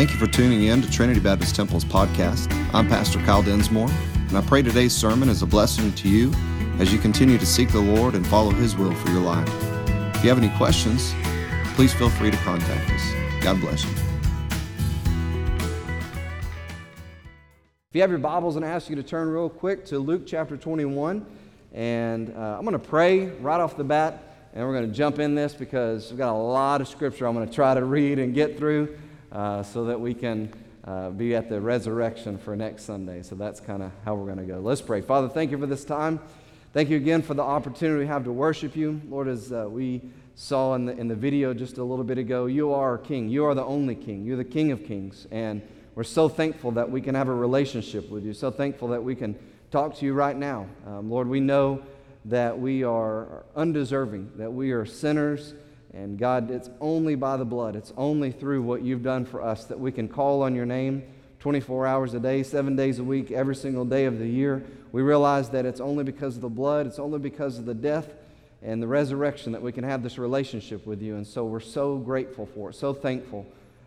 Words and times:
Thank 0.00 0.12
you 0.12 0.16
for 0.16 0.32
tuning 0.32 0.62
in 0.62 0.80
to 0.80 0.90
Trinity 0.90 1.20
Baptist 1.20 1.54
Temple's 1.54 1.84
podcast. 1.84 2.50
I'm 2.72 2.88
Pastor 2.88 3.18
Kyle 3.18 3.42
Densmore, 3.42 3.90
and 4.28 4.38
I 4.38 4.40
pray 4.40 4.62
today's 4.62 4.96
sermon 4.96 5.28
is 5.28 5.42
a 5.42 5.46
blessing 5.46 5.92
to 5.92 6.08
you 6.08 6.32
as 6.78 6.90
you 6.90 6.98
continue 6.98 7.36
to 7.36 7.44
seek 7.44 7.70
the 7.70 7.82
Lord 7.82 8.14
and 8.14 8.26
follow 8.26 8.50
His 8.50 8.74
will 8.74 8.94
for 8.94 9.10
your 9.10 9.20
life. 9.20 9.46
If 10.16 10.24
you 10.24 10.30
have 10.30 10.38
any 10.38 10.48
questions, 10.56 11.12
please 11.74 11.92
feel 11.92 12.08
free 12.08 12.30
to 12.30 12.36
contact 12.38 12.90
us. 12.90 13.42
God 13.42 13.60
bless 13.60 13.84
you. 13.84 13.90
If 17.90 17.92
you 17.92 18.00
have 18.00 18.08
your 18.08 18.20
Bibles, 18.20 18.56
and 18.56 18.64
I 18.64 18.68
ask 18.68 18.88
you 18.88 18.96
to 18.96 19.02
turn 19.02 19.28
real 19.28 19.50
quick 19.50 19.84
to 19.84 19.98
Luke 19.98 20.22
chapter 20.26 20.56
21. 20.56 21.26
And 21.74 22.34
uh, 22.34 22.56
I'm 22.56 22.62
going 22.62 22.72
to 22.72 22.78
pray 22.78 23.26
right 23.26 23.60
off 23.60 23.76
the 23.76 23.84
bat, 23.84 24.48
and 24.54 24.66
we're 24.66 24.72
going 24.72 24.90
to 24.90 24.96
jump 24.96 25.18
in 25.18 25.34
this 25.34 25.52
because 25.52 26.08
we've 26.08 26.16
got 26.16 26.32
a 26.32 26.40
lot 26.40 26.80
of 26.80 26.88
scripture 26.88 27.26
I'm 27.26 27.34
going 27.34 27.46
to 27.46 27.54
try 27.54 27.74
to 27.74 27.84
read 27.84 28.18
and 28.18 28.32
get 28.34 28.56
through 28.56 28.96
uh, 29.32 29.62
so 29.62 29.84
that 29.84 30.00
we 30.00 30.14
can 30.14 30.52
uh, 30.84 31.10
be 31.10 31.34
at 31.34 31.48
the 31.48 31.60
resurrection 31.60 32.38
for 32.38 32.56
next 32.56 32.84
Sunday. 32.84 33.22
So 33.22 33.34
that's 33.34 33.60
kind 33.60 33.82
of 33.82 33.92
how 34.04 34.14
we're 34.14 34.32
going 34.32 34.46
to 34.46 34.52
go. 34.52 34.60
Let's 34.60 34.80
pray. 34.80 35.00
Father, 35.00 35.28
thank 35.28 35.50
you 35.50 35.58
for 35.58 35.66
this 35.66 35.84
time. 35.84 36.20
Thank 36.72 36.88
you 36.88 36.96
again 36.96 37.22
for 37.22 37.34
the 37.34 37.42
opportunity 37.42 38.00
we 38.00 38.06
have 38.06 38.24
to 38.24 38.32
worship 38.32 38.76
you. 38.76 39.00
Lord, 39.08 39.28
as 39.28 39.52
uh, 39.52 39.66
we 39.68 40.02
saw 40.36 40.74
in 40.74 40.86
the, 40.86 40.96
in 40.96 41.08
the 41.08 41.14
video 41.14 41.52
just 41.52 41.78
a 41.78 41.84
little 41.84 42.04
bit 42.04 42.16
ago, 42.16 42.46
you 42.46 42.72
are 42.72 42.96
King. 42.96 43.28
You 43.28 43.44
are 43.44 43.54
the 43.54 43.64
only 43.64 43.94
King. 43.94 44.24
You're 44.24 44.36
the 44.36 44.44
King 44.44 44.72
of 44.72 44.84
Kings. 44.84 45.26
And 45.30 45.62
we're 45.94 46.04
so 46.04 46.28
thankful 46.28 46.70
that 46.72 46.90
we 46.90 47.00
can 47.00 47.14
have 47.14 47.28
a 47.28 47.34
relationship 47.34 48.08
with 48.08 48.24
you, 48.24 48.32
so 48.32 48.50
thankful 48.50 48.88
that 48.88 49.02
we 49.02 49.14
can 49.14 49.36
talk 49.70 49.96
to 49.96 50.06
you 50.06 50.14
right 50.14 50.36
now. 50.36 50.66
Um, 50.86 51.10
Lord, 51.10 51.28
we 51.28 51.40
know 51.40 51.82
that 52.26 52.58
we 52.58 52.84
are 52.84 53.44
undeserving, 53.56 54.30
that 54.36 54.52
we 54.52 54.70
are 54.70 54.86
sinners, 54.86 55.54
and 55.92 56.18
God, 56.18 56.50
it's 56.50 56.70
only 56.80 57.14
by 57.14 57.36
the 57.36 57.44
blood, 57.44 57.76
it's 57.76 57.92
only 57.96 58.30
through 58.30 58.62
what 58.62 58.82
you've 58.82 59.02
done 59.02 59.24
for 59.24 59.42
us 59.42 59.64
that 59.64 59.78
we 59.78 59.90
can 59.90 60.08
call 60.08 60.42
on 60.42 60.54
your 60.54 60.66
name 60.66 61.02
24 61.40 61.86
hours 61.86 62.14
a 62.14 62.20
day, 62.20 62.42
seven 62.42 62.76
days 62.76 62.98
a 62.98 63.04
week, 63.04 63.30
every 63.30 63.56
single 63.56 63.84
day 63.84 64.04
of 64.04 64.18
the 64.18 64.28
year. 64.28 64.62
We 64.92 65.02
realize 65.02 65.48
that 65.50 65.64
it's 65.64 65.80
only 65.80 66.04
because 66.04 66.36
of 66.36 66.42
the 66.42 66.48
blood, 66.48 66.86
it's 66.86 66.98
only 66.98 67.18
because 67.18 67.58
of 67.58 67.64
the 67.64 67.74
death 67.74 68.12
and 68.62 68.82
the 68.82 68.86
resurrection 68.86 69.52
that 69.52 69.62
we 69.62 69.72
can 69.72 69.84
have 69.84 70.02
this 70.02 70.18
relationship 70.18 70.86
with 70.86 71.00
you. 71.00 71.16
And 71.16 71.26
so 71.26 71.44
we're 71.44 71.60
so 71.60 71.96
grateful 71.96 72.46
for 72.46 72.70
it, 72.70 72.74
so 72.74 72.92
thankful 72.92 73.46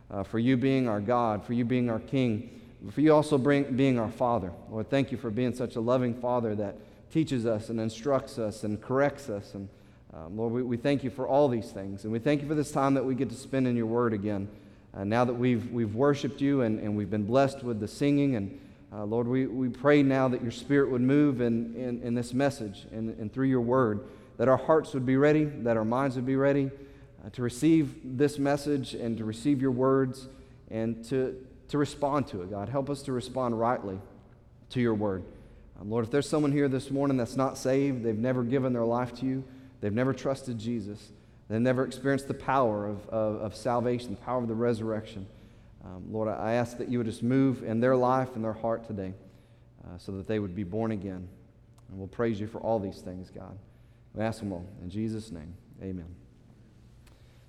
uh, 0.09 0.23
for 0.23 0.39
you 0.39 0.57
being 0.57 0.87
our 0.87 0.99
God, 0.99 1.45
for 1.45 1.53
you 1.53 1.63
being 1.63 1.89
our 1.89 1.99
King, 1.99 2.59
for 2.91 3.01
you 3.01 3.13
also 3.13 3.37
bring, 3.37 3.75
being 3.75 3.99
our 3.99 4.11
Father. 4.11 4.51
Lord, 4.69 4.89
thank 4.89 5.11
you 5.11 5.17
for 5.17 5.29
being 5.29 5.53
such 5.53 5.75
a 5.75 5.79
loving 5.79 6.13
Father 6.15 6.55
that 6.55 6.75
teaches 7.11 7.45
us 7.45 7.69
and 7.69 7.79
instructs 7.79 8.39
us 8.39 8.63
and 8.63 8.81
corrects 8.81 9.29
us. 9.29 9.53
And 9.53 9.69
um, 10.15 10.37
Lord, 10.37 10.53
we, 10.53 10.63
we 10.63 10.77
thank 10.77 11.03
you 11.03 11.09
for 11.09 11.27
all 11.27 11.47
these 11.47 11.71
things. 11.71 12.03
And 12.03 12.13
we 12.13 12.19
thank 12.19 12.41
you 12.41 12.47
for 12.47 12.55
this 12.55 12.71
time 12.71 12.93
that 12.93 13.05
we 13.05 13.15
get 13.15 13.29
to 13.29 13.35
spend 13.35 13.67
in 13.67 13.75
your 13.75 13.87
word 13.87 14.13
again. 14.13 14.47
Uh, 14.95 15.03
now 15.03 15.25
that 15.25 15.33
we've, 15.33 15.71
we've 15.71 15.95
worshiped 15.95 16.39
you 16.39 16.61
and, 16.61 16.79
and 16.79 16.95
we've 16.95 17.09
been 17.09 17.25
blessed 17.25 17.63
with 17.63 17.79
the 17.79 17.87
singing, 17.87 18.35
and 18.35 18.59
uh, 18.93 19.03
Lord, 19.05 19.27
we, 19.27 19.47
we 19.47 19.69
pray 19.69 20.03
now 20.03 20.27
that 20.27 20.43
your 20.43 20.51
spirit 20.51 20.91
would 20.91 21.01
move 21.01 21.41
in, 21.41 21.75
in, 21.75 22.01
in 22.03 22.13
this 22.13 22.31
message 22.31 22.85
and, 22.91 23.17
and 23.19 23.33
through 23.33 23.47
your 23.47 23.61
word, 23.61 24.01
that 24.37 24.47
our 24.47 24.57
hearts 24.57 24.93
would 24.93 25.05
be 25.05 25.17
ready, 25.17 25.45
that 25.45 25.77
our 25.77 25.85
minds 25.85 26.15
would 26.15 26.27
be 26.27 26.35
ready 26.35 26.69
uh, 27.25 27.29
to 27.31 27.41
receive 27.41 27.95
this 28.03 28.37
message 28.37 28.93
and 28.93 29.17
to 29.17 29.25
receive 29.25 29.63
your 29.63 29.71
words 29.71 30.27
and 30.69 31.03
to, 31.05 31.43
to 31.69 31.79
respond 31.79 32.27
to 32.27 32.43
it, 32.43 32.51
God. 32.51 32.69
Help 32.69 32.87
us 32.87 33.01
to 33.03 33.11
respond 33.11 33.59
rightly 33.59 33.99
to 34.69 34.79
your 34.79 34.93
word. 34.93 35.23
Um, 35.81 35.89
Lord, 35.89 36.05
if 36.05 36.11
there's 36.11 36.29
someone 36.29 36.51
here 36.51 36.67
this 36.67 36.91
morning 36.91 37.17
that's 37.17 37.35
not 37.35 37.57
saved, 37.57 38.03
they've 38.03 38.15
never 38.15 38.43
given 38.43 38.73
their 38.73 38.85
life 38.85 39.11
to 39.19 39.25
you, 39.25 39.43
they've 39.83 39.93
never 39.93 40.13
trusted 40.13 40.57
Jesus, 40.57 41.11
they've 41.49 41.59
never 41.59 41.83
experienced 41.83 42.29
the 42.29 42.33
power 42.33 42.87
of, 42.87 43.07
of, 43.09 43.41
of 43.41 43.55
salvation, 43.55 44.11
the 44.11 44.21
power 44.21 44.41
of 44.41 44.47
the 44.47 44.55
resurrection. 44.55 45.27
Um, 45.83 46.05
Lord, 46.09 46.29
I 46.29 46.53
ask 46.53 46.77
that 46.77 46.87
you 46.87 46.97
would 46.99 47.07
just 47.07 47.21
move 47.21 47.63
in 47.63 47.81
their 47.81 47.97
life 47.97 48.35
and 48.35 48.43
their 48.43 48.53
heart 48.53 48.87
today 48.87 49.13
uh, 49.83 49.97
so 49.97 50.13
that 50.13 50.25
they 50.25 50.39
would 50.39 50.55
be 50.55 50.63
born 50.63 50.91
again. 50.91 51.27
And 51.89 51.99
we'll 51.99 52.07
praise 52.07 52.39
you 52.39 52.47
for 52.47 52.59
all 52.59 52.79
these 52.79 53.01
things, 53.01 53.29
God. 53.29 53.57
We 54.13 54.23
ask 54.23 54.39
them 54.39 54.53
all. 54.53 54.65
In 54.81 54.89
Jesus' 54.89 55.31
name, 55.31 55.53
amen. 55.81 56.15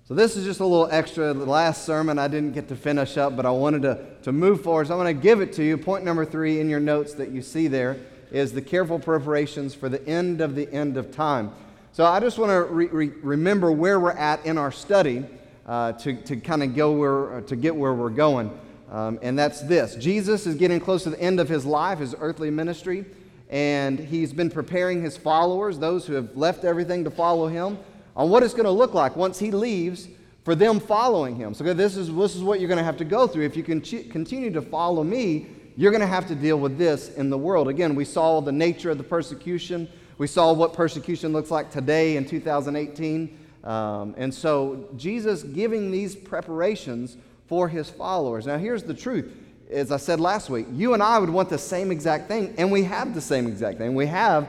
So, 0.03 0.13
this 0.13 0.35
is 0.35 0.43
just 0.43 0.59
a 0.59 0.65
little 0.65 0.89
extra. 0.91 1.33
The 1.33 1.45
last 1.45 1.85
sermon 1.85 2.19
I 2.19 2.27
didn't 2.27 2.51
get 2.51 2.67
to 2.67 2.75
finish 2.75 3.17
up, 3.17 3.37
but 3.37 3.45
I 3.45 3.51
wanted 3.51 3.83
to, 3.83 4.05
to 4.23 4.31
move 4.31 4.61
forward. 4.61 4.87
So, 4.87 4.93
I'm 4.93 4.99
going 4.99 5.15
to 5.15 5.21
give 5.21 5.39
it 5.39 5.53
to 5.53 5.63
you. 5.63 5.77
Point 5.77 6.03
number 6.03 6.25
three 6.25 6.59
in 6.59 6.69
your 6.69 6.81
notes 6.81 7.13
that 7.13 7.31
you 7.31 7.41
see 7.41 7.67
there 7.67 7.97
is 8.31 8.51
the 8.51 8.61
careful 8.61 8.99
preparations 8.99 9.73
for 9.73 9.87
the 9.87 10.05
end 10.07 10.41
of 10.41 10.55
the 10.55 10.71
end 10.71 10.97
of 10.97 11.11
time. 11.11 11.51
So, 11.95 12.03
I 12.03 12.19
just 12.19 12.37
want 12.37 12.49
to 12.49 12.63
re- 12.73 12.87
re- 12.87 13.13
remember 13.21 13.71
where 13.71 14.01
we're 14.01 14.11
at 14.11 14.45
in 14.45 14.57
our 14.57 14.69
study 14.69 15.23
uh, 15.65 15.93
to, 15.93 16.21
to 16.23 16.35
kind 16.35 16.61
of 16.61 16.75
go 16.75 16.91
where, 16.91 17.35
uh, 17.35 17.41
to 17.43 17.55
get 17.55 17.73
where 17.73 17.93
we're 17.93 18.09
going. 18.09 18.51
Um, 18.91 19.17
and 19.21 19.39
that's 19.39 19.61
this 19.61 19.95
Jesus 19.95 20.45
is 20.45 20.55
getting 20.55 20.81
close 20.81 21.03
to 21.03 21.11
the 21.11 21.21
end 21.21 21.39
of 21.39 21.47
his 21.47 21.65
life, 21.65 21.99
his 21.99 22.13
earthly 22.19 22.49
ministry, 22.49 23.05
and 23.49 23.97
he's 23.97 24.33
been 24.33 24.49
preparing 24.49 25.01
his 25.01 25.15
followers, 25.15 25.79
those 25.79 26.05
who 26.05 26.15
have 26.15 26.35
left 26.35 26.65
everything 26.65 27.05
to 27.05 27.09
follow 27.09 27.47
him 27.47 27.77
on 28.13 28.29
what 28.29 28.43
it's 28.43 28.53
going 28.53 28.65
to 28.65 28.71
look 28.71 28.93
like 28.93 29.15
once 29.15 29.39
he 29.39 29.49
leaves 29.51 30.09
for 30.43 30.53
them 30.53 30.81
following 30.81 31.37
him. 31.37 31.53
So 31.53 31.63
this 31.73 31.95
is, 31.95 32.13
this 32.13 32.35
is 32.35 32.43
what 32.43 32.59
you're 32.59 32.67
going 32.67 32.77
to 32.77 32.83
have 32.83 32.97
to 32.97 33.05
go 33.05 33.25
through. 33.25 33.45
If 33.45 33.55
you 33.55 33.63
can 33.63 33.79
continue 33.79 34.51
to 34.51 34.61
follow 34.61 35.01
me, 35.01 35.47
you're 35.77 35.91
going 35.91 36.01
to 36.01 36.07
have 36.07 36.27
to 36.27 36.35
deal 36.35 36.59
with 36.59 36.77
this 36.77 37.15
in 37.15 37.29
the 37.29 37.37
world. 37.37 37.69
Again, 37.69 37.95
we 37.95 38.03
saw 38.03 38.41
the 38.41 38.51
nature 38.51 38.91
of 38.91 38.97
the 38.97 39.03
persecution. 39.05 39.87
We 40.17 40.27
saw 40.27 40.53
what 40.53 40.73
persecution 40.73 41.33
looks 41.33 41.51
like 41.51 41.71
today 41.71 42.17
in 42.17 42.25
2018. 42.25 43.37
Um, 43.63 44.15
and 44.17 44.33
so 44.33 44.89
Jesus 44.95 45.43
giving 45.43 45.91
these 45.91 46.15
preparations 46.15 47.17
for 47.47 47.67
his 47.67 47.89
followers. 47.89 48.45
Now, 48.45 48.57
here's 48.57 48.83
the 48.83 48.93
truth. 48.93 49.33
As 49.69 49.91
I 49.91 49.97
said 49.97 50.19
last 50.19 50.49
week, 50.49 50.67
you 50.71 50.93
and 50.93 51.01
I 51.01 51.17
would 51.17 51.29
want 51.29 51.49
the 51.49 51.57
same 51.57 51.91
exact 51.91 52.27
thing, 52.27 52.53
and 52.57 52.71
we 52.71 52.83
have 52.83 53.15
the 53.15 53.21
same 53.21 53.47
exact 53.47 53.79
thing. 53.79 53.95
We 53.95 54.05
have 54.05 54.47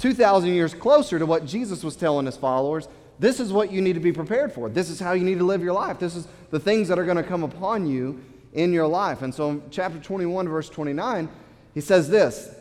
2,000 0.00 0.50
years 0.50 0.74
closer 0.74 1.18
to 1.18 1.26
what 1.26 1.46
Jesus 1.46 1.84
was 1.84 1.94
telling 1.96 2.26
his 2.26 2.36
followers 2.36 2.88
this 3.18 3.40
is 3.40 3.52
what 3.52 3.72
you 3.72 3.80
need 3.80 3.94
to 3.94 4.00
be 4.00 4.12
prepared 4.12 4.52
for. 4.52 4.68
This 4.68 4.90
is 4.90 5.00
how 5.00 5.12
you 5.12 5.24
need 5.24 5.38
to 5.38 5.44
live 5.44 5.62
your 5.62 5.72
life. 5.72 5.98
This 5.98 6.16
is 6.16 6.28
the 6.50 6.60
things 6.60 6.88
that 6.88 6.98
are 6.98 7.04
going 7.04 7.16
to 7.16 7.22
come 7.22 7.42
upon 7.42 7.86
you 7.86 8.22
in 8.52 8.72
your 8.72 8.86
life. 8.86 9.22
And 9.22 9.34
so 9.34 9.50
in 9.50 9.62
chapter 9.70 9.98
21, 9.98 10.48
verse 10.48 10.68
29, 10.68 11.28
he 11.74 11.80
says 11.80 12.08
this 12.08 12.54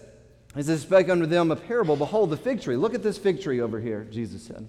As 0.55 0.67
he 0.67 0.77
spake 0.77 1.09
unto 1.09 1.25
them 1.25 1.51
a 1.51 1.55
parable, 1.55 1.95
behold 1.95 2.29
the 2.29 2.37
fig 2.37 2.61
tree. 2.61 2.77
Look 2.77 2.93
at 2.93 3.03
this 3.03 3.17
fig 3.17 3.41
tree 3.41 3.59
over 3.59 3.79
here, 3.79 4.07
Jesus 4.09 4.43
said. 4.43 4.67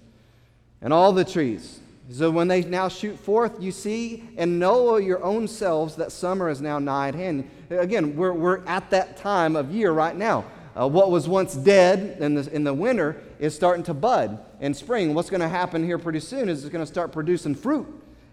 And 0.81 0.91
all 0.91 1.13
the 1.13 1.23
trees. 1.23 1.79
So 2.09 2.31
when 2.31 2.47
they 2.47 2.63
now 2.63 2.87
shoot 2.87 3.17
forth, 3.17 3.61
you 3.61 3.71
see 3.71 4.23
and 4.37 4.59
know 4.59 4.97
your 4.97 5.23
own 5.23 5.47
selves 5.47 5.95
that 5.95 6.11
summer 6.11 6.49
is 6.49 6.61
now 6.61 6.79
nigh 6.79 7.09
at 7.09 7.15
hand. 7.15 7.49
Again, 7.69 8.15
we're, 8.15 8.33
we're 8.33 8.65
at 8.65 8.89
that 8.91 9.17
time 9.17 9.55
of 9.55 9.71
year 9.71 9.91
right 9.91 10.15
now. 10.15 10.45
Uh, 10.79 10.87
what 10.87 11.09
was 11.09 11.27
once 11.27 11.55
dead 11.55 12.21
in 12.21 12.35
the, 12.35 12.53
in 12.53 12.63
the 12.63 12.73
winter 12.73 13.21
is 13.39 13.55
starting 13.55 13.83
to 13.83 13.93
bud 13.93 14.39
in 14.61 14.73
spring. 14.73 15.13
What's 15.13 15.29
going 15.29 15.41
to 15.41 15.49
happen 15.49 15.83
here 15.83 15.97
pretty 15.97 16.19
soon 16.19 16.49
is 16.49 16.63
it's 16.63 16.71
going 16.71 16.85
to 16.85 16.91
start 16.91 17.11
producing 17.11 17.55
fruit. 17.55 17.87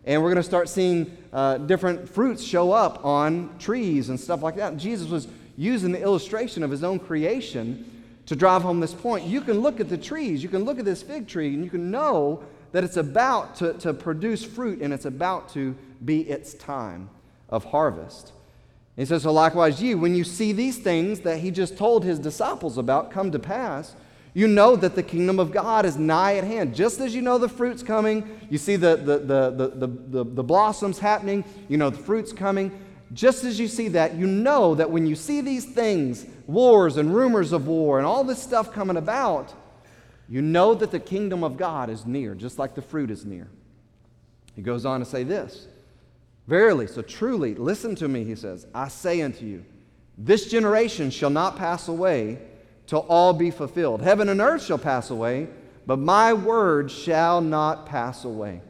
And 0.04 0.22
we're 0.22 0.28
going 0.28 0.36
to 0.36 0.42
start 0.42 0.68
seeing 0.68 1.16
uh, 1.32 1.58
different 1.58 2.08
fruits 2.08 2.44
show 2.44 2.72
up 2.72 3.04
on 3.04 3.56
trees 3.58 4.10
and 4.10 4.20
stuff 4.20 4.42
like 4.42 4.56
that. 4.56 4.76
Jesus 4.76 5.08
was 5.08 5.26
using 5.56 5.92
the 5.92 6.00
illustration 6.00 6.62
of 6.62 6.70
his 6.70 6.84
own 6.84 6.98
creation 6.98 7.90
to 8.26 8.36
drive 8.36 8.62
home 8.62 8.80
this 8.80 8.94
point. 8.94 9.26
You 9.26 9.40
can 9.40 9.60
look 9.60 9.80
at 9.80 9.88
the 9.88 9.98
trees, 9.98 10.42
you 10.42 10.48
can 10.48 10.64
look 10.64 10.78
at 10.78 10.84
this 10.84 11.02
fig 11.02 11.28
tree, 11.28 11.54
and 11.54 11.62
you 11.62 11.70
can 11.70 11.90
know 11.90 12.42
that 12.72 12.82
it's 12.82 12.96
about 12.96 13.54
to, 13.56 13.74
to 13.74 13.94
produce 13.94 14.44
fruit 14.44 14.80
and 14.80 14.92
it's 14.92 15.04
about 15.04 15.48
to 15.50 15.76
be 16.04 16.22
its 16.22 16.54
time 16.54 17.08
of 17.48 17.64
harvest. 17.64 18.32
He 18.96 19.04
says, 19.04 19.22
So 19.22 19.32
likewise, 19.32 19.82
you, 19.82 19.98
when 19.98 20.14
you 20.14 20.24
see 20.24 20.52
these 20.52 20.78
things 20.78 21.20
that 21.20 21.38
he 21.38 21.50
just 21.50 21.76
told 21.76 22.04
his 22.04 22.18
disciples 22.18 22.78
about 22.78 23.10
come 23.10 23.30
to 23.32 23.38
pass, 23.38 23.94
you 24.34 24.48
know 24.48 24.74
that 24.74 24.96
the 24.96 25.02
kingdom 25.02 25.38
of 25.38 25.52
God 25.52 25.86
is 25.86 25.96
nigh 25.96 26.36
at 26.36 26.44
hand. 26.44 26.74
Just 26.74 27.00
as 27.00 27.14
you 27.14 27.22
know 27.22 27.38
the 27.38 27.48
fruit's 27.48 27.84
coming, 27.84 28.40
you 28.50 28.58
see 28.58 28.74
the, 28.74 28.96
the, 28.96 29.18
the, 29.18 29.50
the, 29.50 29.86
the, 29.86 30.24
the, 30.24 30.42
blossoms 30.42 30.98
happening, 30.98 31.44
you 31.68 31.76
know 31.76 31.90
the 31.90 31.98
fruit's 31.98 32.32
coming. 32.32 32.72
Just 33.14 33.44
as 33.44 33.60
you 33.60 33.68
see 33.68 33.88
that, 33.88 34.16
you 34.16 34.26
know 34.26 34.74
that 34.74 34.90
when 34.90 35.06
you 35.06 35.14
see 35.14 35.40
these 35.40 35.64
things, 35.64 36.26
wars 36.46 36.96
and 36.96 37.14
rumors 37.14 37.52
of 37.52 37.68
war 37.68 37.98
and 37.98 38.06
all 38.06 38.24
this 38.24 38.42
stuff 38.42 38.72
coming 38.72 38.96
about, 38.96 39.54
you 40.28 40.42
know 40.42 40.74
that 40.74 40.90
the 40.90 40.98
kingdom 40.98 41.44
of 41.44 41.56
God 41.56 41.88
is 41.88 42.04
near, 42.04 42.34
just 42.34 42.58
like 42.58 42.74
the 42.74 42.82
fruit 42.82 43.10
is 43.10 43.24
near. 43.24 43.48
He 44.56 44.62
goes 44.62 44.84
on 44.84 45.00
to 45.00 45.06
say 45.06 45.22
this 45.22 45.68
Verily, 46.48 46.86
so 46.86 47.02
truly, 47.02 47.54
listen 47.54 47.94
to 47.96 48.08
me, 48.08 48.24
he 48.24 48.34
says, 48.34 48.66
I 48.74 48.88
say 48.88 49.22
unto 49.22 49.46
you, 49.46 49.64
this 50.18 50.50
generation 50.50 51.10
shall 51.10 51.30
not 51.30 51.56
pass 51.56 51.88
away 51.88 52.38
till 52.86 53.06
all 53.08 53.32
be 53.32 53.50
fulfilled. 53.50 54.02
Heaven 54.02 54.28
and 54.28 54.40
earth 54.40 54.64
shall 54.64 54.78
pass 54.78 55.10
away, 55.10 55.48
but 55.86 55.98
my 55.98 56.32
word 56.32 56.90
shall 56.90 57.40
not 57.40 57.86
pass 57.86 58.24
away. 58.24 58.60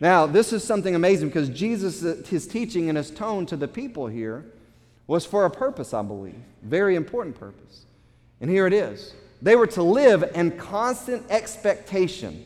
Now, 0.00 0.26
this 0.26 0.52
is 0.52 0.62
something 0.62 0.94
amazing 0.94 1.28
because 1.28 1.48
Jesus, 1.48 2.28
his 2.28 2.46
teaching 2.46 2.88
and 2.88 2.96
his 2.96 3.10
tone 3.10 3.46
to 3.46 3.56
the 3.56 3.66
people 3.66 4.06
here 4.06 4.44
was 5.06 5.24
for 5.24 5.44
a 5.44 5.50
purpose, 5.50 5.92
I 5.92 6.02
believe. 6.02 6.36
Very 6.62 6.94
important 6.94 7.38
purpose. 7.38 7.84
And 8.40 8.48
here 8.50 8.66
it 8.66 8.72
is. 8.72 9.14
They 9.42 9.56
were 9.56 9.66
to 9.68 9.82
live 9.82 10.30
in 10.34 10.56
constant 10.56 11.24
expectation. 11.30 12.44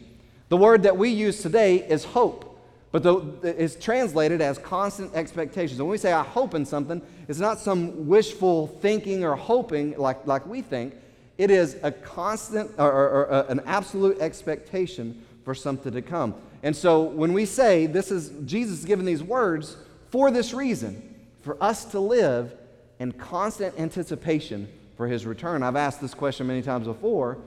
The 0.49 0.57
word 0.57 0.83
that 0.85 0.97
we 0.97 1.11
use 1.11 1.43
today 1.43 1.77
is 1.77 2.05
hope. 2.05 2.49
But 2.91 3.03
the, 3.03 3.17
it's 3.43 3.75
translated 3.75 4.43
as 4.43 4.59
constant 4.59 5.15
expectations. 5.15 5.81
When 5.81 5.91
we 5.91 5.97
say 5.97 6.13
I 6.13 6.23
hope 6.23 6.55
in 6.55 6.67
something, 6.67 7.01
it's 7.27 7.39
not 7.39 7.59
some 7.59 8.07
wishful 8.07 8.67
thinking 8.67 9.25
or 9.25 9.35
hoping 9.35 9.97
like, 9.97 10.27
like 10.27 10.47
we 10.47 10.61
think. 10.61 10.95
It 11.39 11.51
is 11.51 11.79
a 11.83 11.91
constant 11.91 12.71
or, 12.79 12.93
or, 12.93 13.09
or 13.09 13.33
uh, 13.33 13.47
an 13.49 13.61
absolute 13.65 14.21
expectation 14.21 15.25
for 15.45 15.55
something 15.55 15.93
to 15.93 16.03
come. 16.03 16.35
And 16.63 16.75
so 16.77 17.03
when 17.03 17.33
we 17.33 17.45
say 17.45 17.87
this 17.87 18.11
is 18.11 18.31
Jesus 18.45 18.81
is 18.81 18.85
given 18.85 19.05
these 19.05 19.23
words 19.23 19.77
for 20.11 20.31
this 20.31 20.55
reason, 20.55 21.17
for 21.43 21.61
us 21.63 21.85
to 21.87 22.01
live 22.01 22.55
in 22.99 23.13
constant 23.13 23.79
anticipation 23.79 24.69
for 24.97 25.09
his 25.09 25.27
return. 25.27 25.63
I've 25.63 25.77
asked 25.77 26.01
this 26.01 26.15
question 26.15 26.47
many 26.47 26.63
times 26.63 26.87
before 26.87 27.39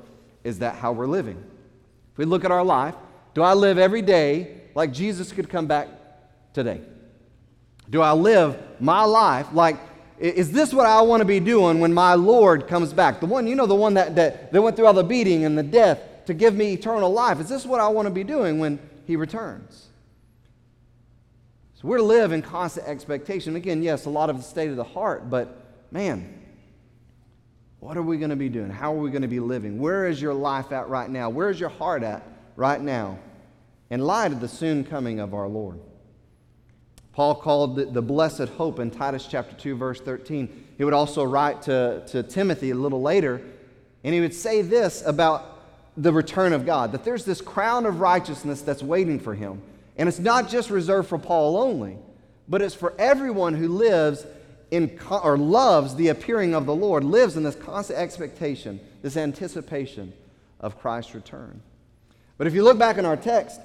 is 0.44 0.60
that 0.60 0.76
how 0.76 0.92
we're 0.92 1.08
living? 1.08 1.44
If 2.12 2.18
we 2.18 2.26
look 2.26 2.46
at 2.46 2.52
our 2.52 2.64
life, 2.64 2.96
do 3.34 3.42
I 3.42 3.54
live 3.54 3.78
every 3.78 4.02
day 4.02 4.62
like 4.76 4.92
Jesus 4.92 5.32
could 5.32 5.50
come 5.50 5.66
back 5.66 5.88
today? 6.54 6.82
Do 7.90 8.02
I 8.02 8.12
live 8.12 8.58
my 8.80 9.04
life 9.04 9.48
like, 9.54 9.78
is 10.20 10.52
this 10.52 10.74
what 10.74 10.86
I 10.86 11.02
want 11.02 11.22
to 11.22 11.26
be 11.26 11.40
doing 11.40 11.80
when 11.80 11.94
my 11.94 12.14
Lord 12.14 12.68
comes 12.68 12.94
back? 12.94 13.20
The 13.20 13.26
one, 13.26 13.48
you 13.48 13.56
know, 13.56 13.66
the 13.66 13.76
one 13.76 13.96
that, 13.96 14.16
that, 14.16 14.52
that 14.52 14.62
went 14.62 14.76
through 14.76 14.88
all 14.88 14.94
the 14.94 15.04
beating 15.04 15.46
and 15.46 15.58
the 15.58 15.64
death 15.64 16.00
to 16.26 16.34
give 16.34 16.56
me 16.56 16.74
eternal 16.74 17.12
life. 17.12 17.40
Is 17.40 17.50
this 17.50 17.66
what 17.66 17.80
I 17.80 17.88
want 17.88 18.08
to 18.08 18.14
be 18.14 18.24
doing 18.24 18.60
when 18.60 18.80
he 19.06 19.16
returns? 19.16 19.88
So 21.76 21.88
we're 21.88 21.98
to 21.98 22.04
live 22.04 22.32
in 22.32 22.42
constant 22.42 22.88
expectation. 22.88 23.56
Again, 23.56 23.84
yes, 23.84 24.06
a 24.06 24.10
lot 24.10 24.30
of 24.30 24.38
the 24.38 24.44
state 24.44 24.70
of 24.70 24.76
the 24.76 24.84
heart, 24.84 25.30
but 25.30 25.66
man, 25.92 26.42
what 27.80 27.98
are 27.98 28.02
we 28.02 28.18
going 28.18 28.30
to 28.32 28.36
be 28.36 28.50
doing? 28.50 28.70
How 28.70 28.94
are 28.94 28.98
we 28.98 29.12
going 29.12 29.22
to 29.22 29.28
be 29.28 29.40
living? 29.40 29.80
Where 29.80 30.08
is 30.08 30.22
your 30.22 30.34
life 30.34 30.72
at 30.72 30.90
right 30.90 31.10
now? 31.10 31.30
Where 31.30 31.50
is 31.50 31.60
your 31.60 31.70
heart 31.70 32.02
at 32.02 32.24
right 32.56 32.82
now 32.82 33.20
in 33.90 34.00
light 34.00 34.32
of 34.32 34.42
the 34.42 34.48
soon 34.48 34.84
coming 34.84 35.20
of 35.20 35.34
our 35.34 35.48
Lord? 35.48 35.80
Paul 37.14 37.36
called 37.36 37.76
the, 37.78 37.86
the 37.86 38.02
blessed 38.02 38.50
hope 38.58 38.80
in 38.80 38.92
Titus 38.92 39.28
chapter 39.30 39.56
2, 39.56 39.76
verse 39.78 40.02
13. 40.02 40.66
He 40.78 40.84
would 40.84 40.94
also 40.94 41.24
write 41.24 41.62
to, 41.64 42.04
to 42.08 42.24
Timothy 42.24 42.72
a 42.72 42.76
little 42.76 43.02
later, 43.02 43.42
and 44.04 44.14
he 44.14 44.20
would 44.20 44.34
say 44.34 44.62
this 44.62 45.02
about 45.06 45.55
the 45.98 46.12
return 46.12 46.54
of 46.54 46.66
God 46.66 46.92
that 46.92 47.04
there's 47.04 47.26
this 47.26 47.42
crown 47.42 47.86
of 47.86 48.00
righteousness 48.00 48.62
that's 48.62 48.84
waiting 48.84 49.20
for 49.20 49.34
him. 49.34 49.62
And 49.98 50.10
it's 50.10 50.20
not 50.20 50.50
just 50.50 50.70
reserved 50.70 51.08
for 51.08 51.18
Paul 51.18 51.58
only, 51.58 51.98
but 52.48 52.62
it's 52.62 52.76
for 52.76 52.94
everyone 53.00 53.54
who 53.54 53.70
lives 53.70 54.26
in 54.72 55.00
or 55.10 55.38
loves 55.38 55.96
the 55.96 56.10
appearing 56.10 56.54
of 56.54 56.66
the 56.66 56.76
Lord, 56.76 57.04
lives 57.04 57.38
in 57.38 57.44
this 57.44 57.56
constant 57.56 58.00
expectation, 58.00 58.80
this 59.02 59.16
anticipation 59.16 60.12
of 60.60 60.78
Christ's 60.80 61.16
return. 61.16 61.62
But 62.38 62.48
if 62.48 62.54
you 62.54 62.64
look 62.64 62.78
back 62.78 62.98
in 62.98 63.06
our 63.06 63.16
text, 63.16 63.62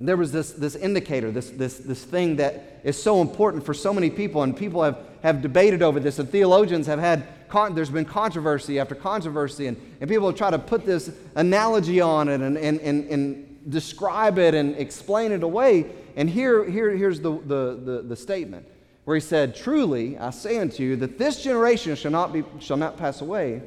there 0.00 0.16
was 0.16 0.32
this, 0.32 0.52
this 0.52 0.74
indicator, 0.74 1.30
this, 1.30 1.50
this, 1.50 1.78
this 1.78 2.02
thing 2.02 2.36
that 2.36 2.80
is 2.82 3.00
so 3.00 3.20
important 3.20 3.64
for 3.64 3.74
so 3.74 3.92
many 3.92 4.08
people, 4.08 4.42
and 4.42 4.56
people 4.56 4.82
have, 4.82 4.98
have 5.22 5.42
debated 5.42 5.82
over 5.82 6.00
this, 6.00 6.18
and 6.18 6.28
theologians 6.28 6.86
have 6.86 6.98
had, 6.98 7.26
con- 7.50 7.74
there's 7.74 7.90
been 7.90 8.04
controversy 8.04 8.78
after 8.78 8.94
controversy, 8.94 9.66
and, 9.66 9.76
and 10.00 10.08
people 10.08 10.32
try 10.32 10.50
to 10.50 10.58
put 10.58 10.86
this 10.86 11.10
analogy 11.34 12.00
on 12.00 12.28
it 12.28 12.40
and, 12.40 12.56
and, 12.56 12.80
and, 12.80 13.10
and 13.10 13.70
describe 13.70 14.38
it 14.38 14.54
and 14.54 14.76
explain 14.76 15.32
it 15.32 15.42
away. 15.42 15.86
And 16.16 16.30
here, 16.30 16.64
here, 16.64 16.90
here's 16.90 17.20
the, 17.20 17.32
the, 17.32 17.80
the, 17.84 18.04
the 18.08 18.16
statement 18.16 18.66
where 19.04 19.16
he 19.16 19.20
said, 19.20 19.54
Truly, 19.54 20.16
I 20.18 20.30
say 20.30 20.58
unto 20.58 20.82
you 20.82 20.96
that 20.96 21.18
this 21.18 21.42
generation 21.42 21.96
shall 21.96 22.10
not, 22.10 22.32
be, 22.32 22.44
shall 22.60 22.76
not 22.76 22.96
pass 22.96 23.20
away 23.20 23.62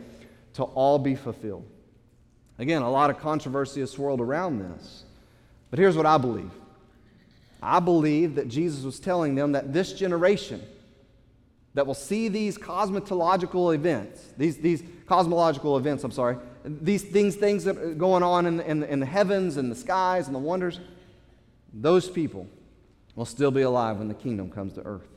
till 0.53 0.71
all 0.75 0.97
be 0.97 1.15
fulfilled. 1.15 1.68
Again, 2.59 2.81
a 2.81 2.89
lot 2.89 3.09
of 3.09 3.19
controversy 3.19 3.81
has 3.81 3.91
swirled 3.91 4.21
around 4.21 4.59
this. 4.59 5.03
But 5.69 5.79
here's 5.79 5.97
what 5.97 6.06
I 6.06 6.18
believe 6.18 6.51
I 7.62 7.79
believe 7.79 8.36
that 8.36 8.47
Jesus 8.47 8.83
was 8.83 9.00
telling 9.00 9.36
them 9.36 9.53
that 9.53 9.74
this 9.74 9.94
generation 9.94 10.62
that 11.73 11.87
will 11.87 11.93
see 11.93 12.27
these 12.27 12.57
cosmetological 12.57 13.73
events, 13.73 14.33
these, 14.37 14.57
these 14.57 14.83
cosmological 15.07 15.77
events, 15.77 16.03
I'm 16.03 16.11
sorry, 16.11 16.37
these 16.63 17.03
things, 17.03 17.35
things 17.35 17.63
that 17.63 17.77
are 17.77 17.93
going 17.93 18.23
on 18.23 18.45
in 18.45 18.59
in, 18.59 18.83
in 18.83 18.99
the 18.99 19.05
heavens 19.05 19.57
and 19.57 19.71
the 19.71 19.75
skies 19.75 20.27
and 20.27 20.35
the 20.35 20.39
wonders, 20.39 20.79
those 21.73 22.09
people 22.09 22.47
will 23.15 23.25
still 23.25 23.51
be 23.51 23.61
alive 23.61 23.97
when 23.97 24.07
the 24.07 24.13
kingdom 24.13 24.49
comes 24.49 24.73
to 24.73 24.81
earth. 24.81 25.07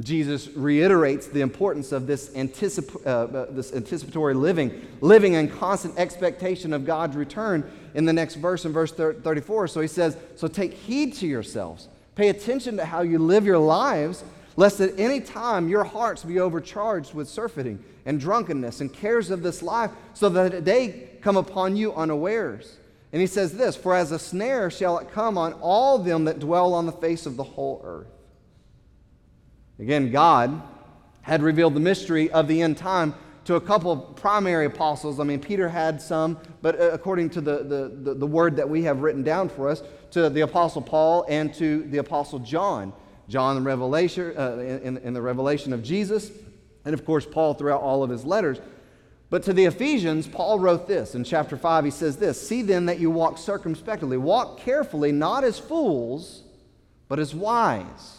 Jesus 0.00 0.48
reiterates 0.48 1.26
the 1.26 1.40
importance 1.40 1.90
of 1.90 2.06
this, 2.06 2.28
anticip- 2.30 3.06
uh, 3.06 3.08
uh, 3.08 3.46
this 3.50 3.72
anticipatory 3.72 4.34
living, 4.34 4.86
living 5.00 5.34
in 5.34 5.48
constant 5.48 5.96
expectation 5.96 6.72
of 6.72 6.84
God's 6.84 7.16
return 7.16 7.70
in 7.94 8.04
the 8.04 8.12
next 8.12 8.34
verse, 8.34 8.64
in 8.66 8.72
verse 8.72 8.92
34. 8.92 9.68
So 9.68 9.80
he 9.80 9.88
says, 9.88 10.18
So 10.36 10.48
take 10.48 10.74
heed 10.74 11.14
to 11.14 11.26
yourselves. 11.26 11.88
Pay 12.14 12.28
attention 12.28 12.76
to 12.76 12.84
how 12.84 13.00
you 13.02 13.18
live 13.18 13.46
your 13.46 13.58
lives, 13.58 14.22
lest 14.56 14.80
at 14.80 14.98
any 14.98 15.20
time 15.20 15.68
your 15.68 15.84
hearts 15.84 16.24
be 16.24 16.40
overcharged 16.40 17.14
with 17.14 17.28
surfeiting 17.28 17.82
and 18.04 18.18
drunkenness 18.18 18.80
and 18.80 18.92
cares 18.92 19.30
of 19.30 19.42
this 19.42 19.62
life, 19.62 19.90
so 20.14 20.28
that 20.28 20.64
they 20.64 21.10
come 21.20 21.36
upon 21.36 21.76
you 21.76 21.92
unawares. 21.94 22.78
And 23.12 23.20
he 23.20 23.26
says 23.26 23.52
this 23.52 23.76
For 23.76 23.94
as 23.94 24.12
a 24.12 24.18
snare 24.18 24.70
shall 24.70 24.98
it 24.98 25.10
come 25.10 25.38
on 25.38 25.52
all 25.54 25.98
them 25.98 26.24
that 26.24 26.38
dwell 26.38 26.74
on 26.74 26.86
the 26.86 26.92
face 26.92 27.26
of 27.26 27.36
the 27.36 27.44
whole 27.44 27.80
earth. 27.84 28.08
Again, 29.78 30.10
God 30.10 30.62
had 31.22 31.42
revealed 31.42 31.74
the 31.74 31.80
mystery 31.80 32.30
of 32.30 32.48
the 32.48 32.62
end 32.62 32.78
time 32.78 33.14
to 33.46 33.54
a 33.54 33.60
couple 33.60 33.92
of 33.92 34.16
primary 34.16 34.66
apostles. 34.66 35.20
I 35.20 35.24
mean, 35.24 35.40
Peter 35.40 35.68
had 35.68 36.00
some, 36.02 36.38
but 36.62 36.80
uh, 36.80 36.90
according 36.90 37.30
to 37.30 37.40
the, 37.40 37.58
the, 37.58 37.96
the, 38.02 38.14
the, 38.14 38.26
word 38.26 38.56
that 38.56 38.68
we 38.68 38.82
have 38.82 39.02
written 39.02 39.22
down 39.22 39.48
for 39.48 39.68
us, 39.68 39.82
to 40.10 40.28
the 40.28 40.40
apostle 40.40 40.82
Paul 40.82 41.24
and 41.28 41.54
to 41.54 41.84
the 41.84 41.98
apostle 41.98 42.38
John. 42.40 42.92
John 43.28 43.56
in, 43.56 43.64
Revelation, 43.64 44.34
uh, 44.36 44.58
in, 44.58 44.98
in 44.98 45.14
the 45.14 45.22
revelation 45.22 45.72
of 45.72 45.82
Jesus, 45.82 46.30
and 46.84 46.94
of 46.94 47.04
course, 47.04 47.26
Paul 47.26 47.54
throughout 47.54 47.80
all 47.80 48.02
of 48.02 48.10
his 48.10 48.24
letters. 48.24 48.58
But 49.28 49.42
to 49.44 49.52
the 49.52 49.64
Ephesians, 49.64 50.28
Paul 50.28 50.60
wrote 50.60 50.86
this 50.86 51.14
in 51.14 51.24
chapter 51.24 51.56
5. 51.56 51.84
He 51.84 51.90
says 51.90 52.16
this 52.16 52.40
See 52.48 52.62
then 52.62 52.86
that 52.86 53.00
you 53.00 53.10
walk 53.10 53.38
circumspectly, 53.38 54.16
walk 54.16 54.60
carefully, 54.60 55.10
not 55.10 55.42
as 55.42 55.58
fools, 55.58 56.42
but 57.08 57.18
as 57.18 57.34
wise 57.34 58.16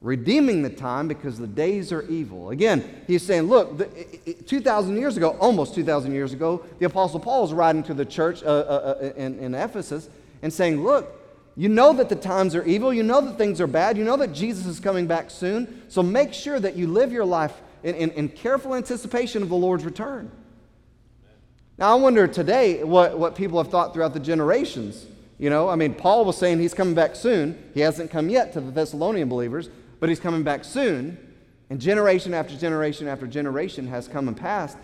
redeeming 0.00 0.62
the 0.62 0.70
time 0.70 1.08
because 1.08 1.38
the 1.38 1.46
days 1.46 1.90
are 1.92 2.02
evil. 2.02 2.50
Again, 2.50 3.02
he's 3.06 3.24
saying, 3.24 3.44
look, 3.44 4.46
2,000 4.46 4.96
years 4.96 5.16
ago, 5.16 5.30
almost 5.40 5.74
2,000 5.74 6.12
years 6.12 6.32
ago, 6.32 6.64
the 6.78 6.86
Apostle 6.86 7.20
Paul 7.20 7.44
is 7.44 7.52
writing 7.52 7.82
to 7.84 7.94
the 7.94 8.04
church 8.04 8.42
uh, 8.42 8.46
uh, 8.46 8.96
uh, 9.00 9.12
in, 9.16 9.38
in 9.38 9.54
Ephesus 9.54 10.08
and 10.42 10.52
saying, 10.52 10.82
look, 10.82 11.15
you 11.56 11.68
know 11.68 11.92
that 11.94 12.08
the 12.08 12.16
times 12.16 12.54
are 12.54 12.64
evil. 12.64 12.92
You 12.92 13.02
know 13.02 13.20
that 13.22 13.38
things 13.38 13.60
are 13.60 13.66
bad. 13.66 13.96
You 13.96 14.04
know 14.04 14.16
that 14.18 14.32
Jesus 14.32 14.66
is 14.66 14.78
coming 14.78 15.06
back 15.06 15.30
soon. 15.30 15.82
So 15.88 16.02
make 16.02 16.34
sure 16.34 16.60
that 16.60 16.76
you 16.76 16.86
live 16.86 17.12
your 17.12 17.24
life 17.24 17.54
in, 17.82 17.94
in, 17.94 18.10
in 18.10 18.28
careful 18.28 18.74
anticipation 18.74 19.42
of 19.42 19.48
the 19.48 19.56
Lord's 19.56 19.84
return. 19.84 20.30
Now, 21.78 21.92
I 21.92 21.94
wonder 21.94 22.26
today 22.26 22.84
what, 22.84 23.18
what 23.18 23.34
people 23.34 23.58
have 23.58 23.70
thought 23.70 23.94
throughout 23.94 24.12
the 24.12 24.20
generations. 24.20 25.06
You 25.38 25.50
know, 25.50 25.68
I 25.68 25.76
mean, 25.76 25.94
Paul 25.94 26.24
was 26.24 26.36
saying 26.36 26.60
he's 26.60 26.74
coming 26.74 26.94
back 26.94 27.16
soon. 27.16 27.62
He 27.74 27.80
hasn't 27.80 28.10
come 28.10 28.28
yet 28.28 28.52
to 28.54 28.60
the 28.60 28.70
Thessalonian 28.70 29.28
believers 29.28 29.68
but 30.00 30.08
he's 30.08 30.20
coming 30.20 30.42
back 30.42 30.64
soon. 30.64 31.18
And 31.70 31.80
generation 31.80 32.32
after 32.34 32.56
generation 32.56 33.08
after 33.08 33.26
generation 33.26 33.88
has 33.88 34.06
come 34.06 34.28
and 34.28 34.36
passed, 34.36 34.78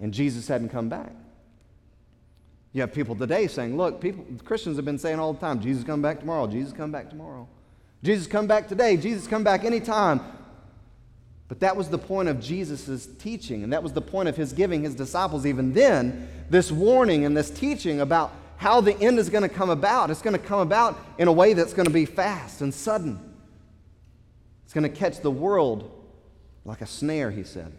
and 0.00 0.14
Jesus 0.14 0.46
hadn't 0.46 0.68
come 0.68 0.88
back. 0.88 1.12
You 2.72 2.82
have 2.82 2.92
people 2.92 3.14
today 3.14 3.46
saying, 3.46 3.76
look, 3.76 4.00
people, 4.00 4.24
Christians 4.44 4.76
have 4.76 4.84
been 4.84 4.98
saying 4.98 5.18
all 5.18 5.32
the 5.32 5.40
time, 5.40 5.60
Jesus 5.60 5.84
come 5.84 6.02
back 6.02 6.20
tomorrow, 6.20 6.46
Jesus 6.46 6.72
come 6.72 6.92
back 6.92 7.08
tomorrow. 7.08 7.48
Jesus 8.02 8.26
come 8.26 8.46
back 8.46 8.68
today, 8.68 8.96
Jesus 8.96 9.26
come 9.26 9.42
back 9.42 9.64
anytime. 9.64 10.20
But 11.48 11.60
that 11.60 11.76
was 11.76 11.88
the 11.88 11.98
point 11.98 12.28
of 12.28 12.40
Jesus' 12.40 13.06
teaching, 13.18 13.64
and 13.64 13.72
that 13.72 13.82
was 13.82 13.94
the 13.94 14.02
point 14.02 14.28
of 14.28 14.36
his 14.36 14.52
giving 14.52 14.82
his 14.82 14.94
disciples 14.94 15.46
even 15.46 15.72
then, 15.72 16.28
this 16.50 16.70
warning 16.70 17.24
and 17.24 17.34
this 17.34 17.50
teaching 17.50 18.02
about 18.02 18.32
how 18.58 18.80
the 18.82 18.94
end 19.00 19.18
is 19.18 19.30
going 19.30 19.42
to 19.42 19.48
come 19.48 19.70
about. 19.70 20.10
It's 20.10 20.20
going 20.20 20.38
to 20.38 20.44
come 20.44 20.60
about 20.60 20.98
in 21.16 21.26
a 21.26 21.32
way 21.32 21.54
that's 21.54 21.72
going 21.72 21.86
to 21.86 21.92
be 21.92 22.04
fast 22.04 22.60
and 22.60 22.72
sudden. 22.72 23.18
It's 24.64 24.74
going 24.74 24.82
to 24.82 24.94
catch 24.94 25.20
the 25.20 25.30
world 25.30 25.90
like 26.66 26.82
a 26.82 26.86
snare, 26.86 27.30
he 27.30 27.44
said. 27.44 27.72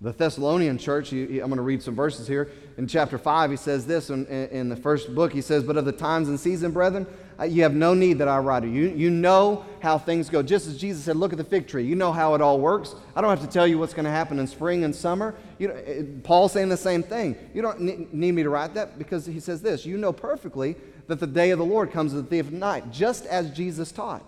The 0.00 0.12
Thessalonian 0.12 0.76
church, 0.76 1.12
I'm 1.12 1.38
going 1.38 1.56
to 1.56 1.62
read 1.62 1.82
some 1.82 1.94
verses 1.94 2.26
here. 2.26 2.50
In 2.76 2.86
chapter 2.86 3.16
5, 3.16 3.50
he 3.50 3.56
says 3.56 3.86
this 3.86 4.10
in, 4.10 4.26
in 4.26 4.68
the 4.68 4.76
first 4.76 5.14
book. 5.14 5.32
He 5.32 5.40
says, 5.40 5.62
But 5.62 5.76
of 5.76 5.84
the 5.84 5.92
times 5.92 6.28
and 6.28 6.38
season, 6.38 6.72
brethren, 6.72 7.06
you 7.48 7.62
have 7.62 7.74
no 7.74 7.94
need 7.94 8.18
that 8.18 8.28
I 8.28 8.38
write 8.38 8.64
you. 8.64 8.70
You 8.70 9.10
know 9.10 9.64
how 9.80 9.98
things 9.98 10.28
go. 10.28 10.42
Just 10.42 10.66
as 10.66 10.76
Jesus 10.76 11.04
said, 11.04 11.16
Look 11.16 11.32
at 11.32 11.38
the 11.38 11.44
fig 11.44 11.68
tree. 11.68 11.84
You 11.84 11.94
know 11.94 12.12
how 12.12 12.34
it 12.34 12.40
all 12.40 12.60
works. 12.60 12.94
I 13.16 13.20
don't 13.20 13.30
have 13.30 13.46
to 13.46 13.52
tell 13.52 13.66
you 13.66 13.78
what's 13.78 13.94
going 13.94 14.04
to 14.04 14.10
happen 14.10 14.38
in 14.38 14.46
spring 14.46 14.84
and 14.84 14.94
summer. 14.94 15.34
You 15.58 15.68
know, 15.68 16.06
Paul's 16.22 16.52
saying 16.52 16.68
the 16.68 16.76
same 16.76 17.02
thing. 17.02 17.36
You 17.54 17.62
don't 17.62 17.80
need 17.80 18.34
me 18.34 18.42
to 18.42 18.50
write 18.50 18.74
that 18.74 18.98
because 18.98 19.24
he 19.26 19.40
says 19.40 19.62
this 19.62 19.86
You 19.86 19.96
know 19.96 20.12
perfectly 20.12 20.76
that 21.06 21.20
the 21.20 21.26
day 21.26 21.50
of 21.50 21.58
the 21.58 21.64
Lord 21.64 21.92
comes 21.92 22.14
as 22.14 22.22
the 22.22 22.28
thief 22.28 22.46
of 22.46 22.52
night, 22.52 22.90
just 22.90 23.26
as 23.26 23.50
Jesus 23.50 23.92
taught. 23.92 24.24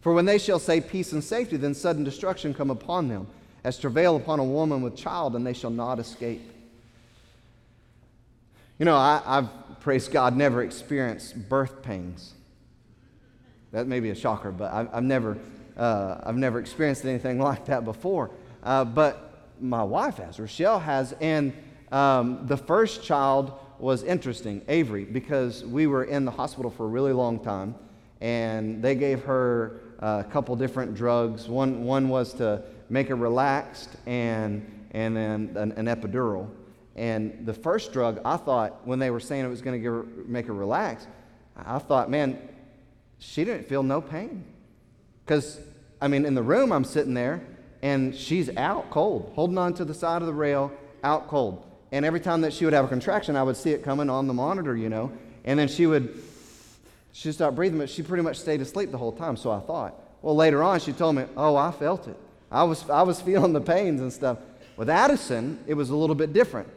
For 0.00 0.12
when 0.12 0.24
they 0.24 0.38
shall 0.38 0.58
say 0.58 0.80
peace 0.80 1.12
and 1.12 1.22
safety, 1.22 1.56
then 1.56 1.74
sudden 1.74 2.04
destruction 2.04 2.54
come 2.54 2.70
upon 2.70 3.08
them, 3.08 3.26
as 3.64 3.78
travail 3.78 4.16
upon 4.16 4.38
a 4.38 4.44
woman 4.44 4.82
with 4.82 4.96
child, 4.96 5.36
and 5.36 5.46
they 5.46 5.52
shall 5.52 5.70
not 5.70 5.98
escape. 5.98 6.42
You 8.78 8.86
know, 8.86 8.96
I, 8.96 9.20
I've, 9.26 9.80
praise 9.80 10.08
God, 10.08 10.36
never 10.36 10.62
experienced 10.62 11.48
birth 11.48 11.82
pains. 11.82 12.32
That 13.72 13.86
may 13.86 14.00
be 14.00 14.10
a 14.10 14.14
shocker, 14.14 14.50
but 14.50 14.72
I've, 14.72 14.88
I've 14.92 15.04
never, 15.04 15.36
uh, 15.76 16.18
I've 16.22 16.36
never 16.36 16.58
experienced 16.58 17.04
anything 17.04 17.38
like 17.42 17.66
that 17.66 17.84
before. 17.84 18.30
Uh, 18.62 18.84
but 18.84 19.54
my 19.60 19.82
wife 19.82 20.16
has, 20.16 20.40
Rochelle 20.40 20.78
has, 20.78 21.12
and 21.20 21.52
um, 21.92 22.46
the 22.46 22.56
first 22.56 23.04
child 23.04 23.52
was 23.78 24.02
interesting, 24.02 24.62
Avery, 24.68 25.04
because 25.04 25.64
we 25.64 25.86
were 25.86 26.04
in 26.04 26.24
the 26.24 26.30
hospital 26.30 26.70
for 26.70 26.84
a 26.84 26.88
really 26.88 27.12
long 27.12 27.38
time, 27.38 27.74
and 28.20 28.82
they 28.82 28.94
gave 28.94 29.24
her 29.24 29.80
a 29.98 30.24
couple 30.24 30.56
different 30.56 30.94
drugs. 30.94 31.48
One, 31.48 31.84
one 31.84 32.08
was 32.08 32.34
to 32.34 32.62
make 32.90 33.08
her 33.08 33.16
relaxed, 33.16 33.96
and, 34.04 34.88
and 34.90 35.16
then 35.16 35.56
an, 35.56 35.72
an 35.72 35.86
epidural. 35.86 36.50
And 36.96 37.46
the 37.46 37.54
first 37.54 37.92
drug, 37.92 38.20
I 38.24 38.36
thought, 38.36 38.86
when 38.86 38.98
they 38.98 39.10
were 39.10 39.20
saying 39.20 39.44
it 39.44 39.48
was 39.48 39.62
going 39.62 39.82
to 39.82 40.24
make 40.26 40.46
her 40.46 40.52
relax, 40.52 41.06
I 41.56 41.78
thought, 41.78 42.10
man, 42.10 42.38
she 43.18 43.44
didn't 43.44 43.68
feel 43.68 43.82
no 43.82 44.00
pain. 44.00 44.44
Because, 45.24 45.60
I 46.00 46.08
mean, 46.08 46.26
in 46.26 46.34
the 46.34 46.42
room, 46.42 46.72
I'm 46.72 46.84
sitting 46.84 47.14
there, 47.14 47.46
and 47.80 48.14
she's 48.14 48.54
out 48.56 48.90
cold, 48.90 49.32
holding 49.34 49.56
on 49.56 49.72
to 49.74 49.84
the 49.84 49.94
side 49.94 50.20
of 50.20 50.26
the 50.26 50.34
rail, 50.34 50.72
out 51.04 51.28
cold. 51.28 51.64
And 51.92 52.04
every 52.04 52.20
time 52.20 52.40
that 52.42 52.52
she 52.52 52.64
would 52.64 52.74
have 52.74 52.84
a 52.84 52.88
contraction, 52.88 53.36
I 53.36 53.42
would 53.42 53.56
see 53.56 53.70
it 53.70 53.84
coming 53.84 54.10
on 54.10 54.26
the 54.26 54.34
monitor, 54.34 54.76
you 54.76 54.88
know. 54.88 55.12
And 55.44 55.58
then 55.58 55.68
she 55.68 55.86
would, 55.86 56.22
she'd 57.12 57.32
stop 57.32 57.54
breathing, 57.54 57.78
but 57.78 57.88
she 57.88 58.02
pretty 58.02 58.22
much 58.22 58.38
stayed 58.38 58.60
asleep 58.60 58.90
the 58.90 58.98
whole 58.98 59.12
time, 59.12 59.36
so 59.36 59.50
I 59.50 59.60
thought. 59.60 59.94
Well, 60.22 60.36
later 60.36 60.62
on, 60.62 60.80
she 60.80 60.92
told 60.92 61.16
me, 61.16 61.24
oh, 61.36 61.56
I 61.56 61.70
felt 61.70 62.08
it. 62.08 62.16
I 62.50 62.64
was, 62.64 62.88
I 62.90 63.02
was 63.02 63.20
feeling 63.20 63.52
the 63.52 63.60
pains 63.60 64.00
and 64.00 64.12
stuff. 64.12 64.38
With 64.76 64.90
Addison, 64.90 65.62
it 65.66 65.74
was 65.74 65.90
a 65.90 65.96
little 65.96 66.14
bit 66.14 66.32
different. 66.32 66.68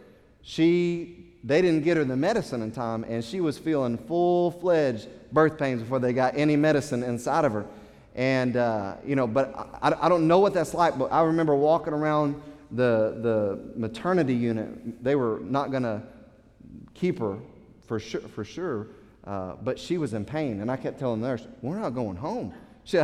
She, 0.41 1.25
they 1.43 1.61
didn't 1.61 1.83
get 1.83 1.97
her 1.97 2.03
the 2.03 2.17
medicine 2.17 2.61
in 2.61 2.71
time, 2.71 3.03
and 3.05 3.23
she 3.23 3.39
was 3.39 3.57
feeling 3.57 3.97
full 3.97 4.51
fledged 4.51 5.07
birth 5.31 5.57
pains 5.57 5.81
before 5.81 5.99
they 5.99 6.13
got 6.13 6.37
any 6.37 6.55
medicine 6.55 7.01
inside 7.03 7.45
of 7.45 7.53
her. 7.53 7.65
And, 8.15 8.57
uh, 8.57 8.95
you 9.05 9.15
know, 9.15 9.25
but 9.25 9.55
I, 9.81 9.93
I 10.01 10.09
don't 10.09 10.27
know 10.27 10.39
what 10.39 10.53
that's 10.53 10.73
like, 10.73 10.97
but 10.97 11.11
I 11.11 11.23
remember 11.23 11.55
walking 11.55 11.93
around 11.93 12.41
the, 12.71 13.17
the 13.21 13.79
maternity 13.79 14.35
unit. 14.35 15.03
They 15.03 15.15
were 15.15 15.39
not 15.41 15.71
going 15.71 15.83
to 15.83 16.03
keep 16.93 17.19
her 17.19 17.37
for 17.87 17.99
sure, 17.99 18.21
for 18.21 18.43
sure 18.43 18.87
uh, 19.25 19.53
but 19.63 19.79
she 19.79 19.97
was 19.97 20.13
in 20.13 20.25
pain. 20.25 20.61
And 20.61 20.69
I 20.69 20.75
kept 20.75 20.99
telling 20.99 21.21
the 21.21 21.27
nurse, 21.27 21.47
We're 21.61 21.79
not 21.79 21.91
going 21.91 22.17
home. 22.17 22.53
She, 22.83 22.99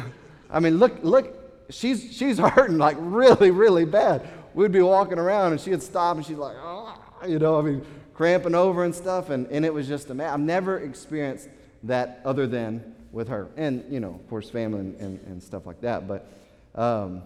I 0.50 0.60
mean, 0.60 0.78
look, 0.78 1.02
look, 1.02 1.43
she's, 1.70 2.12
she's 2.12 2.38
hurting 2.40 2.78
like 2.78 2.96
really, 2.98 3.50
really 3.50 3.84
bad. 3.84 4.26
We'd 4.54 4.72
be 4.72 4.82
walking 4.82 5.18
around 5.18 5.52
and 5.52 5.60
she'd 5.60 5.82
stop 5.82 6.16
and 6.16 6.24
she's 6.24 6.36
like, 6.36 6.56
oh, 6.58 6.96
you 7.26 7.38
know, 7.38 7.58
I 7.58 7.62
mean, 7.62 7.84
cramping 8.14 8.54
over 8.54 8.84
and 8.84 8.94
stuff. 8.94 9.30
And, 9.30 9.46
and 9.48 9.64
it 9.64 9.72
was 9.72 9.88
just 9.88 10.10
a 10.10 10.14
mess. 10.14 10.32
I've 10.32 10.40
never 10.40 10.78
experienced 10.78 11.48
that 11.84 12.20
other 12.24 12.46
than 12.46 12.94
with 13.12 13.28
her. 13.28 13.48
And, 13.56 13.84
you 13.90 14.00
know, 14.00 14.14
of 14.14 14.28
course, 14.28 14.50
family 14.50 14.80
and, 14.80 15.00
and, 15.00 15.20
and 15.26 15.42
stuff 15.42 15.66
like 15.66 15.80
that. 15.80 16.06
But 16.06 16.26
um, 16.74 17.22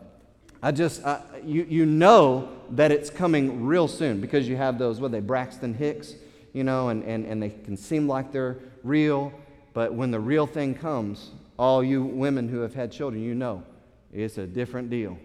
I 0.63 0.73
just, 0.73 1.05
uh, 1.05 1.21
you, 1.45 1.67
you 1.69 1.87
know 1.87 2.49
that 2.71 2.91
it's 2.91 3.11
coming 3.11 3.67
real 3.67 3.89
soon 3.89 4.21
because 4.21 4.49
you 4.49 4.57
have 4.57 4.79
those, 4.79 5.01
what 5.01 5.13
they, 5.13 5.21
Braxton 5.21 5.75
Hicks, 5.75 6.15
you 6.53 6.65
know, 6.65 6.89
and, 6.89 7.05
and, 7.05 7.27
and 7.27 7.43
they 7.43 7.51
can 7.51 7.77
seem 7.77 8.09
like 8.09 8.33
they're 8.33 8.57
real. 8.83 9.33
But 9.75 9.93
when 9.93 10.11
the 10.11 10.21
real 10.21 10.47
thing 10.47 10.75
comes, 10.75 11.31
all 11.59 11.85
you 11.85 12.03
women 12.03 12.49
who 12.49 12.61
have 12.61 12.75
had 12.75 12.91
children, 12.91 13.23
you 13.23 13.35
know 13.35 13.63
it's 14.13 14.39
a 14.39 14.47
different 14.47 14.91
deal. 14.91 15.19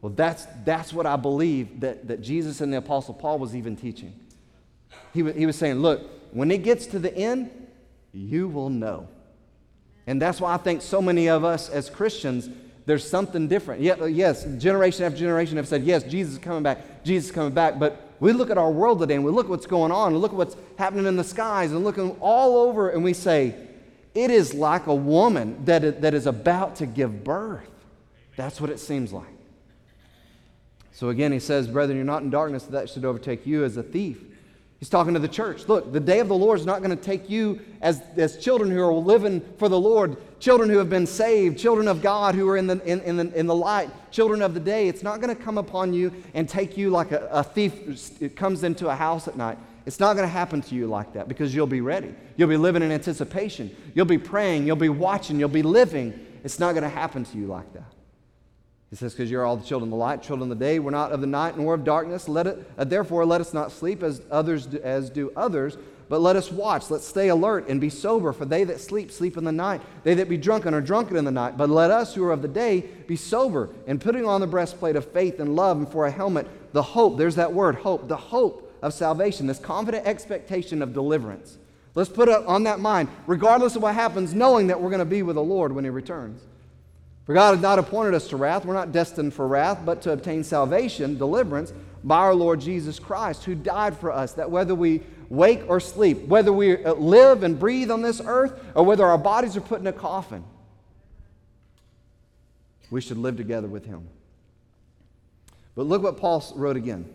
Well, 0.00 0.12
that's, 0.14 0.46
that's 0.64 0.92
what 0.92 1.06
I 1.06 1.16
believe 1.16 1.80
that, 1.80 2.08
that 2.08 2.20
Jesus 2.20 2.60
and 2.60 2.72
the 2.72 2.76
Apostle 2.76 3.14
Paul 3.14 3.38
was 3.38 3.56
even 3.56 3.74
teaching. 3.74 4.12
He, 5.14 5.22
was, 5.22 5.34
he 5.34 5.46
was 5.46 5.56
saying, 5.56 5.76
look, 5.76 6.02
when 6.32 6.50
it 6.50 6.62
gets 6.62 6.86
to 6.88 6.98
the 6.98 7.14
end, 7.16 7.50
you 8.12 8.48
will 8.48 8.68
know. 8.68 9.08
And 10.06 10.20
that's 10.20 10.40
why 10.40 10.52
I 10.54 10.58
think 10.58 10.82
so 10.82 11.00
many 11.00 11.28
of 11.28 11.44
us 11.44 11.70
as 11.70 11.88
Christians, 11.88 12.50
there's 12.84 13.08
something 13.08 13.48
different. 13.48 13.80
Yeah, 13.80 13.94
uh, 13.94 14.04
yes, 14.04 14.44
generation 14.58 15.04
after 15.04 15.18
generation 15.18 15.56
have 15.56 15.68
said, 15.68 15.84
yes, 15.84 16.02
Jesus 16.02 16.34
is 16.34 16.38
coming 16.38 16.62
back, 16.62 17.02
Jesus 17.02 17.30
is 17.30 17.34
coming 17.34 17.54
back. 17.54 17.78
But 17.78 18.12
we 18.20 18.32
look 18.32 18.50
at 18.50 18.58
our 18.58 18.70
world 18.70 18.98
today 18.98 19.14
and 19.14 19.24
we 19.24 19.30
look 19.30 19.46
at 19.46 19.50
what's 19.50 19.66
going 19.66 19.90
on 19.90 20.12
and 20.12 20.20
look 20.20 20.32
at 20.32 20.36
what's 20.36 20.56
happening 20.76 21.06
in 21.06 21.16
the 21.16 21.24
skies 21.24 21.72
and 21.72 21.82
looking 21.82 22.10
all 22.20 22.58
over 22.58 22.90
and 22.90 23.02
we 23.02 23.14
say, 23.14 23.54
it 24.14 24.30
is 24.30 24.54
like 24.54 24.86
a 24.86 24.94
woman 24.94 25.64
that 25.64 26.02
that 26.02 26.14
is 26.14 26.26
about 26.26 26.76
to 26.76 26.86
give 26.86 27.24
birth. 27.24 27.68
That's 28.36 28.60
what 28.60 28.70
it 28.70 28.80
seems 28.80 29.12
like. 29.12 29.26
So 30.92 31.08
again, 31.08 31.32
he 31.32 31.40
says, 31.40 31.66
Brethren, 31.66 31.96
you're 31.96 32.06
not 32.06 32.22
in 32.22 32.30
darkness, 32.30 32.64
that 32.64 32.88
should 32.88 33.04
overtake 33.04 33.46
you 33.46 33.64
as 33.64 33.76
a 33.76 33.82
thief. 33.82 34.22
He's 34.78 34.88
talking 34.88 35.14
to 35.14 35.20
the 35.20 35.28
church. 35.28 35.66
Look, 35.66 35.92
the 35.92 36.00
day 36.00 36.20
of 36.20 36.28
the 36.28 36.36
Lord 36.36 36.60
is 36.60 36.66
not 36.66 36.82
going 36.82 36.96
to 36.96 37.02
take 37.02 37.30
you 37.30 37.60
as, 37.80 38.02
as 38.16 38.36
children 38.36 38.70
who 38.70 38.82
are 38.82 38.92
living 38.92 39.40
for 39.56 39.68
the 39.68 39.78
Lord, 39.78 40.16
children 40.40 40.68
who 40.68 40.78
have 40.78 40.90
been 40.90 41.06
saved, 41.06 41.58
children 41.58 41.88
of 41.88 42.02
God 42.02 42.34
who 42.34 42.48
are 42.48 42.56
in 42.56 42.66
the, 42.66 42.80
in, 42.84 43.00
in 43.00 43.16
the, 43.16 43.38
in 43.38 43.46
the 43.46 43.54
light, 43.54 43.90
children 44.10 44.42
of 44.42 44.52
the 44.52 44.60
day. 44.60 44.88
It's 44.88 45.02
not 45.02 45.20
going 45.20 45.34
to 45.34 45.42
come 45.42 45.58
upon 45.58 45.94
you 45.94 46.12
and 46.34 46.48
take 46.48 46.76
you 46.76 46.90
like 46.90 47.12
a, 47.12 47.28
a 47.30 47.42
thief 47.42 48.36
comes 48.36 48.62
into 48.62 48.88
a 48.88 48.94
house 48.94 49.26
at 49.26 49.36
night. 49.36 49.58
It's 49.86 50.00
not 50.00 50.14
going 50.14 50.26
to 50.26 50.32
happen 50.32 50.62
to 50.62 50.74
you 50.74 50.86
like 50.86 51.12
that 51.12 51.28
because 51.28 51.54
you'll 51.54 51.66
be 51.66 51.82
ready. 51.82 52.14
You'll 52.36 52.48
be 52.48 52.56
living 52.56 52.82
in 52.82 52.90
anticipation. 52.90 53.74
You'll 53.94 54.06
be 54.06 54.18
praying. 54.18 54.66
You'll 54.66 54.76
be 54.76 54.88
watching. 54.88 55.38
You'll 55.38 55.50
be 55.50 55.62
living. 55.62 56.18
It's 56.42 56.58
not 56.58 56.72
going 56.72 56.84
to 56.84 56.88
happen 56.88 57.24
to 57.24 57.38
you 57.38 57.46
like 57.46 57.70
that. 57.74 57.92
He 58.90 58.96
says, 58.96 59.12
because 59.12 59.30
you're 59.30 59.44
all 59.44 59.56
the 59.56 59.64
children 59.64 59.88
of 59.88 59.90
the 59.90 59.96
light, 59.96 60.22
children 60.22 60.50
of 60.50 60.56
the 60.56 60.64
day. 60.64 60.78
We're 60.78 60.92
not 60.92 61.12
of 61.12 61.20
the 61.20 61.26
night 61.26 61.58
nor 61.58 61.74
of 61.74 61.84
darkness. 61.84 62.28
Let 62.28 62.46
it, 62.46 62.70
uh, 62.78 62.84
therefore, 62.84 63.26
let 63.26 63.40
us 63.40 63.52
not 63.52 63.72
sleep 63.72 64.02
as 64.02 64.22
others 64.30 64.66
do, 64.66 64.80
as 64.82 65.10
do 65.10 65.32
others, 65.36 65.76
but 66.08 66.20
let 66.20 66.36
us 66.36 66.52
watch. 66.52 66.90
Let's 66.90 67.06
stay 67.06 67.28
alert 67.28 67.68
and 67.68 67.80
be 67.80 67.90
sober. 67.90 68.32
For 68.32 68.44
they 68.44 68.62
that 68.64 68.80
sleep, 68.80 69.10
sleep 69.10 69.36
in 69.36 69.44
the 69.44 69.52
night. 69.52 69.82
They 70.04 70.14
that 70.14 70.28
be 70.28 70.36
drunken 70.36 70.74
are 70.74 70.80
drunken 70.80 71.16
in 71.16 71.24
the 71.24 71.32
night. 71.32 71.56
But 71.56 71.70
let 71.70 71.90
us 71.90 72.14
who 72.14 72.24
are 72.24 72.32
of 72.32 72.40
the 72.40 72.48
day 72.48 72.82
be 73.06 73.16
sober, 73.16 73.68
and 73.86 74.00
putting 74.00 74.24
on 74.24 74.40
the 74.40 74.46
breastplate 74.46 74.96
of 74.96 75.10
faith 75.10 75.40
and 75.40 75.56
love, 75.56 75.76
and 75.76 75.90
for 75.90 76.06
a 76.06 76.10
helmet, 76.10 76.46
the 76.72 76.82
hope. 76.82 77.18
There's 77.18 77.34
that 77.34 77.52
word, 77.52 77.74
hope. 77.74 78.06
The 78.06 78.16
hope 78.16 78.63
of 78.84 78.92
salvation, 78.92 79.46
this 79.46 79.58
confident 79.58 80.06
expectation 80.06 80.82
of 80.82 80.92
deliverance. 80.92 81.56
Let's 81.94 82.10
put 82.10 82.28
it 82.28 82.44
on 82.46 82.64
that 82.64 82.80
mind, 82.80 83.08
regardless 83.26 83.76
of 83.76 83.82
what 83.82 83.94
happens, 83.94 84.34
knowing 84.34 84.66
that 84.66 84.80
we're 84.80 84.90
going 84.90 84.98
to 84.98 85.06
be 85.06 85.22
with 85.22 85.36
the 85.36 85.42
Lord 85.42 85.72
when 85.72 85.84
He 85.84 85.90
returns. 85.90 86.42
For 87.24 87.32
God 87.32 87.52
has 87.52 87.62
not 87.62 87.78
appointed 87.78 88.12
us 88.12 88.28
to 88.28 88.36
wrath. 88.36 88.66
We're 88.66 88.74
not 88.74 88.92
destined 88.92 89.32
for 89.32 89.48
wrath, 89.48 89.80
but 89.86 90.02
to 90.02 90.12
obtain 90.12 90.44
salvation, 90.44 91.16
deliverance, 91.16 91.72
by 92.04 92.18
our 92.18 92.34
Lord 92.34 92.60
Jesus 92.60 92.98
Christ, 92.98 93.44
who 93.44 93.54
died 93.54 93.96
for 93.96 94.12
us, 94.12 94.34
that 94.34 94.50
whether 94.50 94.74
we 94.74 95.00
wake 95.30 95.62
or 95.66 95.80
sleep, 95.80 96.26
whether 96.26 96.52
we 96.52 96.84
uh, 96.84 96.92
live 96.92 97.42
and 97.42 97.58
breathe 97.58 97.90
on 97.90 98.02
this 98.02 98.20
earth, 98.22 98.62
or 98.74 98.84
whether 98.84 99.06
our 99.06 99.16
bodies 99.16 99.56
are 99.56 99.62
put 99.62 99.80
in 99.80 99.86
a 99.86 99.94
coffin, 99.94 100.44
we 102.90 103.00
should 103.00 103.16
live 103.16 103.38
together 103.38 103.66
with 103.66 103.86
Him. 103.86 104.06
But 105.74 105.86
look 105.86 106.02
what 106.02 106.18
Paul 106.18 106.44
wrote 106.54 106.76
again. 106.76 107.08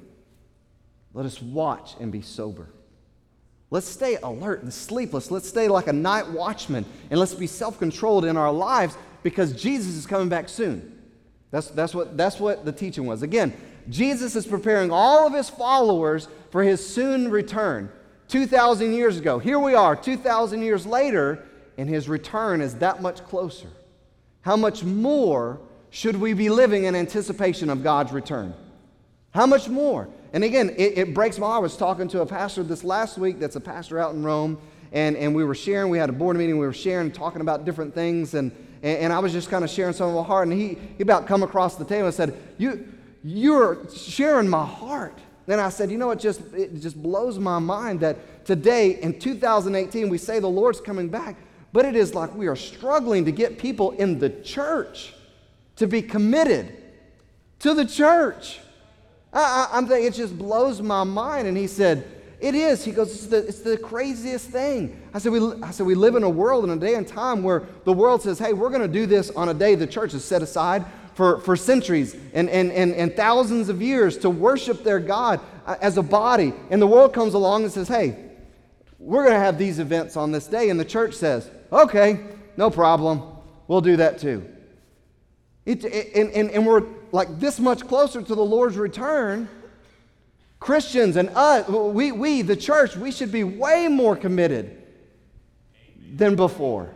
Let 1.14 1.26
us 1.26 1.42
watch 1.42 1.96
and 2.00 2.12
be 2.12 2.22
sober. 2.22 2.70
Let's 3.72 3.88
stay 3.88 4.18
alert 4.24 4.64
and 4.64 4.74
sleepless. 4.74 5.32
Let's 5.32 5.48
stay 5.48 5.68
like 5.68 5.88
a 5.88 5.94
night 5.94 6.30
watchman 6.30 6.86
and 7.10 7.20
let's 7.20 7.36
be 7.36 7.48
self 7.48 7.78
controlled 7.80 8.26
in 8.26 8.38
our 8.38 8.52
lives 8.52 8.98
because 9.24 9.54
Jesus 9.54 9.96
is 9.96 10.06
coming 10.06 10.30
back 10.30 10.50
soon. 10.50 10.98
That's, 11.52 11.68
that's, 11.70 11.94
what, 11.94 12.16
that's 12.16 12.40
what 12.40 12.66
the 12.66 12.72
teaching 12.72 13.06
was. 13.06 13.22
Again, 13.22 13.54
Jesus 13.90 14.36
is 14.36 14.46
preparing 14.46 14.92
all 14.92 15.26
of 15.26 15.34
his 15.34 15.50
followers 15.50 16.28
for 16.52 16.64
his 16.64 16.86
soon 16.86 17.30
return. 17.30 17.92
2,000 18.28 18.94
years 18.94 19.18
ago. 19.18 19.40
Here 19.40 19.58
we 19.58 19.74
are, 19.74 19.96
2,000 19.96 20.62
years 20.62 20.86
later, 20.86 21.44
and 21.78 21.90
his 21.90 22.08
return 22.08 22.62
is 22.62 22.76
that 22.76 23.02
much 23.02 23.24
closer. 23.24 23.68
How 24.42 24.56
much 24.56 24.84
more 24.84 25.60
should 25.90 26.16
we 26.16 26.34
be 26.34 26.50
living 26.50 26.84
in 26.84 26.96
anticipation 26.96 27.72
of 27.72 27.84
God's 27.84 28.12
return? 28.12 28.54
How 29.34 29.46
much 29.46 29.70
more? 29.70 30.10
And 30.34 30.44
again, 30.44 30.72
it, 30.78 30.98
it, 30.98 31.14
breaks 31.14 31.38
my 31.38 31.48
heart. 31.48 31.58
I 31.58 31.62
was 31.62 31.78
talking 31.78 32.08
to 32.10 32.22
a 32.22 32.26
pastor 32.26 32.64
this 32.64 32.84
last 32.84 33.18
week 33.18 33.40
that's 33.40 33.56
a 33.56 33.62
pastor 33.62 34.00
out 34.00 34.14
in 34.14 34.24
Rome, 34.24 34.60
and, 34.92 35.16
and 35.16 35.36
we 35.36 35.44
were 35.44 35.56
sharing, 35.56 35.92
we 35.92 35.98
had 35.98 36.10
a 36.10 36.14
board 36.14 36.36
meeting, 36.36 36.58
we 36.58 36.66
were 36.66 36.74
sharing, 36.74 37.12
talking 37.12 37.42
about 37.42 37.66
different 37.66 37.94
things, 37.94 38.34
and, 38.34 38.52
and, 38.82 39.12
I 39.14 39.20
was 39.20 39.32
just 39.32 39.50
kind 39.50 39.64
of 39.64 39.70
sharing 39.70 39.94
some 39.94 40.10
of 40.10 40.16
my 40.16 40.24
heart, 40.24 40.48
and 40.48 40.60
he, 40.60 40.78
he 40.98 41.04
about 41.04 41.28
come 41.28 41.44
across 41.44 41.76
the 41.76 41.86
table 41.86 42.06
and 42.06 42.16
said, 42.16 42.38
you, 42.58 42.88
You're 43.24 43.88
sharing 43.90 44.48
my 44.48 44.66
heart. 44.66 45.18
Then 45.46 45.60
I 45.60 45.70
said, 45.70 45.92
You 45.92 45.98
know, 45.98 46.08
what? 46.08 46.20
just, 46.20 46.42
it 46.54 46.80
just 46.80 47.02
blows 47.02 47.38
my 47.38 47.60
mind 47.60 48.00
that 48.00 48.46
today 48.46 48.92
in 49.02 49.20
2018 49.20 50.10
we 50.10 50.18
say 50.18 50.40
the 50.40 50.48
Lord's 50.48 50.80
coming 50.82 51.10
back, 51.10 51.36
but 51.72 51.86
it 51.86 51.96
is 51.96 52.16
like 52.16 52.34
we 52.34 52.48
are 52.48 52.56
struggling 52.56 53.26
to 53.26 53.32
get 53.32 53.60
people 53.60 53.92
in 53.92 54.18
the 54.18 54.30
church 54.30 55.14
to 55.76 55.88
be 55.88 56.02
committed 56.02 56.76
to 57.60 57.74
the 57.74 57.86
church. 57.86 58.60
I, 59.32 59.70
am 59.74 59.88
thinking, 59.88 60.08
it 60.08 60.14
just 60.14 60.38
blows 60.38 60.82
my 60.82 61.04
mind. 61.04 61.48
And 61.48 61.58
he 61.58 61.68
said, 61.68 62.08
It 62.40 62.56
is. 62.56 62.84
He 62.84 62.92
goes, 62.92 63.12
It's 63.12 63.28
the, 63.28 63.38
it's 63.38 63.62
the 63.62 63.78
craziest 63.78 64.50
thing. 64.50 65.00
I 65.14 65.20
said, 65.20 65.32
we, 65.32 65.40
I 65.62 65.72
said, 65.72 65.86
We 65.86 65.96
live 65.96 66.16
in 66.16 66.24
a 66.24 66.30
world, 66.30 66.64
in 66.64 66.72
a 66.72 66.78
day 66.78 66.96
and 66.96 67.08
time 67.08 67.44
where 67.44 67.64
the 67.86 67.94
world 67.94 68.22
says, 68.22 68.40
Hey, 68.40 68.54
we're 68.54 68.70
going 68.70 68.82
to 68.82 68.88
do 68.88 69.06
this 69.06 69.30
on 69.32 69.50
a 69.50 69.54
day 69.54 69.76
the 69.76 69.88
church 69.88 70.14
is 70.14 70.24
set 70.24 70.42
aside 70.42 70.86
for, 71.20 71.42
for 71.42 71.58
centuries 71.58 72.16
and, 72.34 72.50
and, 72.50 72.72
and, 72.72 72.94
and 72.94 73.14
thousands 73.14 73.68
of 73.68 73.82
years 73.82 74.18
to 74.20 74.30
worship 74.30 74.84
their 74.86 75.02
God 75.02 75.42
uh, 75.66 75.76
as 75.82 75.98
a 75.98 76.02
body. 76.02 76.54
And 76.70 76.82
the 76.82 76.88
world 76.88 77.14
comes 77.14 77.34
along 77.34 77.64
and 77.64 77.72
says, 77.74 77.90
hey, 77.90 78.16
we're 78.98 79.24
going 79.24 79.36
to 79.36 79.40
have 79.42 79.58
these 79.58 79.80
events 79.80 80.16
on 80.16 80.32
this 80.32 80.48
day. 80.48 80.70
And 80.70 80.80
the 80.80 80.86
church 80.86 81.16
says, 81.16 81.52
okay, 81.74 82.22
no 82.56 82.70
problem. 82.70 83.22
We'll 83.68 83.82
do 83.82 83.98
that 83.98 84.20
too. 84.20 84.50
It, 85.66 85.84
and, 85.84 86.32
and, 86.32 86.52
and 86.52 86.66
we're 86.66 86.86
like 87.12 87.40
this 87.40 87.60
much 87.60 87.88
closer 87.88 88.22
to 88.22 88.36
the 88.36 88.46
Lord's 88.46 88.78
return. 88.78 89.50
Christians 90.60 91.16
and 91.16 91.30
us, 91.30 91.68
we, 91.70 92.12
we, 92.12 92.42
the 92.42 92.56
church, 92.56 92.96
we 92.96 93.12
should 93.12 93.32
be 93.32 93.44
way 93.44 93.88
more 93.88 94.16
committed 94.16 94.82
than 96.14 96.36
before. 96.36 96.94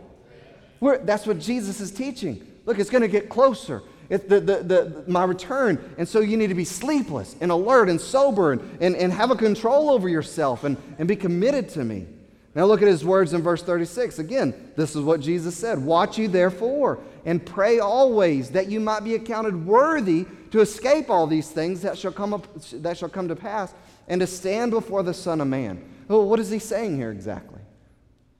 We're, 0.80 0.98
that's 0.98 1.26
what 1.26 1.38
Jesus 1.38 1.80
is 1.80 1.90
teaching. 1.90 2.46
Look, 2.66 2.78
it's 2.78 2.90
going 2.90 3.02
to 3.02 3.08
get 3.08 3.28
closer. 3.28 3.82
It's 4.10 4.24
the, 4.26 4.40
the, 4.40 4.56
the, 4.62 5.04
my 5.06 5.24
return. 5.24 5.94
And 5.96 6.06
so 6.06 6.20
you 6.20 6.36
need 6.36 6.48
to 6.48 6.54
be 6.54 6.64
sleepless 6.64 7.36
and 7.40 7.50
alert 7.50 7.88
and 7.88 8.00
sober 8.00 8.52
and, 8.52 8.78
and, 8.82 8.94
and 8.96 9.12
have 9.12 9.30
a 9.30 9.36
control 9.36 9.88
over 9.90 10.08
yourself 10.08 10.64
and, 10.64 10.76
and 10.98 11.08
be 11.08 11.16
committed 11.16 11.70
to 11.70 11.84
me. 11.84 12.06
Now 12.54 12.66
look 12.66 12.82
at 12.82 12.88
his 12.88 13.04
words 13.04 13.32
in 13.32 13.42
verse 13.42 13.62
36. 13.62 14.18
Again, 14.20 14.72
this 14.76 14.94
is 14.94 15.02
what 15.02 15.20
Jesus 15.20 15.56
said 15.56 15.78
Watch 15.78 16.18
you 16.18 16.28
therefore 16.28 17.00
and 17.24 17.44
pray 17.44 17.78
always 17.80 18.50
that 18.50 18.68
you 18.68 18.80
might 18.80 19.02
be 19.02 19.14
accounted 19.14 19.66
worthy 19.66 20.26
to 20.50 20.60
escape 20.60 21.10
all 21.10 21.26
these 21.26 21.50
things 21.50 21.82
that 21.82 21.98
shall 21.98 22.12
come, 22.12 22.34
up, 22.34 22.46
that 22.74 22.96
shall 22.96 23.08
come 23.08 23.28
to 23.28 23.36
pass 23.36 23.74
and 24.06 24.20
to 24.20 24.26
stand 24.26 24.70
before 24.70 25.02
the 25.02 25.14
Son 25.14 25.40
of 25.40 25.48
Man. 25.48 25.82
Well, 26.06 26.28
what 26.28 26.38
is 26.38 26.50
he 26.50 26.58
saying 26.58 26.96
here 26.96 27.10
exactly? 27.10 27.60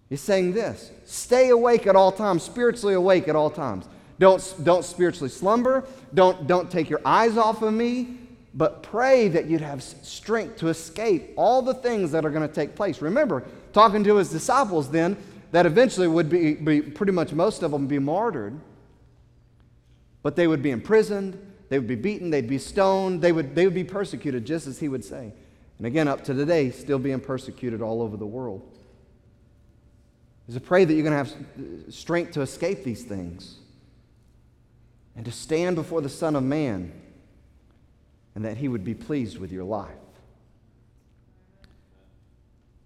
He's 0.09 0.21
saying 0.21 0.52
this 0.52 0.92
stay 1.04 1.49
awake 1.49 1.87
at 1.87 1.97
all 1.97 2.12
times, 2.12 2.42
spiritually 2.42 2.94
awake 2.94 3.26
at 3.26 3.35
all 3.35 3.50
times. 3.50 3.88
Don't, 4.18 4.54
don't 4.62 4.85
spiritually 4.85 5.28
slumber. 5.28 5.85
Don't, 6.12 6.47
don't 6.47 6.71
take 6.71 6.88
your 6.88 7.00
eyes 7.04 7.37
off 7.37 7.62
of 7.62 7.75
me, 7.75 8.18
but 8.55 8.85
pray 8.85 9.29
that 9.29 9.47
you'd 9.47 9.61
have 9.61 9.83
strength 9.83 10.59
to 10.59 10.69
escape 10.69 11.33
all 11.37 11.61
the 11.61 11.75
things 11.75 12.13
that 12.13 12.25
are 12.25 12.31
going 12.31 12.47
to 12.47 12.55
take 12.55 12.77
place. 12.77 13.03
Remember, 13.03 13.45
talking 13.73 14.05
to 14.05 14.17
his 14.17 14.31
disciples 14.31 14.89
then, 14.91 15.17
that 15.51 15.67
eventually 15.67 16.07
would 16.07 16.31
be, 16.31 16.55
be 16.55 16.81
pretty 16.81 17.13
much 17.13 17.33
most 17.33 17.63
of 17.63 17.73
them 17.73 17.87
be 17.87 17.99
martyred, 17.99 18.59
but 20.23 20.37
they 20.37 20.47
would 20.47 20.63
be 20.63 20.71
imprisoned, 20.71 21.39
they 21.69 21.79
would 21.79 21.89
be 21.89 21.97
beaten, 21.97 22.31
they'd 22.31 22.49
be 22.49 22.59
stoned, 22.59 23.21
they 23.21 23.33
would, 23.33 23.55
they 23.55 23.65
would 23.65 23.75
be 23.75 23.85
persecuted, 23.85 24.45
just 24.45 24.67
as 24.69 24.79
he 24.79 24.89
would 24.89 25.05
say. 25.05 25.33
And 25.79 25.87
again, 25.87 26.07
up 26.07 26.23
to 26.25 26.35
today, 26.35 26.71
still 26.71 27.01
being 27.01 27.21
persecuted 27.21 27.83
all 27.83 28.03
over 28.03 28.17
the 28.17 28.27
world. 28.27 28.63
Is 30.49 30.55
to 30.55 30.61
pray 30.61 30.85
that 30.85 30.93
you're 30.93 31.03
going 31.03 31.25
to 31.25 31.31
have 31.31 31.33
uh, 31.33 31.91
strength 31.91 32.33
to 32.33 32.43
escape 32.43 32.85
these 32.85 33.03
things 33.03 33.57
and 35.17 35.25
to 35.25 35.33
stand 35.33 35.75
before 35.75 36.01
the 36.01 36.09
Son 36.09 36.37
of 36.37 36.43
Man 36.43 36.93
and 38.35 38.45
that 38.45 38.57
He 38.57 38.69
would 38.69 38.85
be 38.85 38.95
pleased 38.95 39.38
with 39.38 39.53
your 39.53 39.64
life. 39.64 39.91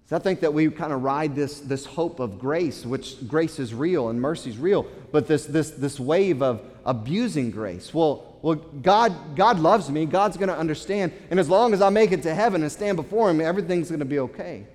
So 0.09 0.17
I 0.17 0.21
think 0.21 0.41
that 0.41 0.55
we 0.55 0.71
kind 0.71 0.93
of 0.93 1.03
ride 1.03 1.35
this, 1.35 1.61
this 1.61 1.85
hope 1.85 2.19
of 2.19 2.39
grace, 2.39 2.87
which 2.87 3.29
grace 3.29 3.59
is 3.59 3.75
real 3.75 4.09
and 4.09 4.19
mercy 4.19 4.49
is 4.49 4.57
real, 4.57 4.87
but 5.13 5.27
this, 5.27 5.45
this, 5.45 5.71
this 5.71 6.01
wave 6.01 6.43
of 6.43 6.63
abusing 6.87 7.51
grace. 7.51 7.93
Well, 7.93 8.39
well 8.41 8.55
God, 8.55 9.37
God 9.37 9.59
loves 9.59 9.91
me, 9.91 10.07
God's 10.07 10.39
going 10.39 10.49
to 10.49 10.57
understand, 10.57 11.13
and 11.31 11.39
as 11.39 11.51
long 11.51 11.75
as 11.75 11.83
I 11.83 11.91
make 11.91 12.13
it 12.13 12.23
to 12.23 12.35
heaven 12.35 12.63
and 12.63 12.73
stand 12.73 12.97
before 12.97 13.29
Him, 13.29 13.43
everything's 13.43 13.91
going 13.91 13.99
to 13.99 14.07
be 14.07 14.19
okay. 14.21 14.67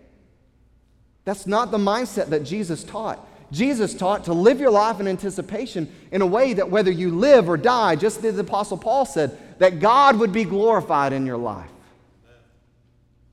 That's 1.26 1.48
not 1.48 1.72
the 1.72 1.80
mindset 1.80 2.28
that 2.28 2.44
Jesus 2.44 2.84
taught. 2.84 3.28
Jesus 3.52 3.94
taught 3.94 4.26
to 4.26 4.34
live 4.34 4.60
your 4.60 4.72
life 4.72 5.00
in 5.00 5.08
anticipation 5.08 5.92
in 6.12 6.22
a 6.22 6.28
way 6.28 6.54
that 6.54 6.70
whether 6.70 6.92
you 6.92 7.12
live 7.12 7.50
or 7.50 7.58
die, 7.58 7.96
just 7.96 8.24
as 8.24 8.36
the 8.36 8.42
Apostle 8.42 8.78
Paul 8.78 9.06
said, 9.06 9.38
that 9.64 9.80
God 9.80 10.20
would 10.20 10.34
be 10.34 10.44
glorified 10.44 11.14
in 11.14 11.26
your 11.26 11.38
life. 11.38 11.70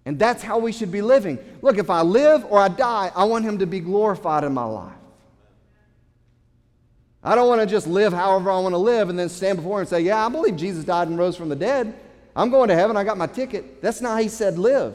And 0.06 0.16
that's 0.16 0.44
how 0.44 0.58
we 0.58 0.70
should 0.70 0.92
be 0.92 1.02
living. 1.02 1.40
Look, 1.60 1.76
if 1.76 1.90
I 1.90 2.02
live 2.02 2.44
or 2.44 2.60
I 2.60 2.68
die, 2.68 3.10
I 3.16 3.24
want 3.24 3.44
Him 3.44 3.58
to 3.58 3.66
be 3.66 3.80
glorified 3.80 4.44
in 4.44 4.54
my 4.54 4.62
life. 4.62 4.94
I 7.24 7.34
don't 7.34 7.48
want 7.48 7.62
to 7.62 7.66
just 7.66 7.88
live 7.88 8.12
however 8.12 8.48
I 8.48 8.60
want 8.60 8.74
to 8.74 8.78
live 8.78 9.08
and 9.08 9.18
then 9.18 9.28
stand 9.28 9.58
before 9.58 9.78
Him 9.78 9.80
and 9.80 9.88
say, 9.88 10.02
Yeah, 10.02 10.24
I 10.24 10.28
believe 10.28 10.54
Jesus 10.54 10.84
died 10.84 11.08
and 11.08 11.18
rose 11.18 11.34
from 11.34 11.48
the 11.48 11.56
dead. 11.56 11.92
I'm 12.36 12.48
going 12.48 12.68
to 12.68 12.76
heaven. 12.76 12.96
I 12.96 13.02
got 13.02 13.18
my 13.18 13.26
ticket. 13.26 13.82
That's 13.82 14.00
not 14.00 14.10
how 14.10 14.22
He 14.22 14.28
said 14.28 14.56
live. 14.56 14.94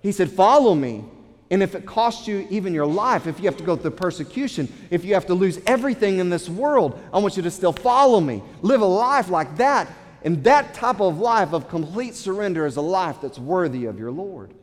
He 0.00 0.12
said, 0.12 0.30
Follow 0.30 0.74
me. 0.74 1.04
And 1.50 1.62
if 1.62 1.74
it 1.74 1.84
costs 1.84 2.26
you 2.26 2.46
even 2.48 2.72
your 2.72 2.86
life, 2.86 3.26
if 3.26 3.38
you 3.38 3.44
have 3.44 3.58
to 3.58 3.64
go 3.64 3.76
through 3.76 3.90
persecution, 3.90 4.72
if 4.90 5.04
you 5.04 5.12
have 5.12 5.26
to 5.26 5.34
lose 5.34 5.60
everything 5.66 6.20
in 6.20 6.30
this 6.30 6.48
world, 6.48 6.98
I 7.12 7.18
want 7.18 7.36
you 7.36 7.42
to 7.42 7.50
still 7.50 7.74
follow 7.74 8.18
me. 8.18 8.42
Live 8.62 8.80
a 8.80 8.86
life 8.86 9.28
like 9.28 9.58
that. 9.58 9.88
And 10.24 10.42
that 10.44 10.72
type 10.72 11.00
of 11.00 11.18
life 11.18 11.52
of 11.52 11.68
complete 11.68 12.14
surrender 12.14 12.64
is 12.64 12.76
a 12.76 12.80
life 12.80 13.18
that's 13.20 13.38
worthy 13.38 13.84
of 13.84 13.98
your 13.98 14.10
Lord. 14.10 14.54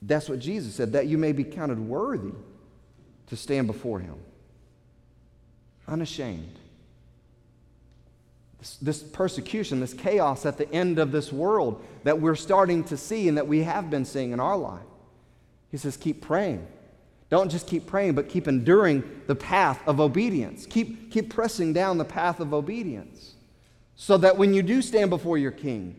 That's 0.00 0.28
what 0.28 0.38
Jesus 0.38 0.74
said, 0.74 0.92
that 0.92 1.06
you 1.06 1.18
may 1.18 1.32
be 1.32 1.44
counted 1.44 1.78
worthy 1.78 2.32
to 3.26 3.36
stand 3.36 3.66
before 3.66 4.00
Him. 4.00 4.16
Unashamed. 5.86 6.58
This, 8.58 8.76
this, 8.76 9.02
persecution, 9.02 9.80
this 9.80 9.92
chaos 9.92 10.46
at 10.46 10.56
the 10.56 10.72
end 10.72 10.98
of 10.98 11.12
this 11.12 11.30
world 11.30 11.84
that 12.04 12.20
we're 12.20 12.34
starting 12.34 12.84
to 12.84 12.96
see 12.96 13.28
and 13.28 13.36
that 13.36 13.46
we 13.46 13.62
have 13.62 13.90
been 13.90 14.04
seeing 14.04 14.32
in 14.32 14.40
our 14.40 14.56
life. 14.56 14.80
He 15.70 15.76
says, 15.76 15.96
keep 15.96 16.22
praying. 16.22 16.66
Don't 17.28 17.50
just 17.50 17.66
keep 17.66 17.86
praying, 17.86 18.14
but 18.14 18.28
keep 18.28 18.48
enduring 18.48 19.02
the 19.26 19.34
path 19.34 19.80
of 19.86 20.00
obedience. 20.00 20.64
Keep, 20.66 21.10
keep 21.10 21.32
pressing 21.32 21.72
down 21.72 21.98
the 21.98 22.04
path 22.04 22.40
of 22.40 22.54
obedience 22.54 23.34
so 23.96 24.16
that 24.18 24.36
when 24.36 24.54
you 24.54 24.62
do 24.62 24.82
stand 24.82 25.10
before 25.10 25.38
your 25.38 25.50
king, 25.50 25.96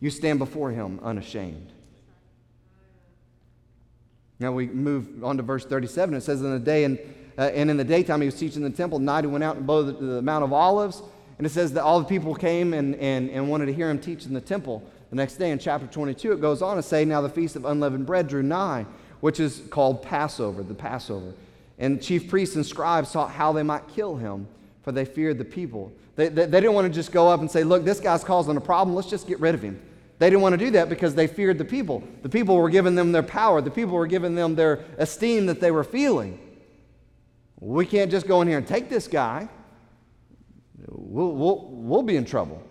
you 0.00 0.10
stand 0.10 0.38
before 0.38 0.70
him 0.70 1.00
unashamed. 1.02 1.72
Now 4.38 4.52
we 4.52 4.66
move 4.66 5.24
on 5.24 5.38
to 5.38 5.42
verse 5.42 5.64
37. 5.64 6.14
It 6.14 6.22
says, 6.22 6.42
In 6.42 6.50
the 6.50 6.58
day 6.58 6.84
and, 6.84 6.98
uh, 7.38 7.42
and 7.54 7.70
in 7.70 7.76
the 7.76 7.84
daytime 7.84 8.20
he 8.20 8.26
was 8.26 8.38
teaching 8.38 8.62
in 8.62 8.70
the 8.70 8.76
temple, 8.76 8.98
night 8.98 9.24
he 9.24 9.28
went 9.28 9.44
out 9.44 9.56
and 9.56 9.66
below 9.66 9.82
the, 9.82 9.92
the 9.92 10.22
Mount 10.22 10.44
of 10.44 10.52
Olives. 10.52 11.02
And 11.38 11.46
it 11.46 11.50
says 11.50 11.72
that 11.72 11.82
all 11.82 11.98
the 12.00 12.06
people 12.06 12.34
came 12.34 12.74
and, 12.74 12.94
and, 12.96 13.30
and 13.30 13.48
wanted 13.48 13.66
to 13.66 13.72
hear 13.72 13.88
him 13.88 13.98
teach 13.98 14.26
in 14.26 14.34
the 14.34 14.40
temple. 14.40 14.82
The 15.10 15.16
next 15.16 15.36
day 15.36 15.50
in 15.50 15.58
chapter 15.58 15.86
22, 15.86 16.32
it 16.32 16.40
goes 16.40 16.60
on 16.60 16.76
to 16.76 16.82
say, 16.82 17.04
Now 17.04 17.20
the 17.20 17.28
feast 17.30 17.56
of 17.56 17.64
unleavened 17.64 18.06
bread 18.06 18.28
drew 18.28 18.42
nigh 18.42 18.86
which 19.20 19.40
is 19.40 19.62
called 19.70 20.02
Passover, 20.02 20.62
the 20.62 20.74
Passover. 20.74 21.32
And 21.78 22.02
chief 22.02 22.28
priests 22.28 22.56
and 22.56 22.64
scribes 22.64 23.10
sought 23.10 23.30
how 23.30 23.52
they 23.52 23.62
might 23.62 23.88
kill 23.88 24.16
him, 24.16 24.46
for 24.82 24.92
they 24.92 25.04
feared 25.04 25.38
the 25.38 25.44
people. 25.44 25.92
They, 26.16 26.28
they, 26.28 26.46
they, 26.46 26.60
didn't 26.60 26.72
want 26.72 26.86
to 26.86 26.92
just 26.92 27.12
go 27.12 27.28
up 27.28 27.40
and 27.40 27.50
say, 27.50 27.62
Look, 27.62 27.84
this 27.84 28.00
guy's 28.00 28.24
causing 28.24 28.56
a 28.56 28.60
problem, 28.60 28.96
let's 28.96 29.08
just 29.08 29.26
get 29.26 29.38
rid 29.38 29.54
of 29.54 29.62
him. 29.62 29.80
They 30.18 30.30
didn't 30.30 30.40
want 30.40 30.54
to 30.54 30.64
do 30.64 30.70
that 30.72 30.88
because 30.88 31.14
they 31.14 31.26
feared 31.26 31.58
the 31.58 31.64
people. 31.64 32.02
The 32.22 32.28
people 32.30 32.56
were 32.56 32.70
giving 32.70 32.94
them 32.94 33.12
their 33.12 33.22
power, 33.22 33.60
the 33.60 33.70
people 33.70 33.94
were 33.94 34.06
giving 34.06 34.34
them 34.34 34.54
their 34.54 34.84
esteem 34.98 35.46
that 35.46 35.60
they 35.60 35.70
were 35.70 35.84
feeling. 35.84 36.40
We 37.60 37.86
can't 37.86 38.10
just 38.10 38.26
go 38.26 38.40
in 38.42 38.48
here 38.48 38.58
and 38.58 38.66
take 38.66 38.88
this 38.88 39.08
guy, 39.08 39.48
we'll, 40.88 41.32
we'll, 41.32 41.68
we'll 41.70 42.02
be 42.02 42.16
in 42.16 42.24
trouble. 42.24 42.62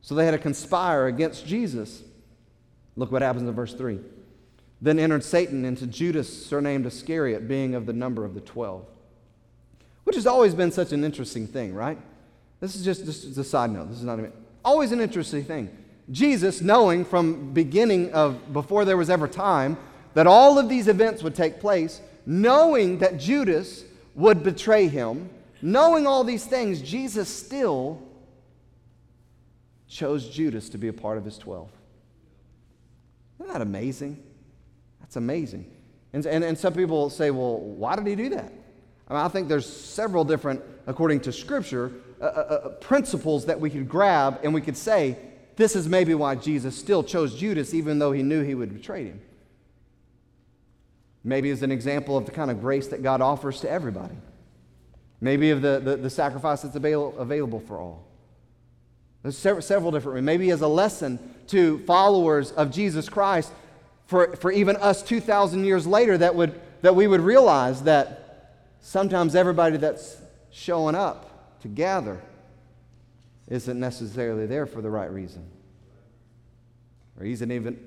So 0.00 0.14
they 0.14 0.26
had 0.26 0.32
to 0.32 0.38
conspire 0.38 1.06
against 1.06 1.46
Jesus. 1.46 2.02
Look 2.96 3.10
what 3.10 3.22
happens 3.22 3.48
in 3.48 3.54
verse 3.54 3.74
3. 3.74 3.98
Then 4.80 4.98
entered 4.98 5.24
Satan 5.24 5.64
into 5.64 5.86
Judas, 5.86 6.46
surnamed 6.46 6.84
Iscariot, 6.84 7.48
being 7.48 7.74
of 7.74 7.86
the 7.86 7.94
number 7.94 8.24
of 8.24 8.34
the 8.34 8.40
twelve. 8.42 8.86
Which 10.04 10.16
has 10.16 10.26
always 10.26 10.54
been 10.54 10.70
such 10.70 10.92
an 10.92 11.04
interesting 11.04 11.46
thing, 11.46 11.74
right? 11.74 11.98
This 12.64 12.76
is 12.76 12.82
just, 12.82 13.04
just 13.04 13.36
a 13.36 13.44
side 13.44 13.72
note. 13.72 13.90
This 13.90 13.98
is 13.98 14.04
not 14.04 14.18
always 14.64 14.90
an 14.90 14.98
interesting 14.98 15.44
thing. 15.44 15.68
Jesus, 16.10 16.62
knowing 16.62 17.04
from 17.04 17.52
beginning 17.52 18.10
of 18.14 18.54
before 18.54 18.86
there 18.86 18.96
was 18.96 19.10
ever 19.10 19.28
time 19.28 19.76
that 20.14 20.26
all 20.26 20.58
of 20.58 20.70
these 20.70 20.88
events 20.88 21.22
would 21.22 21.34
take 21.34 21.60
place, 21.60 22.00
knowing 22.24 23.00
that 23.00 23.18
Judas 23.18 23.84
would 24.14 24.42
betray 24.42 24.88
him, 24.88 25.28
knowing 25.60 26.06
all 26.06 26.24
these 26.24 26.46
things, 26.46 26.80
Jesus 26.80 27.28
still 27.28 28.00
chose 29.86 30.30
Judas 30.30 30.70
to 30.70 30.78
be 30.78 30.88
a 30.88 30.92
part 30.94 31.18
of 31.18 31.24
his 31.26 31.36
12. 31.36 31.68
Isn't 33.40 33.52
that 33.52 33.60
amazing? 33.60 34.22
That's 35.00 35.16
amazing. 35.16 35.70
And, 36.14 36.24
and, 36.24 36.42
and 36.42 36.56
some 36.56 36.72
people 36.72 37.10
say, 37.10 37.30
well, 37.30 37.58
why 37.58 37.94
did 37.94 38.06
he 38.06 38.14
do 38.14 38.30
that? 38.30 38.54
I, 39.06 39.12
mean, 39.12 39.22
I 39.22 39.28
think 39.28 39.48
there's 39.48 39.70
several 39.70 40.24
different, 40.24 40.62
according 40.86 41.20
to 41.20 41.32
Scripture, 41.32 41.92
uh, 42.24 42.28
uh, 42.28 42.54
uh, 42.54 42.68
principles 42.76 43.46
that 43.46 43.60
we 43.60 43.68
could 43.68 43.88
grab 43.88 44.40
and 44.42 44.54
we 44.54 44.60
could 44.60 44.76
say, 44.76 45.18
this 45.56 45.76
is 45.76 45.88
maybe 45.88 46.14
why 46.14 46.34
Jesus 46.34 46.76
still 46.76 47.04
chose 47.04 47.34
Judas 47.34 47.74
even 47.74 47.98
though 47.98 48.12
he 48.12 48.22
knew 48.22 48.42
he 48.42 48.54
would 48.54 48.72
betray 48.72 49.04
him. 49.04 49.20
Maybe 51.22 51.50
as 51.50 51.62
an 51.62 51.70
example 51.70 52.16
of 52.16 52.24
the 52.26 52.32
kind 52.32 52.50
of 52.50 52.60
grace 52.60 52.88
that 52.88 53.02
God 53.02 53.20
offers 53.20 53.60
to 53.60 53.70
everybody. 53.70 54.14
Maybe 55.20 55.50
of 55.50 55.60
the, 55.60 55.80
the, 55.80 55.96
the 55.96 56.10
sacrifice 56.10 56.62
that's 56.62 56.76
avail- 56.76 57.14
available 57.18 57.60
for 57.60 57.78
all. 57.78 58.06
There's 59.22 59.36
several, 59.36 59.62
several 59.62 59.90
different 59.90 60.24
Maybe 60.24 60.50
as 60.50 60.60
a 60.60 60.68
lesson 60.68 61.18
to 61.48 61.78
followers 61.80 62.52
of 62.52 62.70
Jesus 62.70 63.08
Christ 63.08 63.52
for, 64.06 64.36
for 64.36 64.50
even 64.50 64.76
us 64.76 65.02
2,000 65.02 65.64
years 65.64 65.86
later 65.86 66.16
that, 66.18 66.34
would, 66.34 66.60
that 66.82 66.94
we 66.94 67.06
would 67.06 67.20
realize 67.20 67.82
that 67.82 68.50
sometimes 68.80 69.34
everybody 69.34 69.76
that's 69.76 70.16
showing 70.50 70.94
up 70.94 71.30
to 71.64 71.68
gather 71.68 72.20
isn't 73.48 73.80
necessarily 73.80 74.44
there 74.44 74.66
for 74.66 74.82
the 74.82 74.90
right 74.90 75.10
reason, 75.10 75.46
or 77.18 77.24
isn't 77.24 77.50
even 77.50 77.78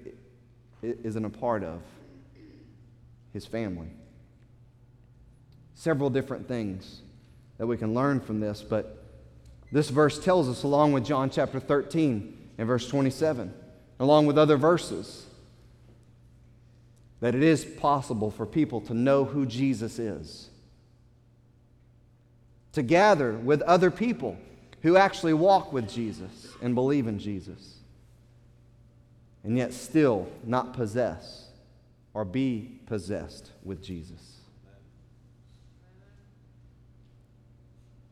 isn't 0.81 1.23
a 1.23 1.29
part 1.29 1.63
of 1.63 1.79
his 3.33 3.45
family. 3.45 3.89
Several 5.75 6.09
different 6.09 6.47
things 6.47 7.01
that 7.59 7.67
we 7.67 7.77
can 7.77 7.93
learn 7.93 8.19
from 8.19 8.39
this, 8.39 8.63
but 8.63 9.05
this 9.71 9.89
verse 9.89 10.17
tells 10.17 10.49
us, 10.49 10.63
along 10.63 10.93
with 10.93 11.05
John 11.05 11.29
chapter 11.29 11.59
13 11.59 12.35
and 12.57 12.67
verse 12.67 12.89
27, 12.89 13.53
along 13.99 14.25
with 14.25 14.39
other 14.39 14.57
verses, 14.57 15.27
that 17.19 17.35
it 17.35 17.43
is 17.43 17.63
possible 17.63 18.31
for 18.31 18.47
people 18.47 18.81
to 18.81 18.95
know 18.95 19.23
who 19.23 19.45
Jesus 19.45 19.99
is. 19.99 20.49
To 22.77 22.83
gather 22.83 23.31
with 23.31 23.63
other 23.63 23.89
people 23.89 24.37
who 24.83 24.97
actually 24.97 25.33
walk 25.33 25.73
with 25.73 25.89
Jesus 25.89 26.53
and 26.61 26.75
believe 26.75 27.07
in 27.07 27.17
Jesus, 27.17 27.77
and 29.43 29.57
yet 29.57 29.73
still 29.73 30.27
not 30.43 30.73
possess 30.73 31.47
or 32.13 32.23
be 32.23 32.79
possessed 32.85 33.49
with 33.63 33.81
Jesus. 33.81 34.21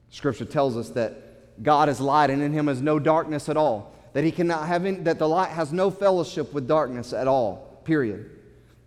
Scripture 0.10 0.45
tells 0.45 0.75
us 0.75 0.89
that 0.89 1.62
God 1.62 1.88
is 1.88 2.01
light 2.01 2.32
and 2.32 2.41
in 2.41 2.51
him 2.51 2.67
is 2.67 2.82
no 2.82 2.97
darkness 2.97 3.49
at 3.49 3.58
all. 3.58 3.93
That 4.13 4.23
he 4.23 4.32
cannot 4.32 4.65
have 4.65 4.84
any, 4.84 4.97
that 5.01 5.19
the 5.19 5.30
light 5.30 5.51
has 5.51 5.71
no 5.71 5.91
fellowship 5.91 6.54
with 6.56 6.67
darkness 6.67 7.13
at 7.13 7.28
all. 7.28 7.82
Period. 7.84 8.32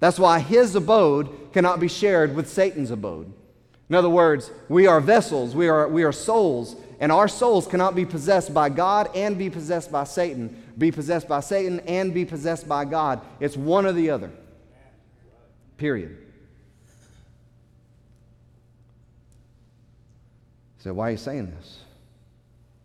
That's 0.00 0.18
why 0.18 0.40
his 0.40 0.74
abode 0.74 1.52
cannot 1.52 1.78
be 1.78 1.86
shared 1.86 2.34
with 2.34 2.48
Satan's 2.48 2.90
abode. 2.90 3.32
In 3.88 3.94
other 3.94 4.10
words, 4.10 4.50
we 4.68 4.86
are 4.86 5.00
vessels, 5.00 5.54
we 5.54 5.68
are, 5.68 5.88
we 5.88 6.04
are 6.04 6.12
souls, 6.12 6.76
and 7.00 7.10
our 7.10 7.28
souls 7.28 7.66
cannot 7.66 7.94
be 7.94 8.04
possessed 8.04 8.52
by 8.52 8.68
God 8.68 9.08
and 9.14 9.38
be 9.38 9.48
possessed 9.48 9.90
by 9.90 10.04
Satan, 10.04 10.62
be 10.76 10.90
possessed 10.90 11.28
by 11.28 11.40
Satan 11.40 11.80
and 11.80 12.12
be 12.12 12.24
possessed 12.24 12.68
by 12.68 12.84
God. 12.84 13.20
It's 13.40 13.56
one 13.56 13.86
or 13.86 13.92
the 13.92 14.10
other. 14.10 14.30
Period. 15.78 16.18
So, 20.80 20.92
why 20.92 21.08
are 21.08 21.10
you 21.12 21.16
saying 21.16 21.52
this? 21.56 21.78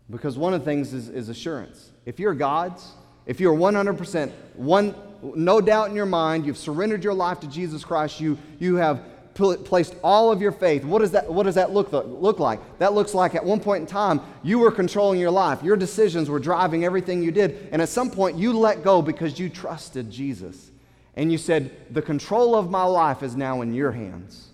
Because 0.09 0.37
one 0.37 0.53
of 0.53 0.61
the 0.61 0.65
things 0.65 0.93
is, 0.93 1.09
is 1.09 1.29
assurance. 1.29 1.91
If 2.05 2.19
you're 2.19 2.33
God's, 2.33 2.91
if 3.25 3.39
you're 3.39 3.55
100%, 3.55 4.31
one, 4.55 4.95
no 5.21 5.61
doubt 5.61 5.89
in 5.89 5.95
your 5.95 6.05
mind, 6.05 6.45
you've 6.45 6.57
surrendered 6.57 7.03
your 7.03 7.13
life 7.13 7.39
to 7.41 7.47
Jesus 7.47 7.83
Christ, 7.83 8.19
you, 8.19 8.37
you 8.59 8.75
have 8.75 9.01
placed 9.36 9.96
all 10.04 10.32
of 10.32 10.41
your 10.41 10.52
faith. 10.52 10.84
What 10.84 11.00
does 11.00 11.12
that, 11.12 11.32
what 11.32 11.43
does 11.43 11.56
that 11.56 11.72
look, 11.72 11.91
look 11.91 12.39
like? 12.39 12.60
That 12.80 12.93
looks 12.93 13.13
like 13.13 13.36
at 13.36 13.43
one 13.43 13.60
point 13.60 13.82
in 13.82 13.88
time, 13.88 14.22
you 14.43 14.60
were 14.60 14.72
controlling 14.72 15.19
your 15.19 15.32
life. 15.32 15.63
Your 15.63 15.76
decisions 15.76 16.30
were 16.30 16.39
driving 16.39 16.86
everything 16.86 17.24
you 17.24 17.32
did. 17.32 17.69
And 17.72 17.82
at 17.82 17.89
some 17.89 18.10
point, 18.10 18.38
you 18.38 18.54
let 18.54 18.84
go 18.84 19.02
because 19.02 19.39
you 19.39 19.50
trusted 19.50 20.12
Jesus. 20.12 20.72
And 21.15 21.32
you 21.32 21.38
said, 21.38 21.72
The 21.93 22.02
control 22.02 22.56
of 22.56 22.69
my 22.69 22.84
life 22.84 23.24
is 23.24 23.36
now 23.36 23.62
in 23.62 23.74
your 23.74 23.91
hands, 23.91 24.50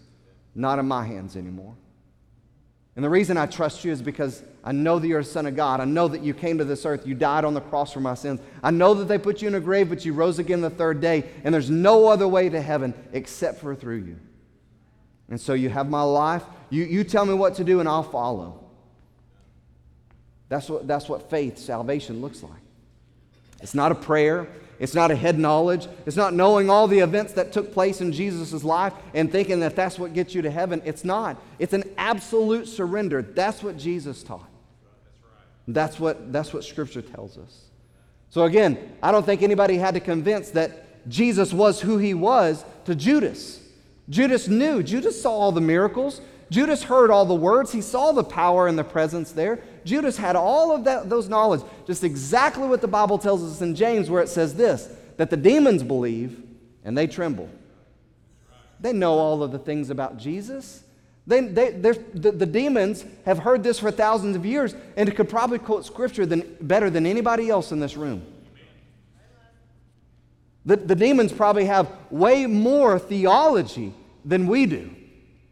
not 0.55 0.79
in 0.79 0.87
my 0.87 1.05
hands 1.05 1.35
anymore. 1.35 1.75
And 2.95 3.03
the 3.05 3.09
reason 3.09 3.37
I 3.37 3.45
trust 3.45 3.85
you 3.85 3.91
is 3.91 4.01
because 4.01 4.43
I 4.61 4.73
know 4.73 4.99
that 4.99 5.07
you're 5.07 5.19
a 5.19 5.23
son 5.23 5.45
of 5.45 5.55
God. 5.55 5.79
I 5.79 5.85
know 5.85 6.09
that 6.09 6.21
you 6.21 6.33
came 6.33 6.57
to 6.57 6.65
this 6.65 6.85
earth. 6.85 7.07
You 7.07 7.15
died 7.15 7.45
on 7.45 7.53
the 7.53 7.61
cross 7.61 7.93
for 7.93 8.01
my 8.01 8.13
sins. 8.13 8.41
I 8.61 8.71
know 8.71 8.93
that 8.95 9.07
they 9.07 9.17
put 9.17 9.41
you 9.41 9.47
in 9.47 9.55
a 9.55 9.59
grave, 9.61 9.87
but 9.87 10.03
you 10.03 10.11
rose 10.11 10.37
again 10.37 10.59
the 10.59 10.69
third 10.69 10.99
day. 10.99 11.29
And 11.45 11.53
there's 11.53 11.69
no 11.69 12.07
other 12.07 12.27
way 12.27 12.49
to 12.49 12.61
heaven 12.61 12.93
except 13.13 13.61
for 13.61 13.73
through 13.73 14.03
you. 14.03 14.19
And 15.29 15.39
so 15.39 15.53
you 15.53 15.69
have 15.69 15.89
my 15.89 16.01
life. 16.01 16.43
You, 16.69 16.83
you 16.83 17.03
tell 17.03 17.25
me 17.25 17.33
what 17.33 17.55
to 17.55 17.63
do, 17.63 17.79
and 17.79 17.87
I'll 17.87 18.03
follow. 18.03 18.63
That's 20.49 20.69
what, 20.69 20.87
that's 20.87 21.07
what 21.07 21.29
faith, 21.29 21.57
salvation 21.57 22.21
looks 22.21 22.41
like. 22.41 22.51
It's 23.61 23.75
not 23.75 23.91
a 23.91 23.95
prayer. 23.95 24.47
It's 24.79 24.95
not 24.95 25.11
a 25.11 25.15
head 25.15 25.37
knowledge. 25.37 25.87
It's 26.05 26.15
not 26.15 26.33
knowing 26.33 26.69
all 26.69 26.87
the 26.87 26.99
events 26.99 27.33
that 27.33 27.51
took 27.51 27.73
place 27.73 27.99
in 27.99 28.13
Jesus' 28.13 28.63
life 28.63 28.93
and 29.13 29.29
thinking 29.31 29.59
that 29.59 29.75
that's 29.75 29.99
what 29.99 30.13
gets 30.13 30.33
you 30.33 30.41
to 30.41 30.49
heaven. 30.49 30.81
It's 30.85 31.03
not. 31.03 31.37
It's 31.59 31.73
an 31.73 31.83
absolute 31.97 32.67
surrender. 32.67 33.21
That's 33.21 33.61
what 33.61 33.77
Jesus 33.77 34.23
taught. 34.23 34.49
That's 35.67 35.99
what, 35.99 36.31
that's 36.31 36.53
what 36.53 36.63
Scripture 36.63 37.01
tells 37.01 37.37
us. 37.37 37.65
So, 38.29 38.45
again, 38.45 38.97
I 39.03 39.11
don't 39.11 39.25
think 39.25 39.43
anybody 39.43 39.77
had 39.77 39.95
to 39.95 39.99
convince 39.99 40.51
that 40.51 41.07
Jesus 41.09 41.53
was 41.53 41.81
who 41.81 41.97
he 41.97 42.13
was 42.13 42.63
to 42.85 42.95
Judas. 42.95 43.59
Judas 44.09 44.47
knew. 44.47 44.81
Judas 44.81 45.21
saw 45.21 45.31
all 45.31 45.51
the 45.51 45.61
miracles. 45.61 46.21
Judas 46.49 46.83
heard 46.83 47.11
all 47.11 47.25
the 47.25 47.35
words. 47.35 47.71
He 47.71 47.81
saw 47.81 48.11
the 48.11 48.23
power 48.23 48.67
and 48.67 48.77
the 48.77 48.83
presence 48.83 49.31
there. 49.31 49.59
Judas 49.85 50.17
had 50.17 50.35
all 50.35 50.75
of 50.75 50.83
that, 50.85 51.09
those 51.09 51.29
knowledge, 51.29 51.61
just 51.85 52.03
exactly 52.03 52.67
what 52.67 52.81
the 52.81 52.87
Bible 52.87 53.17
tells 53.17 53.43
us 53.43 53.61
in 53.61 53.75
James, 53.75 54.09
where 54.09 54.21
it 54.21 54.29
says 54.29 54.55
this 54.55 54.89
that 55.17 55.29
the 55.29 55.37
demons 55.37 55.83
believe 55.83 56.41
and 56.83 56.97
they 56.97 57.05
tremble. 57.05 57.49
They 58.79 58.93
know 58.93 59.13
all 59.13 59.43
of 59.43 59.51
the 59.51 59.59
things 59.59 59.89
about 59.89 60.17
Jesus. 60.17 60.83
They, 61.27 61.41
they, 61.41 61.71
the, 61.71 62.31
the, 62.31 62.45
demons 62.45 63.05
have 63.25 63.39
heard 63.39 63.61
this 63.61 63.77
for 63.77 63.91
thousands 63.91 64.35
of 64.35 64.45
years 64.45 64.73
and 64.95 65.13
could 65.15 65.29
probably 65.29 65.59
quote 65.59 65.85
scripture 65.85 66.25
than, 66.25 66.57
better 66.61 66.89
than 66.89 67.05
anybody 67.05 67.49
else 67.49 67.71
in 67.71 67.79
this 67.79 67.95
room. 67.95 68.25
The, 70.69 70.75
the 70.75 70.95
demons 70.95 71.33
probably 71.33 71.65
have 71.65 71.91
way 72.11 72.45
more 72.45 72.99
theology 72.99 73.91
than 74.23 74.45
we 74.45 74.67
do. 74.67 74.95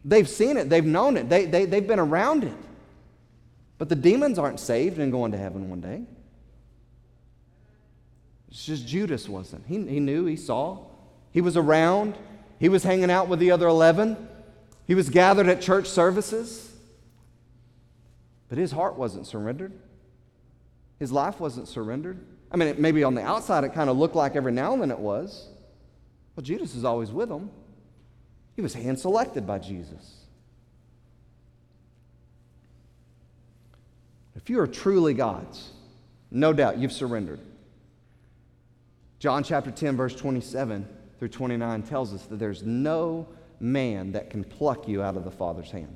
They've 0.04 0.28
seen 0.28 0.56
it, 0.56 0.70
they've 0.70 0.84
known 0.84 1.16
it, 1.16 1.28
they, 1.28 1.44
they, 1.44 1.64
they've 1.64 1.84
been 1.84 1.98
around 1.98 2.44
it. 2.44 2.54
But 3.78 3.88
the 3.88 3.96
demons 3.96 4.38
aren't 4.38 4.60
saved 4.60 5.00
and 5.00 5.10
going 5.10 5.32
to 5.32 5.38
heaven 5.38 5.70
one 5.70 5.80
day. 5.80 6.04
It's 8.48 8.64
just 8.64 8.86
Judas 8.86 9.28
wasn't. 9.28 9.66
He, 9.66 9.84
he 9.88 9.98
knew, 9.98 10.24
he 10.24 10.36
saw, 10.36 10.84
he 11.32 11.40
was 11.40 11.56
around, 11.56 12.16
he 12.60 12.68
was 12.68 12.84
hanging 12.84 13.10
out 13.10 13.26
with 13.26 13.40
the 13.40 13.50
other 13.50 13.66
11, 13.66 14.16
he 14.86 14.94
was 14.94 15.10
gathered 15.10 15.48
at 15.48 15.60
church 15.60 15.88
services. 15.88 16.72
But 18.48 18.56
his 18.56 18.70
heart 18.70 18.96
wasn't 18.96 19.26
surrendered, 19.26 19.72
his 21.00 21.10
life 21.10 21.40
wasn't 21.40 21.66
surrendered. 21.66 22.24
I 22.50 22.56
mean, 22.56 22.68
it, 22.68 22.78
maybe 22.78 23.04
on 23.04 23.14
the 23.14 23.22
outside 23.22 23.64
it 23.64 23.74
kind 23.74 23.90
of 23.90 23.96
looked 23.96 24.14
like 24.14 24.36
every 24.36 24.52
now 24.52 24.72
and 24.72 24.82
then 24.82 24.90
it 24.90 24.98
was. 24.98 25.48
Well, 26.34 26.44
Judas 26.44 26.74
is 26.74 26.84
always 26.84 27.10
with 27.10 27.30
him. 27.30 27.50
He 28.56 28.62
was 28.62 28.74
hand 28.74 28.98
selected 28.98 29.46
by 29.46 29.58
Jesus. 29.58 30.16
If 34.34 34.48
you 34.48 34.60
are 34.60 34.66
truly 34.66 35.14
God's, 35.14 35.70
no 36.30 36.52
doubt 36.52 36.78
you've 36.78 36.92
surrendered. 36.92 37.40
John 39.18 39.42
chapter 39.42 39.70
10, 39.70 39.96
verse 39.96 40.14
27 40.14 40.88
through 41.18 41.28
29 41.28 41.82
tells 41.82 42.14
us 42.14 42.24
that 42.26 42.38
there's 42.38 42.62
no 42.62 43.26
man 43.60 44.12
that 44.12 44.30
can 44.30 44.44
pluck 44.44 44.86
you 44.86 45.02
out 45.02 45.16
of 45.16 45.24
the 45.24 45.30
Father's 45.30 45.70
hand. 45.70 45.94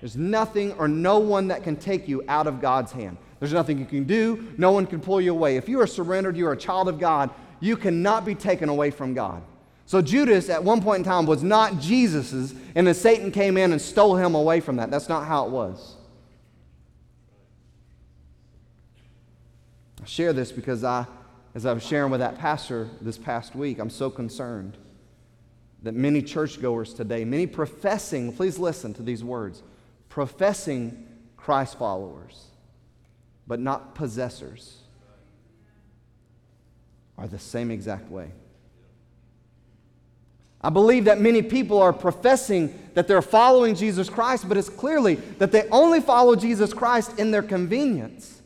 There's 0.00 0.16
nothing 0.16 0.72
or 0.74 0.86
no 0.86 1.18
one 1.18 1.48
that 1.48 1.64
can 1.64 1.76
take 1.76 2.06
you 2.06 2.22
out 2.28 2.46
of 2.46 2.60
God's 2.60 2.92
hand. 2.92 3.16
There's 3.40 3.52
nothing 3.52 3.78
you 3.78 3.86
can 3.86 4.04
do. 4.04 4.52
No 4.58 4.72
one 4.72 4.86
can 4.86 5.00
pull 5.00 5.20
you 5.20 5.32
away. 5.32 5.56
If 5.56 5.68
you 5.68 5.80
are 5.80 5.86
surrendered, 5.86 6.36
you 6.36 6.46
are 6.46 6.52
a 6.52 6.56
child 6.58 6.88
of 6.88 6.98
God, 6.98 7.30
you 7.60 7.76
cannot 7.76 8.24
be 8.24 8.34
taken 8.34 8.68
away 8.68 8.90
from 8.90 9.14
God. 9.14 9.42
So 9.86 10.02
Judas, 10.02 10.50
at 10.50 10.62
one 10.62 10.82
point 10.82 10.98
in 10.98 11.04
time, 11.04 11.24
was 11.24 11.42
not 11.42 11.80
Jesus's, 11.80 12.54
and 12.74 12.86
then 12.86 12.94
Satan 12.94 13.30
came 13.30 13.56
in 13.56 13.72
and 13.72 13.80
stole 13.80 14.16
him 14.16 14.34
away 14.34 14.60
from 14.60 14.76
that. 14.76 14.90
That's 14.90 15.08
not 15.08 15.26
how 15.26 15.46
it 15.46 15.50
was. 15.50 15.96
I 20.02 20.06
share 20.06 20.32
this 20.32 20.52
because 20.52 20.84
I, 20.84 21.06
as 21.54 21.64
I 21.64 21.72
was 21.72 21.82
sharing 21.82 22.10
with 22.10 22.20
that 22.20 22.38
pastor 22.38 22.88
this 23.00 23.16
past 23.16 23.54
week, 23.54 23.78
I'm 23.78 23.88
so 23.88 24.10
concerned 24.10 24.76
that 25.82 25.94
many 25.94 26.20
churchgoers 26.22 26.92
today, 26.92 27.24
many 27.24 27.46
professing, 27.46 28.32
please 28.32 28.58
listen 28.58 28.92
to 28.94 29.02
these 29.02 29.24
words, 29.24 29.62
professing 30.08 31.06
Christ 31.36 31.78
followers, 31.78 32.47
but 33.48 33.58
not 33.58 33.96
possessors, 33.96 34.76
are 37.16 37.26
the 37.26 37.38
same 37.38 37.72
exact 37.72 38.08
way. 38.08 38.30
I 40.60 40.70
believe 40.70 41.06
that 41.06 41.20
many 41.20 41.42
people 41.42 41.82
are 41.82 41.92
professing 41.92 42.78
that 42.94 43.08
they're 43.08 43.22
following 43.22 43.74
Jesus 43.74 44.08
Christ, 44.08 44.48
but 44.48 44.56
it's 44.56 44.68
clearly 44.68 45.16
that 45.38 45.50
they 45.50 45.68
only 45.70 46.00
follow 46.00 46.36
Jesus 46.36 46.72
Christ 46.72 47.18
in 47.18 47.32
their 47.32 47.42
convenience 47.42 48.38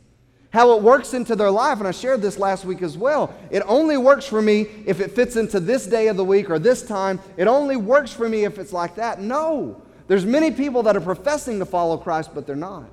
how 0.53 0.77
it 0.77 0.83
works 0.83 1.15
into 1.15 1.35
their 1.35 1.51
life. 1.51 1.79
And 1.79 1.89
I 1.89 1.93
shared 1.93 2.21
this 2.21 2.39
last 2.39 2.65
week 2.65 2.83
as 2.83 2.97
well. 2.97 3.35
It 3.51 3.63
only 3.67 3.97
works 3.97 4.27
for 4.27 4.43
me 4.43 4.67
if 4.85 5.01
it 5.01 5.13
fits 5.13 5.37
into 5.37 5.59
this 5.59 5.87
day 5.87 6.09
of 6.09 6.17
the 6.17 6.25
week 6.25 6.51
or 6.51 6.59
this 6.59 6.83
time. 6.83 7.21
It 7.37 7.49
only 7.49 7.77
works 7.77 8.13
for 8.13 8.29
me 8.29 8.45
if 8.45 8.59
it's 8.59 8.73
like 8.73 8.95
that. 8.97 9.21
No. 9.21 9.81
There's 10.09 10.27
many 10.27 10.51
people 10.51 10.83
that 10.83 10.97
are 10.97 11.01
professing 11.01 11.59
to 11.59 11.65
follow 11.65 11.97
Christ, 11.97 12.35
but 12.35 12.47
they're 12.47 12.55
not. 12.55 12.91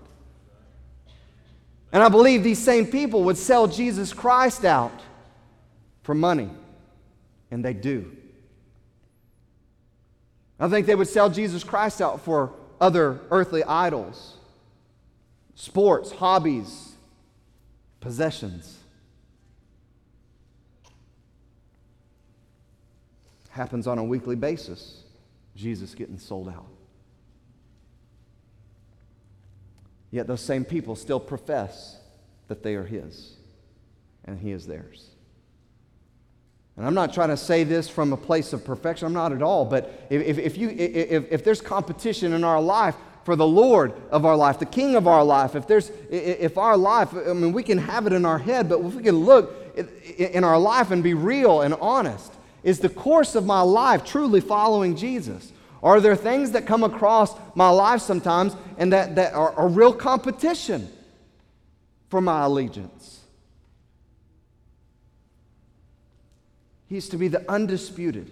And 1.91 2.03
I 2.03 2.09
believe 2.09 2.43
these 2.43 2.59
same 2.63 2.85
people 2.85 3.23
would 3.23 3.37
sell 3.37 3.67
Jesus 3.67 4.13
Christ 4.13 4.63
out 4.63 4.91
for 6.03 6.13
money. 6.13 6.49
And 7.51 7.65
they 7.65 7.73
do. 7.73 8.15
I 10.59 10.67
think 10.67 10.85
they 10.85 10.95
would 10.95 11.07
sell 11.07 11.29
Jesus 11.29 11.63
Christ 11.63 12.01
out 12.01 12.21
for 12.21 12.51
other 12.81 13.19
earthly 13.31 13.63
idols, 13.63 14.37
sports, 15.55 16.11
hobbies, 16.11 16.93
possessions. 18.01 18.77
Happens 23.49 23.87
on 23.87 23.97
a 23.97 24.03
weekly 24.03 24.35
basis. 24.35 25.03
Jesus 25.55 25.95
getting 25.95 26.19
sold 26.19 26.49
out. 26.49 26.67
Yet 30.11 30.27
those 30.27 30.41
same 30.41 30.65
people 30.65 30.95
still 30.95 31.19
profess 31.19 31.97
that 32.47 32.63
they 32.63 32.75
are 32.75 32.85
His 32.85 33.35
and 34.25 34.39
He 34.39 34.51
is 34.51 34.65
theirs. 34.65 35.09
And 36.77 36.87
I'm 36.87 36.93
not 36.93 37.13
trying 37.13 37.29
to 37.29 37.37
say 37.37 37.65
this 37.65 37.89
from 37.89 38.13
a 38.13 38.17
place 38.17 38.53
of 38.53 38.63
perfection, 38.63 39.05
I'm 39.05 39.13
not 39.13 39.33
at 39.33 39.41
all. 39.41 39.65
But 39.65 40.07
if, 40.09 40.37
if, 40.37 40.57
you, 40.57 40.69
if, 40.69 41.31
if 41.31 41.43
there's 41.43 41.59
competition 41.59 42.31
in 42.31 42.43
our 42.45 42.61
life 42.61 42.95
for 43.25 43.35
the 43.35 43.45
Lord 43.45 43.93
of 44.11 44.25
our 44.25 44.37
life, 44.37 44.59
the 44.59 44.65
King 44.65 44.95
of 44.95 45.05
our 45.05 45.23
life, 45.23 45.55
if, 45.55 45.67
there's, 45.67 45.91
if 46.09 46.57
our 46.57 46.77
life, 46.77 47.13
I 47.13 47.33
mean, 47.33 47.51
we 47.51 47.63
can 47.63 47.77
have 47.77 48.07
it 48.07 48.13
in 48.13 48.25
our 48.25 48.39
head, 48.39 48.69
but 48.69 48.79
if 48.79 48.95
we 48.95 49.03
can 49.03 49.17
look 49.17 49.53
in 50.17 50.43
our 50.43 50.57
life 50.57 50.91
and 50.91 51.03
be 51.03 51.13
real 51.13 51.61
and 51.61 51.73
honest, 51.75 52.33
is 52.63 52.79
the 52.79 52.89
course 52.89 53.35
of 53.35 53.45
my 53.45 53.61
life 53.61 54.05
truly 54.05 54.39
following 54.41 54.95
Jesus? 54.95 55.51
Are 55.81 56.01
there 56.01 56.15
things 56.15 56.51
that 56.51 56.65
come 56.65 56.83
across 56.83 57.33
my 57.55 57.69
life 57.69 58.01
sometimes 58.01 58.55
and 58.77 58.91
that, 58.91 59.15
that 59.15 59.33
are 59.33 59.53
a 59.57 59.67
real 59.67 59.93
competition 59.93 60.89
for 62.09 62.21
my 62.21 62.43
allegiance? 62.43 63.21
He's 66.87 67.07
to 67.09 67.17
be 67.17 67.27
the 67.27 67.49
undisputed 67.49 68.31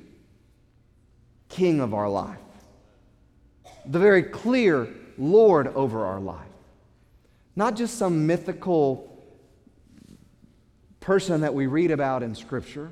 king 1.47 1.79
of 1.79 1.93
our 1.93 2.09
life, 2.09 2.39
the 3.85 3.99
very 3.99 4.23
clear 4.23 4.87
Lord 5.17 5.67
over 5.67 6.05
our 6.05 6.19
life. 6.19 6.41
Not 7.55 7.75
just 7.75 7.97
some 7.97 8.27
mythical 8.27 9.23
person 10.99 11.41
that 11.41 11.53
we 11.53 11.67
read 11.67 11.91
about 11.91 12.23
in 12.23 12.35
Scripture 12.35 12.91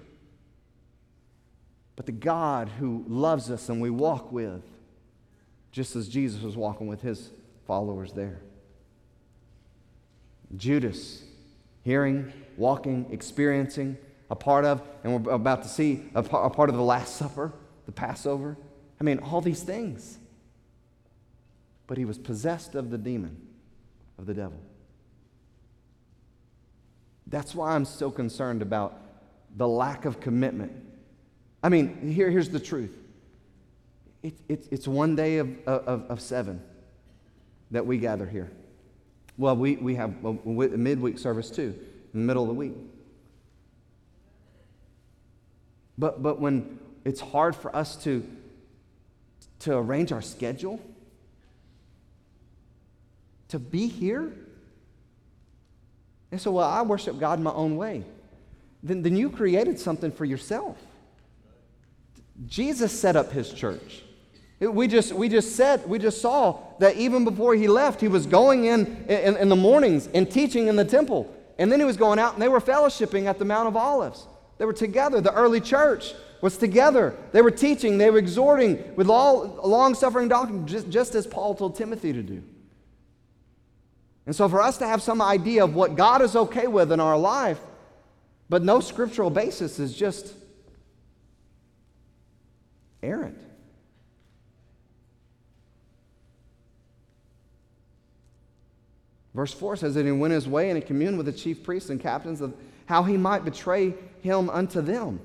but 1.96 2.06
the 2.06 2.12
God 2.12 2.70
who 2.70 3.06
loves 3.08 3.50
us 3.50 3.70
and 3.70 3.82
we 3.82 3.90
walk 3.90 4.32
with, 4.32 4.64
just 5.72 5.96
as 5.96 6.08
Jesus 6.08 6.42
was 6.42 6.58
walking 6.58 6.88
with 6.88 7.02
his 7.02 7.32
followers 7.66 8.14
there. 8.14 8.42
Judas, 10.56 11.24
hearing, 11.84 12.32
walking, 12.58 13.08
experiencing, 13.12 13.98
a 14.30 14.36
part 14.36 14.66
of, 14.66 14.82
and 15.04 15.26
we're 15.26 15.32
about 15.32 15.64
to 15.64 15.70
see 15.70 16.04
a 16.16 16.24
part 16.24 16.70
of 16.70 16.76
the 16.76 16.82
Last 16.82 17.16
Supper, 17.16 17.54
the 17.86 17.92
Passover. 17.92 18.58
I 19.00 19.04
mean, 19.04 19.20
all 19.20 19.42
these 19.42 19.64
things. 19.64 20.18
But 21.88 21.98
he 21.98 22.06
was 22.06 22.18
possessed 22.18 22.76
of 22.76 22.90
the 22.90 22.98
demon, 22.98 23.38
of 24.18 24.26
the 24.26 24.34
devil. 24.34 24.60
That's 27.28 27.54
why 27.54 27.76
I'm 27.76 27.86
so 27.86 28.10
concerned 28.12 28.62
about 28.62 29.02
the 29.56 29.68
lack 29.68 30.06
of 30.06 30.20
commitment 30.20 30.72
I 31.66 31.70
mean, 31.70 32.12
here, 32.12 32.30
here's 32.30 32.50
the 32.50 32.60
truth 32.60 32.92
it, 34.22 34.36
it, 34.48 34.68
it's 34.70 34.88
one 34.88 35.16
day 35.16 35.40
of, 35.40 35.50
of, 35.66 36.12
of 36.12 36.22
seven 36.22 36.62
that 37.72 37.88
we 37.88 37.98
gather 37.98 38.28
here. 38.28 38.52
Well, 39.36 39.56
we, 39.56 39.76
we 39.78 39.96
have 39.96 40.14
a, 40.24 40.30
a 40.30 40.78
midweek 40.78 41.18
service 41.18 41.50
too, 41.50 41.74
in 42.14 42.20
the 42.20 42.26
middle 42.26 42.44
of 42.44 42.50
the 42.50 42.54
week. 42.54 42.76
But, 45.98 46.22
but 46.22 46.40
when 46.40 46.78
it's 47.04 47.20
hard 47.20 47.56
for 47.56 47.76
us 47.76 47.96
to, 48.04 48.24
to 49.62 49.76
arrange 49.76 50.12
our 50.12 50.22
schedule, 50.22 50.80
to 53.48 53.58
be 53.58 53.88
here, 53.88 54.32
and 56.32 56.40
so, 56.40 56.52
well, 56.52 56.70
I 56.70 56.84
worship 56.84 57.20
God 57.20 57.40
my 57.40 57.54
own 57.54 57.76
way. 57.76 58.04
Then, 58.84 59.02
then 59.02 59.16
you 59.16 59.32
created 59.32 59.80
something 59.80 60.12
for 60.12 60.26
yourself. 60.26 60.78
Jesus 62.48 62.98
set 62.98 63.16
up 63.16 63.32
his 63.32 63.52
church. 63.52 64.04
We 64.60 64.88
just, 64.88 65.14
we 65.14 65.30
just 65.30 65.56
said, 65.56 65.88
we 65.88 66.00
just 66.00 66.22
saw 66.22 66.60
that 66.80 66.96
even 66.96 67.24
before 67.26 67.56
he 67.56 67.68
left, 67.68 68.00
he 68.00 68.08
was 68.08 68.26
going 68.26 68.66
in, 68.66 69.06
in, 69.08 69.38
in 69.38 69.50
the 69.50 69.56
mornings 69.56 70.08
and 70.14 70.30
teaching 70.30 70.68
in 70.68 70.76
the 70.76 70.86
temple. 70.86 71.34
And 71.58 71.72
then 71.72 71.80
he 71.80 71.86
was 71.86 71.98
going 71.98 72.20
out 72.20 72.34
and 72.34 72.42
they 72.42 72.48
were 72.48 72.62
fellowshipping 72.62 73.26
at 73.26 73.38
the 73.38 73.46
Mount 73.46 73.68
of 73.68 73.76
Olives. 73.76 74.28
They 74.58 74.66
were 74.66 74.74
together. 74.74 75.20
The 75.22 75.34
early 75.34 75.60
church 75.60 76.14
was 76.42 76.58
together. 76.58 77.16
They 77.32 77.42
were 77.42 77.52
teaching, 77.52 77.98
they 77.98 78.10
were 78.10 78.18
exhorting 78.18 78.96
with 78.96 79.10
all 79.10 79.60
long 79.64 79.94
suffering 79.94 80.28
doctrine, 80.28 80.68
just, 80.68 80.90
just 80.90 81.16
as 81.16 81.28
Paul 81.28 81.56
told 81.56 81.76
Timothy 81.76 82.14
to 82.14 82.24
do. 82.24 82.44
And 84.26 84.36
so, 84.36 84.50
for 84.50 84.62
us 84.62 84.78
to 84.80 84.88
have 84.88 85.02
some 85.02 85.22
idea 85.22 85.64
of 85.64 85.76
what 85.76 85.96
God 85.96 86.22
is 86.22 86.36
okay 86.36 86.68
with 86.68 86.92
in 86.92 87.00
our 87.00 87.18
life, 87.18 87.60
but 88.50 88.64
no 88.64 88.80
scriptural 88.80 89.30
basis 89.30 89.80
is 89.80 89.96
just 89.96 90.34
errant. 93.06 93.40
Verse 99.34 99.54
4 99.54 99.76
says 99.76 99.96
that 99.96 100.06
he 100.06 100.12
went 100.12 100.34
his 100.34 100.48
way 100.48 100.70
and 100.70 100.78
he 100.78 100.82
communed 100.82 101.18
with 101.18 101.26
the 101.26 101.34
chief 101.34 101.62
priests 101.62 101.90
and 101.90 102.00
captains 102.00 102.40
of 102.40 102.54
how 102.86 103.04
he 103.04 103.18
might 103.18 103.44
betray 103.44 103.94
him 104.22 104.50
unto 104.50 104.82
them. 104.82 105.20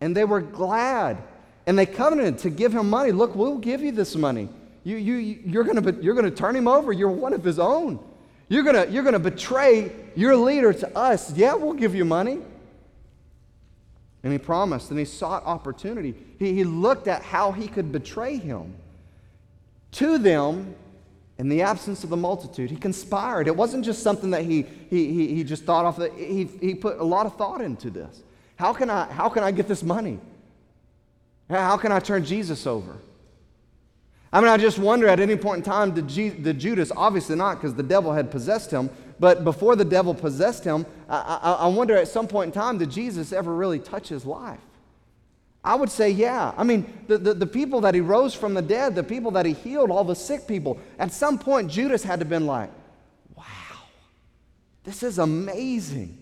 And 0.00 0.16
they 0.16 0.24
were 0.24 0.40
glad. 0.40 1.22
And 1.66 1.78
they 1.78 1.86
covenanted 1.86 2.38
to 2.38 2.50
give 2.50 2.74
him 2.74 2.90
money. 2.90 3.12
Look, 3.12 3.36
we'll 3.36 3.58
give 3.58 3.80
you 3.80 3.92
this 3.92 4.16
money. 4.16 4.48
You, 4.82 4.96
you, 4.96 5.14
you're 5.44 5.62
going 5.62 6.02
you're 6.02 6.20
to 6.20 6.30
turn 6.32 6.56
him 6.56 6.66
over. 6.66 6.92
You're 6.92 7.10
one 7.10 7.32
of 7.32 7.44
his 7.44 7.60
own. 7.60 8.00
You're 8.48 8.64
going 8.64 8.92
you're 8.92 9.04
going 9.04 9.12
to 9.12 9.20
betray 9.20 9.92
your 10.16 10.36
leader 10.36 10.72
to 10.72 10.98
us. 10.98 11.32
Yeah, 11.32 11.54
we'll 11.54 11.72
give 11.72 11.94
you 11.94 12.04
money. 12.04 12.40
And 14.22 14.32
he 14.32 14.38
promised 14.38 14.90
and 14.90 14.98
he 14.98 15.04
sought 15.04 15.44
opportunity. 15.44 16.14
He, 16.38 16.54
he 16.54 16.64
looked 16.64 17.08
at 17.08 17.22
how 17.22 17.52
he 17.52 17.66
could 17.66 17.90
betray 17.90 18.36
him. 18.36 18.74
To 19.92 20.16
them, 20.18 20.74
in 21.38 21.48
the 21.48 21.62
absence 21.62 22.04
of 22.04 22.10
the 22.10 22.16
multitude, 22.16 22.70
he 22.70 22.76
conspired. 22.76 23.48
It 23.48 23.56
wasn't 23.56 23.84
just 23.84 24.02
something 24.02 24.30
that 24.30 24.42
he, 24.42 24.62
he, 24.88 25.12
he, 25.12 25.34
he 25.34 25.44
just 25.44 25.64
thought 25.64 25.84
off, 25.84 26.00
he, 26.16 26.48
he 26.60 26.74
put 26.74 26.98
a 26.98 27.04
lot 27.04 27.26
of 27.26 27.36
thought 27.36 27.60
into 27.60 27.90
this. 27.90 28.22
How 28.56 28.72
can, 28.72 28.88
I, 28.90 29.10
how 29.12 29.28
can 29.28 29.42
I 29.42 29.50
get 29.50 29.66
this 29.66 29.82
money? 29.82 30.20
How 31.50 31.76
can 31.76 31.90
I 31.90 31.98
turn 31.98 32.24
Jesus 32.24 32.66
over? 32.66 32.96
I 34.32 34.40
mean, 34.40 34.48
I 34.48 34.56
just 34.56 34.78
wonder 34.78 35.08
at 35.08 35.20
any 35.20 35.36
point 35.36 35.58
in 35.58 35.62
time, 35.64 35.92
did, 35.92 36.06
did 36.42 36.58
Judas, 36.58 36.90
obviously 36.96 37.36
not 37.36 37.56
because 37.56 37.74
the 37.74 37.82
devil 37.82 38.12
had 38.12 38.30
possessed 38.30 38.70
him, 38.70 38.88
but 39.22 39.44
before 39.44 39.76
the 39.76 39.84
devil 39.84 40.14
possessed 40.14 40.64
him, 40.64 40.84
I, 41.08 41.38
I, 41.40 41.52
I 41.52 41.66
wonder 41.68 41.96
at 41.96 42.08
some 42.08 42.26
point 42.26 42.48
in 42.48 42.60
time, 42.60 42.78
did 42.78 42.90
Jesus 42.90 43.32
ever 43.32 43.54
really 43.54 43.78
touch 43.78 44.08
his 44.08 44.26
life? 44.26 44.58
I 45.62 45.76
would 45.76 45.92
say, 45.92 46.10
yeah. 46.10 46.52
I 46.56 46.64
mean, 46.64 46.92
the, 47.06 47.18
the, 47.18 47.34
the, 47.34 47.46
people 47.46 47.82
that 47.82 47.94
he 47.94 48.00
rose 48.00 48.34
from 48.34 48.52
the 48.54 48.62
dead, 48.62 48.96
the 48.96 49.04
people 49.04 49.30
that 49.30 49.46
he 49.46 49.52
healed, 49.52 49.92
all 49.92 50.02
the 50.02 50.16
sick 50.16 50.48
people, 50.48 50.80
at 50.98 51.12
some 51.12 51.38
point, 51.38 51.70
Judas 51.70 52.02
had 52.02 52.18
to 52.18 52.24
have 52.24 52.30
been 52.30 52.48
like, 52.48 52.68
wow, 53.36 53.44
this 54.82 55.04
is 55.04 55.20
amazing. 55.20 56.18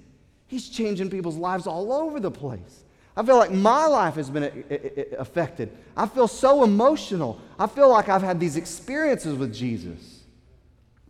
He's 0.47 0.69
changing 0.69 1.09
people's 1.09 1.39
lives 1.39 1.67
all 1.67 1.95
over 1.95 2.21
the 2.21 2.31
place. 2.31 2.85
I 3.17 3.23
feel 3.23 3.39
like 3.39 3.51
my 3.51 3.87
life 3.87 4.17
has 4.17 4.29
been 4.29 4.45
uh, 4.45 4.51
uh, 4.71 4.75
uh, 4.75 5.17
affected. 5.17 5.75
I 5.97 6.07
feel 6.07 6.29
so 6.29 6.65
emotional. 6.65 7.41
I 7.59 7.67
feel 7.67 7.89
like 7.89 8.11
I've 8.11 8.21
had 8.21 8.39
these 8.39 8.59
experiences 8.59 9.39
with 9.39 9.55
Jesus, 9.55 10.21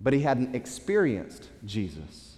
but 0.01 0.13
he 0.13 0.21
hadn't 0.21 0.55
experienced 0.55 1.49
Jesus. 1.65 2.37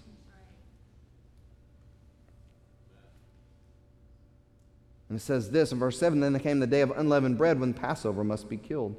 And 5.08 5.18
it 5.18 5.22
says 5.22 5.50
this 5.50 5.72
in 5.72 5.78
verse 5.78 5.98
7 5.98 6.20
Then 6.20 6.32
there 6.32 6.40
came 6.40 6.58
the 6.58 6.66
day 6.66 6.80
of 6.80 6.90
unleavened 6.92 7.36
bread 7.36 7.60
when 7.60 7.74
Passover 7.74 8.24
must 8.24 8.48
be 8.48 8.56
killed. 8.56 8.96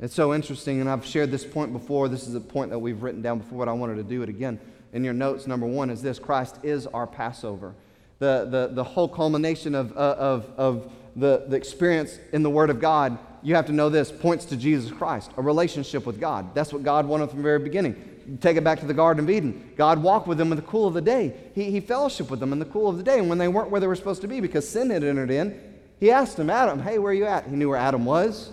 It's 0.00 0.14
so 0.14 0.34
interesting, 0.34 0.80
and 0.80 0.90
I've 0.90 1.06
shared 1.06 1.30
this 1.30 1.44
point 1.44 1.72
before. 1.72 2.08
This 2.08 2.26
is 2.26 2.34
a 2.34 2.40
point 2.40 2.70
that 2.70 2.78
we've 2.78 3.00
written 3.00 3.22
down 3.22 3.38
before, 3.38 3.58
but 3.64 3.68
I 3.68 3.72
wanted 3.72 3.94
to 3.94 4.02
do 4.02 4.22
it 4.22 4.28
again. 4.28 4.60
In 4.92 5.04
your 5.04 5.14
notes, 5.14 5.46
number 5.46 5.66
one 5.66 5.88
is 5.88 6.02
this 6.02 6.18
Christ 6.18 6.58
is 6.62 6.86
our 6.88 7.06
Passover. 7.06 7.74
The, 8.18 8.48
the, 8.50 8.74
the 8.74 8.84
whole 8.84 9.08
culmination 9.08 9.74
of, 9.74 9.96
uh, 9.96 10.16
of, 10.18 10.50
of 10.56 10.92
the, 11.14 11.44
the 11.48 11.56
experience 11.56 12.18
in 12.32 12.42
the 12.42 12.50
Word 12.50 12.68
of 12.68 12.80
God, 12.80 13.18
you 13.46 13.54
have 13.54 13.66
to 13.66 13.72
know 13.72 13.88
this, 13.88 14.10
points 14.10 14.44
to 14.46 14.56
Jesus 14.56 14.90
Christ, 14.90 15.30
a 15.36 15.42
relationship 15.42 16.04
with 16.04 16.18
God. 16.18 16.54
That's 16.54 16.72
what 16.72 16.82
God 16.82 17.06
wanted 17.06 17.30
from 17.30 17.38
the 17.38 17.44
very 17.44 17.60
beginning 17.60 18.16
take 18.40 18.56
it 18.56 18.64
back 18.64 18.80
to 18.80 18.86
the 18.86 18.94
Garden 18.94 19.22
of 19.22 19.30
Eden. 19.30 19.72
God 19.76 20.02
walked 20.02 20.26
with 20.26 20.38
them 20.38 20.50
in 20.50 20.56
the 20.56 20.62
cool 20.62 20.86
of 20.86 20.94
the 20.94 21.00
day. 21.00 21.32
He, 21.54 21.70
he 21.70 21.80
fellowshiped 21.80 22.28
with 22.28 22.40
them 22.40 22.52
in 22.52 22.58
the 22.58 22.64
cool 22.64 22.88
of 22.88 22.96
the 22.96 23.02
day. 23.02 23.18
And 23.18 23.28
when 23.28 23.38
they 23.38 23.46
weren't 23.46 23.70
where 23.70 23.80
they 23.80 23.86
were 23.86 23.94
supposed 23.94 24.20
to 24.22 24.26
be 24.28 24.40
because 24.40 24.68
sin 24.68 24.90
had 24.90 25.04
entered 25.04 25.30
in, 25.30 25.60
he 26.00 26.10
asked 26.10 26.36
them, 26.36 26.50
Adam, 26.50 26.80
hey, 26.80 26.98
where 26.98 27.12
are 27.12 27.14
you 27.14 27.24
at? 27.24 27.46
He 27.46 27.54
knew 27.54 27.68
where 27.68 27.78
Adam 27.78 28.04
was. 28.04 28.50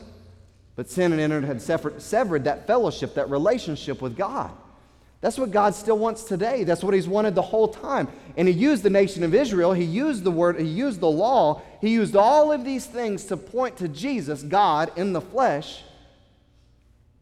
But 0.75 0.89
sin 0.89 1.12
had 1.12 1.19
entered, 1.19 1.43
had 1.43 1.62
severed, 1.62 2.01
severed 2.01 2.43
that 2.43 2.67
fellowship, 2.67 3.15
that 3.15 3.29
relationship 3.29 4.01
with 4.01 4.15
God. 4.15 4.51
That's 5.21 5.38
what 5.38 5.51
God 5.51 5.73
still 5.73 5.97
wants 5.97 6.23
today. 6.23 6.65
That's 6.65 6.84
what 6.84 6.93
He's 6.93 7.08
wanted 7.08 7.34
the 7.34 7.41
whole 7.41 7.69
time. 7.69 8.10
And 8.36 8.47
He 8.47 8.53
used 8.53 8.84
the 8.84 8.89
nation 8.89 9.23
of 9.23 9.34
Israel, 9.34 9.71
He 9.71 9.86
used 9.86 10.23
the 10.23 10.32
word, 10.32 10.60
He 10.60 10.67
used 10.67 10.99
the 10.99 11.10
law, 11.10 11.62
He 11.83 11.89
used 11.89 12.15
all 12.15 12.53
of 12.53 12.63
these 12.63 12.85
things 12.85 13.25
to 13.25 13.35
point 13.35 13.75
to 13.79 13.89
Jesus, 13.89 14.41
God 14.41 14.89
in 14.95 15.11
the 15.11 15.19
flesh, 15.19 15.83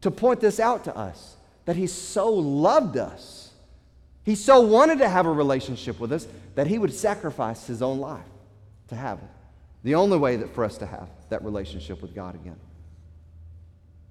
to 0.02 0.10
point 0.12 0.38
this 0.38 0.60
out 0.60 0.84
to 0.84 0.96
us 0.96 1.34
that 1.64 1.74
he 1.74 1.88
so 1.88 2.32
loved 2.32 2.96
us 2.96 3.50
He 4.24 4.36
so 4.36 4.60
wanted 4.60 5.00
to 5.00 5.08
have 5.08 5.26
a 5.26 5.32
relationship 5.32 5.98
with 5.98 6.12
us 6.12 6.28
that 6.54 6.68
he 6.68 6.78
would 6.78 6.94
sacrifice 6.94 7.66
his 7.66 7.82
own 7.82 7.98
life 7.98 8.22
to 8.86 8.94
have 8.94 9.18
it. 9.18 9.28
The 9.82 9.96
only 9.96 10.16
way 10.16 10.36
that 10.36 10.54
for 10.54 10.64
us 10.64 10.78
to 10.78 10.86
have 10.86 11.08
that 11.30 11.44
relationship 11.44 12.00
with 12.00 12.14
God 12.14 12.36
again. 12.36 12.60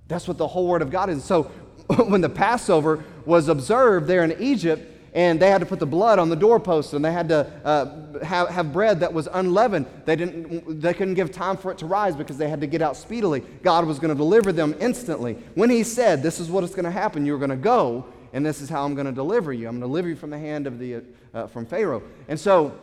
That's 0.09 0.27
what 0.27 0.37
the 0.37 0.47
whole 0.47 0.67
Word 0.67 0.81
of 0.81 0.91
God 0.91 1.09
is. 1.09 1.23
So 1.23 1.43
when 2.07 2.19
the 2.19 2.27
Passover 2.27 3.05
was 3.25 3.47
observed 3.47 4.07
there 4.07 4.25
in 4.25 4.35
Egypt, 4.41 4.90
and 5.13 5.39
they 5.39 5.49
had 5.49 5.59
to 5.59 5.65
put 5.65 5.79
the 5.79 5.85
blood 5.85 6.19
on 6.19 6.29
the 6.29 6.35
doorposts, 6.35 6.93
and 6.93 7.03
they 7.03 7.11
had 7.11 7.27
to 7.29 7.51
uh, 7.65 8.23
have, 8.23 8.49
have 8.49 8.73
bread 8.73 9.01
that 9.01 9.13
was 9.13 9.27
unleavened. 9.31 9.85
They, 10.05 10.15
didn't, 10.15 10.81
they 10.81 10.93
couldn't 10.93 11.15
give 11.15 11.31
time 11.31 11.57
for 11.57 11.71
it 11.71 11.77
to 11.79 11.85
rise 11.85 12.15
because 12.15 12.37
they 12.37 12.49
had 12.49 12.61
to 12.61 12.67
get 12.67 12.81
out 12.81 12.95
speedily. 12.95 13.41
God 13.61 13.85
was 13.85 13.99
going 13.99 14.09
to 14.09 14.17
deliver 14.17 14.53
them 14.53 14.75
instantly. 14.79 15.33
When 15.55 15.69
He 15.69 15.83
said, 15.83 16.23
This 16.23 16.39
is 16.39 16.49
what 16.49 16.63
is 16.63 16.71
going 16.71 16.85
to 16.85 16.91
happen, 16.91 17.25
you're 17.25 17.37
going 17.37 17.49
to 17.49 17.55
go, 17.57 18.05
and 18.31 18.45
this 18.45 18.61
is 18.61 18.69
how 18.69 18.85
I'm 18.85 18.95
going 18.95 19.07
to 19.07 19.11
deliver 19.11 19.51
you. 19.51 19.67
I'm 19.67 19.79
going 19.79 19.81
to 19.81 19.87
deliver 19.87 20.09
you 20.09 20.15
from 20.15 20.29
the 20.29 20.39
hand 20.39 20.65
of 20.65 20.79
the, 20.79 21.03
uh, 21.33 21.47
from 21.47 21.65
Pharaoh. 21.65 22.03
And 22.29 22.39
so 22.39 22.77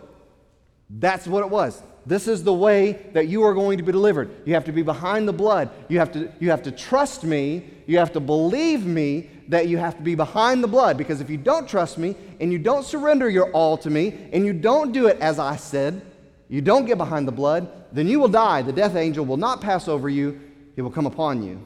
that's 0.91 1.27
what 1.27 1.43
it 1.43 1.51
was. 1.51 1.83
This 2.09 2.27
is 2.27 2.43
the 2.43 2.55
way 2.55 2.93
that 3.13 3.29
you 3.29 3.43
are 3.43 3.53
going 3.53 3.77
to 3.77 3.85
be 3.85 3.93
delivered. 3.93 4.31
You 4.47 4.55
have 4.55 4.65
to 4.65 4.73
be 4.73 4.83
behind 4.83 5.29
the 5.29 5.33
blood. 5.35 5.69
You 5.89 5.99
have 5.99 6.11
to, 6.13 6.33
you 6.41 6.49
have 6.49 6.63
to 6.63 6.73
trust 6.73 7.23
me. 7.23 7.69
You 7.87 7.99
have 7.99 8.15
to 8.15 8.21
believe 8.21 8.87
me 8.87 9.29
that 9.49 9.69
you 9.69 9.77
have 9.77 9.95
to 9.99 10.03
be 10.03 10.15
behind 10.15 10.65
the 10.65 10.69
blood. 10.69 10.97
Because 10.97 11.21
if 11.21 11.29
you 11.29 11.37
don't 11.37 11.69
trust 11.69 11.99
me 11.99 12.17
and 12.41 12.51
you 12.51 12.59
don't 12.59 12.83
surrender 12.83 13.29
your 13.29 13.51
all 13.53 13.77
to 13.77 13.91
me 13.91 14.31
and 14.33 14.47
you 14.47 14.55
don't 14.55 14.93
do 14.93 15.07
it 15.07 15.19
as 15.21 15.39
I 15.39 15.57
said, 15.57 16.01
you 16.49 16.63
don't 16.63 16.87
get 16.87 16.97
behind 16.97 17.29
the 17.29 17.33
blood, 17.33 17.71
then 17.93 18.09
you 18.09 18.21
will 18.21 18.29
die. 18.29 18.63
The 18.63 18.73
death 18.73 18.97
angel 18.97 19.27
will 19.27 19.37
not 19.37 19.61
pass 19.61 19.87
over 19.87 20.09
you, 20.09 20.41
he 20.77 20.81
will 20.81 20.91
come 20.91 21.05
upon 21.05 21.43
you. 21.43 21.63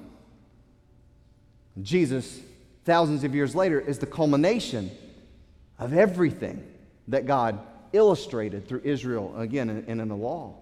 Jesus, 1.81 2.41
thousands 2.85 3.23
of 3.23 3.33
years 3.33 3.55
later, 3.55 3.79
is 3.79 4.01
the 4.01 4.07
culmination 4.07 4.91
of 5.79 5.95
everything 5.95 6.67
that 7.07 7.27
God 7.27 7.61
illustrated 7.93 8.67
through 8.67 8.83
Israel 8.85 9.35
again 9.37 9.69
and 9.71 10.01
in 10.01 10.09
the 10.09 10.17
law. 10.17 10.55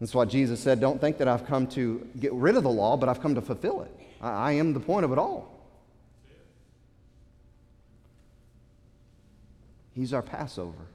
That's 0.00 0.14
why 0.14 0.24
Jesus 0.24 0.60
said, 0.60 0.80
Don't 0.80 1.00
think 1.00 1.18
that 1.18 1.28
I've 1.28 1.46
come 1.46 1.66
to 1.68 2.06
get 2.18 2.32
rid 2.32 2.56
of 2.56 2.62
the 2.62 2.70
law, 2.70 2.96
but 2.96 3.08
I've 3.08 3.20
come 3.20 3.34
to 3.34 3.42
fulfill 3.42 3.82
it. 3.82 3.94
I, 4.20 4.52
am 4.52 4.72
the 4.72 4.80
point 4.80 5.04
of 5.04 5.12
it 5.12 5.18
all. 5.18 5.60
He's 9.94 10.12
our 10.14 10.22
Passover. 10.22 10.86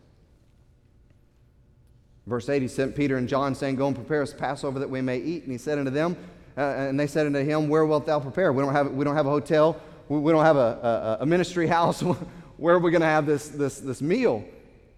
Verse 2.25 2.49
8, 2.49 2.63
he 2.63 2.67
sent 2.67 2.95
Peter 2.95 3.17
and 3.17 3.29
John, 3.29 3.53
saying, 3.53 3.75
Go 3.75 3.87
and 3.87 3.95
prepare 3.95 4.23
us 4.23 4.33
Passover 4.33 4.79
that 4.79 4.89
we 4.89 5.01
may 5.01 5.19
eat. 5.19 5.43
And 5.43 5.51
he 5.51 5.59
said 5.59 5.77
unto 5.77 5.91
them, 5.91 6.17
uh, 6.57 6.61
and 6.61 6.99
they 6.99 7.05
said 7.05 7.27
unto 7.27 7.43
him, 7.43 7.69
Where 7.69 7.85
wilt 7.85 8.07
thou 8.07 8.19
prepare? 8.19 8.51
We 8.51 8.63
don't 8.63 8.73
have, 8.73 8.91
we 8.91 9.05
don't 9.05 9.15
have 9.15 9.27
a 9.27 9.31
hotel. 9.31 9.79
We, 10.09 10.17
we 10.19 10.31
don't 10.31 10.45
have 10.45 10.57
a, 10.57 11.17
a, 11.19 11.23
a 11.23 11.25
ministry 11.27 11.67
house. 11.67 12.03
where 12.57 12.75
are 12.75 12.79
we 12.79 12.91
going 12.91 13.01
to 13.01 13.07
have 13.07 13.25
this, 13.25 13.49
this, 13.49 13.79
this 13.79 14.01
meal? 14.01 14.43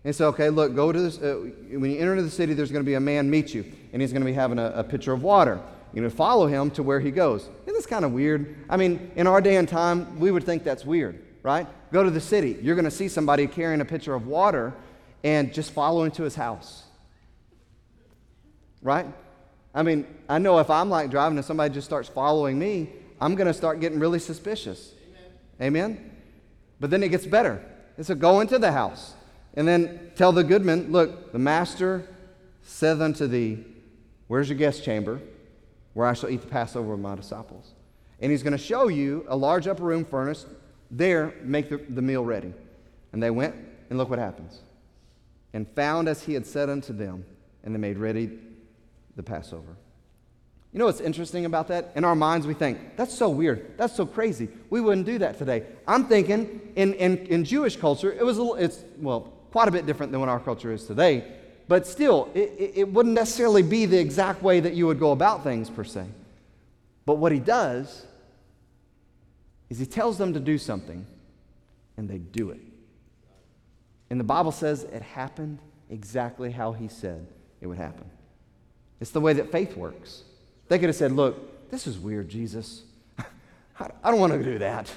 And 0.03 0.15
so, 0.15 0.27
okay, 0.29 0.49
look, 0.49 0.75
go 0.75 0.91
to 0.91 0.99
this. 0.99 1.17
Uh, 1.17 1.49
when 1.71 1.91
you 1.91 1.99
enter 1.99 2.11
into 2.11 2.23
the 2.23 2.29
city, 2.29 2.53
there's 2.53 2.71
going 2.71 2.83
to 2.83 2.87
be 2.87 2.93
a 2.93 2.99
man 2.99 3.29
meet 3.29 3.53
you, 3.53 3.65
and 3.91 4.01
he's 4.01 4.11
going 4.11 4.21
to 4.21 4.25
be 4.25 4.33
having 4.33 4.59
a, 4.59 4.71
a 4.75 4.83
pitcher 4.83 5.11
of 5.11 5.23
water. 5.23 5.59
You're 5.93 6.01
going 6.03 6.11
to 6.11 6.15
follow 6.15 6.47
him 6.47 6.69
to 6.71 6.83
where 6.83 6.99
he 6.99 7.11
goes. 7.11 7.49
Isn't 7.65 7.73
this 7.73 7.85
kind 7.85 8.05
of 8.05 8.11
weird? 8.11 8.55
I 8.69 8.77
mean, 8.77 9.11
in 9.15 9.27
our 9.27 9.41
day 9.41 9.55
and 9.55 9.67
time, 9.67 10.19
we 10.19 10.31
would 10.31 10.43
think 10.43 10.63
that's 10.63 10.85
weird, 10.85 11.21
right? 11.43 11.67
Go 11.91 12.03
to 12.03 12.09
the 12.09 12.21
city. 12.21 12.57
You're 12.61 12.75
going 12.75 12.85
to 12.85 12.91
see 12.91 13.07
somebody 13.07 13.47
carrying 13.47 13.81
a 13.81 13.85
pitcher 13.85 14.13
of 14.13 14.27
water 14.27 14.73
and 15.23 15.53
just 15.53 15.71
follow 15.71 16.03
into 16.03 16.23
his 16.23 16.35
house, 16.35 16.83
right? 18.81 19.07
I 19.73 19.83
mean, 19.83 20.07
I 20.29 20.39
know 20.39 20.59
if 20.59 20.69
I'm 20.69 20.89
like 20.89 21.09
driving 21.09 21.37
and 21.37 21.45
somebody 21.45 21.73
just 21.73 21.85
starts 21.85 22.09
following 22.09 22.57
me, 22.57 22.89
I'm 23.19 23.35
going 23.35 23.47
to 23.47 23.53
start 23.53 23.79
getting 23.79 23.99
really 23.99 24.19
suspicious. 24.19 24.93
Amen? 25.59 25.91
Amen? 25.91 26.16
But 26.79 26.89
then 26.89 27.03
it 27.03 27.09
gets 27.09 27.25
better. 27.25 27.63
And 27.97 28.05
so 28.05 28.15
go 28.15 28.39
into 28.39 28.59
the 28.59 28.71
house 28.71 29.15
and 29.55 29.67
then 29.67 30.11
tell 30.15 30.31
the 30.31 30.43
goodman, 30.43 30.91
look, 30.91 31.31
the 31.31 31.39
master 31.39 32.07
saith 32.61 33.01
unto 33.01 33.27
thee, 33.27 33.65
Where's 34.27 34.49
your 34.49 34.57
guest 34.57 34.83
chamber 34.83 35.21
where 35.93 36.05
I 36.05 36.13
shall 36.13 36.29
eat 36.29 36.41
the 36.41 36.47
Passover 36.47 36.91
with 36.91 36.99
my 36.99 37.15
disciples? 37.15 37.71
And 38.19 38.31
he's 38.31 38.43
going 38.43 38.51
to 38.51 38.57
show 38.57 38.87
you 38.87 39.25
a 39.29 39.35
large 39.35 39.67
upper 39.67 39.83
room 39.83 40.03
furnace. 40.03 40.45
There, 40.91 41.33
make 41.41 41.69
the, 41.69 41.77
the 41.77 42.01
meal 42.01 42.25
ready. 42.25 42.53
And 43.13 43.23
they 43.23 43.31
went, 43.31 43.55
and 43.89 43.97
look 43.97 44.09
what 44.09 44.19
happens. 44.19 44.59
And 45.53 45.67
found 45.69 46.09
as 46.09 46.23
he 46.23 46.33
had 46.33 46.45
said 46.45 46.69
unto 46.69 46.93
them, 46.93 47.25
and 47.63 47.73
they 47.73 47.79
made 47.79 47.97
ready 47.97 48.37
the 49.15 49.23
Passover. 49.23 49.75
You 50.73 50.79
know 50.79 50.85
what's 50.85 50.99
interesting 50.99 51.45
about 51.45 51.69
that? 51.69 51.91
In 51.95 52.03
our 52.03 52.15
minds, 52.15 52.45
we 52.45 52.53
think, 52.53 52.97
that's 52.97 53.13
so 53.13 53.29
weird. 53.29 53.77
That's 53.77 53.95
so 53.95 54.05
crazy. 54.05 54.49
We 54.69 54.81
wouldn't 54.81 55.05
do 55.05 55.17
that 55.19 55.37
today. 55.37 55.63
I'm 55.87 56.05
thinking 56.05 56.73
in, 56.75 56.93
in, 56.95 57.17
in 57.27 57.45
Jewish 57.45 57.77
culture, 57.77 58.11
it 58.11 58.25
was 58.25 58.37
a, 58.37 58.53
it's, 58.53 58.83
well, 58.97 59.21
quite 59.51 59.67
a 59.67 59.71
bit 59.71 59.85
different 59.85 60.11
than 60.11 60.19
what 60.19 60.29
our 60.29 60.39
culture 60.39 60.71
is 60.71 60.85
today. 60.85 61.23
But 61.67 61.87
still, 61.87 62.29
it, 62.33 62.53
it, 62.57 62.71
it 62.75 62.93
wouldn't 62.93 63.15
necessarily 63.15 63.63
be 63.63 63.85
the 63.85 63.97
exact 63.97 64.43
way 64.43 64.59
that 64.59 64.73
you 64.73 64.87
would 64.87 64.99
go 64.99 65.11
about 65.11 65.43
things, 65.43 65.69
per 65.69 65.83
se. 65.83 66.05
But 67.05 67.15
what 67.15 67.31
he 67.31 67.39
does 67.39 68.05
is 69.69 69.79
he 69.79 69.85
tells 69.85 70.17
them 70.17 70.33
to 70.33 70.39
do 70.39 70.57
something, 70.57 71.05
and 71.95 72.09
they 72.09 72.17
do 72.17 72.51
it. 72.51 72.59
And 74.09 74.19
the 74.19 74.25
Bible 74.25 74.51
says 74.51 74.83
it 74.83 75.01
happened 75.01 75.59
exactly 75.89 76.51
how 76.51 76.73
he 76.73 76.87
said 76.87 77.25
it 77.61 77.67
would 77.67 77.77
happen. 77.77 78.05
It's 78.99 79.11
the 79.11 79.21
way 79.21 79.33
that 79.33 79.51
faith 79.51 79.75
works. 79.75 80.23
They 80.67 80.79
could 80.79 80.89
have 80.89 80.95
said, 80.95 81.11
Look, 81.11 81.69
this 81.71 81.87
is 81.87 81.97
weird, 81.97 82.29
Jesus. 82.29 82.83
I 83.79 84.11
don't 84.11 84.19
want 84.19 84.33
to 84.33 84.43
do 84.43 84.59
that. 84.59 84.91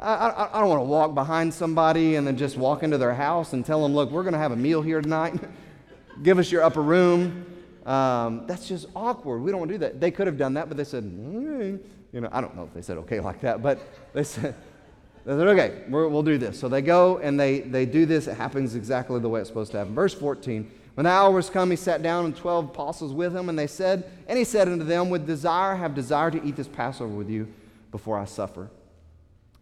I, 0.00 0.14
I, 0.14 0.58
I 0.58 0.60
don't 0.60 0.68
want 0.68 0.80
to 0.80 0.84
walk 0.84 1.14
behind 1.14 1.54
somebody 1.54 2.16
and 2.16 2.26
then 2.26 2.36
just 2.36 2.56
walk 2.56 2.82
into 2.82 2.98
their 2.98 3.14
house 3.14 3.52
and 3.52 3.64
tell 3.64 3.82
them, 3.82 3.94
Look, 3.94 4.10
we're 4.10 4.22
going 4.22 4.32
to 4.32 4.38
have 4.38 4.52
a 4.52 4.56
meal 4.56 4.82
here 4.82 5.00
tonight. 5.00 5.34
Give 6.22 6.38
us 6.38 6.50
your 6.50 6.62
upper 6.62 6.82
room. 6.82 7.46
Um, 7.86 8.44
that's 8.46 8.68
just 8.68 8.86
awkward. 8.94 9.42
We 9.42 9.50
don't 9.50 9.60
want 9.60 9.70
to 9.70 9.74
do 9.74 9.78
that. 9.78 10.00
They 10.00 10.10
could 10.10 10.26
have 10.26 10.38
done 10.38 10.54
that, 10.54 10.68
but 10.68 10.76
they 10.76 10.84
said, 10.84 11.04
mm, 11.04 11.80
you 12.12 12.20
know, 12.20 12.28
I 12.30 12.40
don't 12.40 12.54
know 12.54 12.64
if 12.64 12.74
they 12.74 12.82
said 12.82 12.98
okay 12.98 13.18
like 13.18 13.40
that, 13.40 13.62
but 13.62 13.80
they 14.12 14.22
said, 14.22 14.54
they 15.24 15.32
said 15.32 15.48
okay, 15.48 15.82
we 15.88 16.06
will 16.06 16.22
do 16.22 16.38
this. 16.38 16.60
So 16.60 16.68
they 16.68 16.82
go 16.82 17.18
and 17.18 17.38
they, 17.38 17.60
they 17.60 17.86
do 17.86 18.06
this. 18.06 18.26
It 18.26 18.36
happens 18.36 18.74
exactly 18.74 19.18
the 19.20 19.28
way 19.28 19.40
it's 19.40 19.48
supposed 19.48 19.72
to 19.72 19.78
happen. 19.78 19.94
Verse 19.94 20.14
14 20.14 20.70
when 20.94 21.04
the 21.04 21.10
hour 21.10 21.30
was 21.30 21.48
come, 21.48 21.70
he 21.70 21.76
sat 21.76 22.02
down 22.02 22.26
and 22.26 22.36
twelve 22.36 22.66
apostles 22.66 23.12
with 23.12 23.34
him, 23.34 23.48
and 23.48 23.58
they 23.58 23.66
said, 23.66 24.10
and 24.26 24.38
he 24.38 24.44
said 24.44 24.68
unto 24.68 24.84
them, 24.84 25.08
With 25.08 25.26
desire 25.26 25.76
have 25.76 25.94
desire 25.94 26.30
to 26.30 26.44
eat 26.44 26.56
this 26.56 26.68
Passover 26.68 27.14
with 27.14 27.30
you 27.30 27.48
before 27.90 28.18
I 28.18 28.26
suffer. 28.26 28.68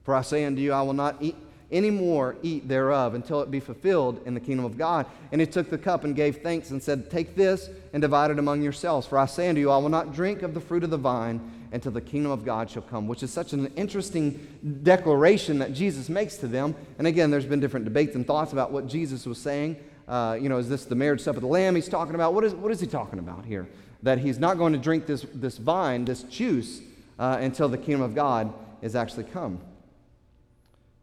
For 0.02 0.14
I 0.14 0.22
say 0.22 0.44
unto 0.44 0.60
you, 0.60 0.72
I 0.72 0.82
will 0.82 0.92
not 0.92 1.16
eat 1.20 1.36
any 1.70 1.90
more 1.90 2.36
eat 2.42 2.66
thereof 2.66 3.14
until 3.14 3.42
it 3.42 3.50
be 3.50 3.60
fulfilled 3.60 4.20
in 4.26 4.34
the 4.34 4.40
kingdom 4.40 4.64
of 4.64 4.76
God. 4.76 5.06
And 5.30 5.40
he 5.40 5.46
took 5.46 5.70
the 5.70 5.78
cup 5.78 6.02
and 6.04 6.16
gave 6.16 6.38
thanks 6.38 6.70
and 6.70 6.82
said, 6.82 7.10
Take 7.10 7.36
this 7.36 7.70
and 7.92 8.00
divide 8.00 8.30
it 8.30 8.38
among 8.38 8.62
yourselves. 8.62 9.06
For 9.06 9.18
I 9.18 9.26
say 9.26 9.48
unto 9.48 9.60
you, 9.60 9.70
I 9.70 9.78
will 9.78 9.88
not 9.88 10.12
drink 10.12 10.42
of 10.42 10.54
the 10.54 10.60
fruit 10.60 10.82
of 10.82 10.90
the 10.90 10.96
vine 10.96 11.40
until 11.72 11.92
the 11.92 12.00
kingdom 12.00 12.32
of 12.32 12.44
God 12.44 12.68
shall 12.68 12.82
come, 12.82 13.06
which 13.06 13.22
is 13.22 13.32
such 13.32 13.52
an 13.52 13.72
interesting 13.76 14.80
declaration 14.82 15.60
that 15.60 15.72
Jesus 15.72 16.08
makes 16.08 16.36
to 16.38 16.48
them. 16.48 16.74
And 16.98 17.06
again, 17.06 17.30
there's 17.30 17.46
been 17.46 17.60
different 17.60 17.84
debates 17.84 18.16
and 18.16 18.26
thoughts 18.26 18.52
about 18.52 18.72
what 18.72 18.88
Jesus 18.88 19.24
was 19.26 19.38
saying. 19.38 19.76
Uh, 20.10 20.34
you 20.34 20.48
know, 20.48 20.58
is 20.58 20.68
this 20.68 20.86
the 20.86 20.94
marriage 20.96 21.20
supper 21.20 21.36
of 21.36 21.42
the 21.42 21.46
Lamb 21.48 21.76
he's 21.76 21.88
talking 21.88 22.16
about? 22.16 22.34
What 22.34 22.42
is, 22.42 22.52
what 22.52 22.72
is 22.72 22.80
he 22.80 22.86
talking 22.88 23.20
about 23.20 23.44
here? 23.44 23.68
That 24.02 24.18
he's 24.18 24.40
not 24.40 24.58
going 24.58 24.72
to 24.72 24.78
drink 24.78 25.06
this, 25.06 25.24
this 25.32 25.56
vine, 25.56 26.04
this 26.04 26.24
juice, 26.24 26.80
uh, 27.16 27.38
until 27.40 27.68
the 27.68 27.78
kingdom 27.78 28.00
of 28.00 28.12
God 28.12 28.52
is 28.82 28.96
actually 28.96 29.24
come. 29.24 29.60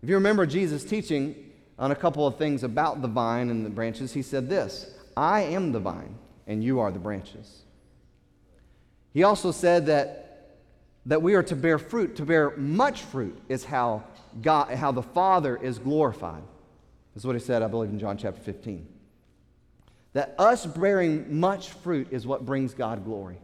If 0.03 0.09
you 0.09 0.15
remember 0.15 0.45
Jesus 0.45 0.83
teaching 0.83 1.35
on 1.79 1.91
a 1.91 1.95
couple 1.95 2.27
of 2.27 2.37
things 2.37 2.63
about 2.63 3.01
the 3.01 3.07
vine 3.07 3.49
and 3.49 3.65
the 3.65 3.69
branches, 3.69 4.11
he 4.11 4.21
said 4.21 4.49
this 4.49 4.91
I 5.15 5.41
am 5.43 5.71
the 5.71 5.79
vine, 5.79 6.17
and 6.45 6.61
you 6.61 6.81
are 6.81 6.91
the 6.91 6.99
branches. 6.99 7.61
He 9.13 9.23
also 9.23 9.53
said 9.53 9.85
that, 9.85 10.57
that 11.05 11.21
we 11.21 11.33
are 11.35 11.43
to 11.43 11.55
bear 11.55 11.79
fruit, 11.79 12.17
to 12.17 12.25
bear 12.25 12.57
much 12.57 13.03
fruit, 13.03 13.39
is 13.47 13.63
how, 13.63 14.03
God, 14.41 14.69
how 14.71 14.91
the 14.91 15.01
Father 15.01 15.55
is 15.55 15.79
glorified. 15.79 16.43
That's 17.15 17.23
what 17.23 17.37
he 17.37 17.41
said, 17.41 17.63
I 17.63 17.67
believe, 17.67 17.89
in 17.89 17.99
John 17.99 18.17
chapter 18.17 18.41
15 18.41 18.95
that 20.13 20.35
us 20.37 20.65
bearing 20.65 21.39
much 21.39 21.69
fruit 21.69 22.07
is 22.11 22.25
what 22.25 22.45
brings 22.45 22.73
God 22.73 23.05
glory. 23.05 23.37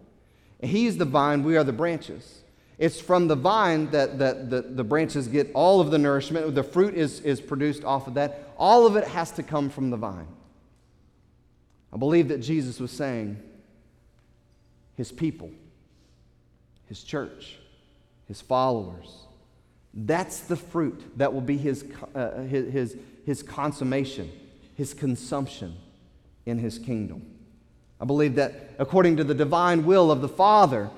And 0.59 0.71
He's 0.71 0.97
the 0.97 1.05
vine, 1.05 1.43
we 1.43 1.57
are 1.57 1.63
the 1.63 1.73
branches. 1.73 2.43
It's 2.77 2.99
from 2.99 3.27
the 3.27 3.35
vine 3.35 3.91
that, 3.91 4.17
that 4.19 4.49
the, 4.49 4.61
the 4.61 4.83
branches 4.83 5.27
get 5.27 5.51
all 5.53 5.79
of 5.79 5.91
the 5.91 5.97
nourishment. 5.97 6.55
The 6.55 6.63
fruit 6.63 6.95
is, 6.95 7.19
is 7.19 7.39
produced 7.39 7.83
off 7.83 8.07
of 8.07 8.15
that. 8.15 8.53
All 8.57 8.87
of 8.87 8.95
it 8.95 9.07
has 9.07 9.31
to 9.33 9.43
come 9.43 9.69
from 9.69 9.89
the 9.89 9.97
vine. 9.97 10.27
I 11.93 11.97
believe 11.97 12.29
that 12.29 12.39
Jesus 12.39 12.79
was 12.79 12.91
saying, 12.91 13.37
His 14.95 15.11
people, 15.11 15.51
His 16.87 17.03
church, 17.03 17.57
His 18.27 18.41
followers, 18.41 19.15
that's 19.93 20.39
the 20.39 20.55
fruit 20.55 21.17
that 21.17 21.31
will 21.31 21.41
be 21.41 21.57
His, 21.57 21.85
uh, 22.15 22.41
his, 22.41 22.73
his, 22.73 22.97
his 23.25 23.43
consummation, 23.43 24.31
His 24.75 24.93
consumption 24.95 25.77
in 26.45 26.57
his 26.57 26.79
kingdom. 26.79 27.25
I 27.99 28.05
believe 28.05 28.35
that 28.35 28.71
according 28.79 29.17
to 29.17 29.23
the 29.23 29.33
divine 29.33 29.85
will 29.85 30.11
of 30.11 30.21
the 30.21 30.27
Father, 30.27 30.89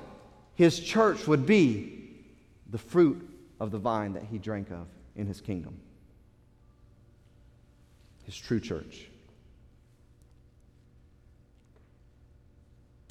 his 0.55 0.79
church 0.79 1.27
would 1.27 1.45
be 1.45 2.09
the 2.71 2.77
fruit 2.77 3.29
of 3.59 3.71
the 3.71 3.77
vine 3.77 4.13
that 4.13 4.23
he 4.31 4.37
drank 4.37 4.71
of 4.71 4.87
in 5.15 5.27
his 5.27 5.41
kingdom. 5.41 5.79
his 8.25 8.35
true 8.35 8.59
church. 8.59 9.05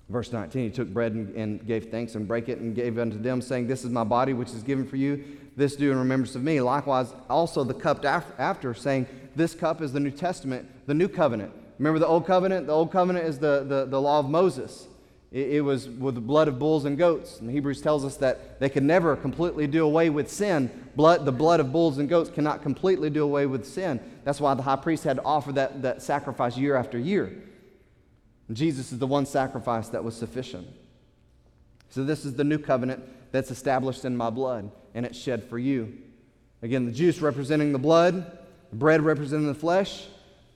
Verse 0.09 0.33
19, 0.33 0.65
he 0.65 0.71
took 0.71 0.89
bread 0.89 1.13
and, 1.13 1.35
and, 1.35 1.67
gave 1.67 1.87
thanks 1.87 2.15
and 2.15 2.29
brake 2.29 2.49
it 2.49 2.59
and 2.59 2.75
gave 2.75 2.99
unto 2.99 3.17
them, 3.17 3.41
saying, 3.41 3.69
This 3.69 3.85
is 3.85 3.91
my 3.91 4.05
body 4.05 4.33
which 4.35 4.51
is 4.51 4.63
given 4.63 4.87
for 4.87 4.97
you. 4.97 5.25
This 5.57 5.77
do 5.77 5.91
in 5.91 5.99
remembrance 5.99 6.35
of 6.35 6.43
me. 6.43 6.61
Likewise, 6.61 7.15
also 7.31 7.65
the 7.65 7.75
cup 7.75 8.05
after, 8.05 8.75
saying, 8.75 9.07
This 9.35 9.55
cup 9.55 9.81
is 9.81 9.93
the 9.93 10.01
New 10.01 10.11
Testament, 10.11 10.69
the 10.87 10.95
new 10.95 11.09
covenant. 11.09 11.53
Remember 11.79 11.99
the 11.99 12.07
old 12.07 12.27
covenant? 12.27 12.67
The 12.67 12.73
old 12.73 12.93
covenant 12.93 13.27
is 13.27 13.39
the, 13.39 13.65
the, 13.65 13.85
the 13.87 14.01
law 14.01 14.21
of 14.21 14.29
Moses. 14.29 14.87
It, 15.33 15.55
it 15.55 15.61
was 15.61 15.89
with 15.89 16.15
the 16.15 16.21
blood 16.21 16.49
of 16.49 16.59
bulls 16.59 16.85
and 16.85 16.97
goats. 16.97 17.41
And 17.41 17.51
Hebrews 17.51 17.83
tells 17.83 18.05
us 18.05 18.17
that 18.19 18.61
they 18.61 18.69
could 18.69 18.85
never 18.85 19.17
completely 19.17 19.67
do 19.67 19.85
away 19.85 20.09
with 20.11 20.31
sin. 20.31 20.71
Blood, 20.95 21.25
the 21.25 21.33
blood 21.33 21.61
of 21.61 21.73
bulls 21.73 21.99
and 21.99 22.09
goats 22.09 22.31
cannot 22.31 22.63
completely 22.63 23.11
do 23.11 23.25
away 23.25 23.47
with 23.47 23.67
sin. 23.67 24.01
That's 24.25 24.41
why 24.41 24.55
the 24.55 24.63
high 24.63 24.77
priest 24.77 25.05
had 25.05 25.17
to 25.17 25.25
offer 25.25 25.53
that, 25.53 25.83
that 25.83 26.03
sacrifice 26.03 26.57
year 26.57 26.77
after 26.77 26.99
year. 26.99 27.43
Jesus 28.53 28.93
is 28.93 28.99
the 28.99 29.07
one 29.07 29.27
sacrifice 29.27 29.89
that 29.89 30.05
was 30.05 30.17
sufficient. 30.17 30.69
So, 31.89 32.05
this 32.05 32.25
is 32.25 32.35
the 32.35 32.45
new 32.45 32.59
covenant 32.59 33.03
that's 33.33 33.51
established 33.51 34.05
in 34.05 34.17
my 34.17 34.31
blood, 34.31 34.71
and 34.95 35.07
it's 35.07 35.19
shed 35.19 35.45
for 35.45 35.59
you. 35.59 35.97
Again, 36.63 36.87
the 36.87 36.93
juice 36.93 37.21
representing 37.21 37.73
the 37.73 37.79
blood, 37.79 38.39
the 38.71 38.77
bread 38.77 39.01
representing 39.03 39.47
the 39.47 39.55
flesh. 39.55 40.07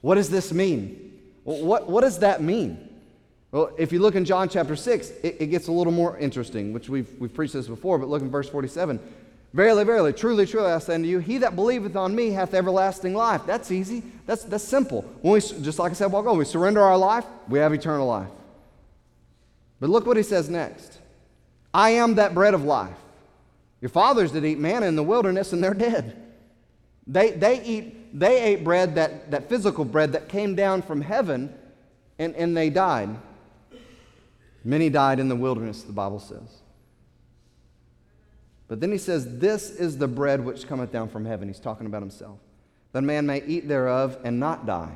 What 0.00 0.16
does 0.16 0.30
this 0.30 0.52
mean? 0.52 1.07
Well, 1.48 1.64
what, 1.64 1.88
what 1.88 2.02
does 2.02 2.18
that 2.18 2.42
mean? 2.42 2.90
Well, 3.52 3.70
if 3.78 3.90
you 3.90 4.00
look 4.00 4.14
in 4.14 4.26
John 4.26 4.50
chapter 4.50 4.76
6, 4.76 5.08
it, 5.22 5.36
it 5.40 5.46
gets 5.46 5.68
a 5.68 5.72
little 5.72 5.94
more 5.94 6.18
interesting, 6.18 6.74
which 6.74 6.90
we've, 6.90 7.08
we've 7.18 7.32
preached 7.32 7.54
this 7.54 7.68
before, 7.68 7.98
but 7.98 8.10
look 8.10 8.20
in 8.20 8.30
verse 8.30 8.50
47. 8.50 9.00
Verily, 9.54 9.82
verily, 9.84 10.12
truly, 10.12 10.44
truly, 10.44 10.70
I 10.70 10.78
say 10.78 10.96
unto 10.96 11.08
you, 11.08 11.20
he 11.20 11.38
that 11.38 11.56
believeth 11.56 11.96
on 11.96 12.14
me 12.14 12.32
hath 12.32 12.52
everlasting 12.52 13.14
life. 13.14 13.46
That's 13.46 13.72
easy. 13.72 14.02
That's, 14.26 14.44
that's 14.44 14.62
simple. 14.62 15.00
When 15.22 15.32
we, 15.32 15.40
just 15.40 15.78
like 15.78 15.90
I 15.90 15.94
said 15.94 16.04
a 16.04 16.08
while 16.10 16.20
ago, 16.20 16.34
we 16.34 16.44
surrender 16.44 16.82
our 16.82 16.98
life, 16.98 17.24
we 17.48 17.60
have 17.60 17.72
eternal 17.72 18.06
life. 18.06 18.28
But 19.80 19.88
look 19.88 20.04
what 20.04 20.18
he 20.18 20.22
says 20.22 20.50
next 20.50 20.98
I 21.72 21.90
am 21.92 22.16
that 22.16 22.34
bread 22.34 22.52
of 22.52 22.64
life. 22.64 22.98
Your 23.80 23.88
fathers 23.88 24.32
did 24.32 24.44
eat 24.44 24.58
manna 24.58 24.84
in 24.84 24.96
the 24.96 25.02
wilderness, 25.02 25.54
and 25.54 25.64
they're 25.64 25.72
dead. 25.72 26.14
They, 27.06 27.30
they, 27.30 27.64
eat, 27.64 27.97
they 28.12 28.42
ate 28.42 28.64
bread, 28.64 28.94
that, 28.94 29.30
that 29.30 29.48
physical 29.48 29.84
bread 29.84 30.12
that 30.12 30.28
came 30.28 30.54
down 30.54 30.82
from 30.82 31.00
heaven, 31.00 31.52
and, 32.18 32.34
and 32.36 32.56
they 32.56 32.70
died. 32.70 33.10
Many 34.64 34.90
died 34.90 35.20
in 35.20 35.28
the 35.28 35.36
wilderness, 35.36 35.82
the 35.82 35.92
Bible 35.92 36.18
says. 36.18 36.62
But 38.68 38.80
then 38.80 38.92
he 38.92 38.98
says, 38.98 39.38
This 39.38 39.70
is 39.70 39.98
the 39.98 40.08
bread 40.08 40.44
which 40.44 40.68
cometh 40.68 40.92
down 40.92 41.08
from 41.08 41.24
heaven. 41.24 41.48
He's 41.48 41.60
talking 41.60 41.86
about 41.86 42.02
himself. 42.02 42.38
That 42.92 43.00
a 43.00 43.02
man 43.02 43.26
may 43.26 43.42
eat 43.46 43.66
thereof 43.66 44.18
and 44.24 44.38
not 44.38 44.66
die. 44.66 44.92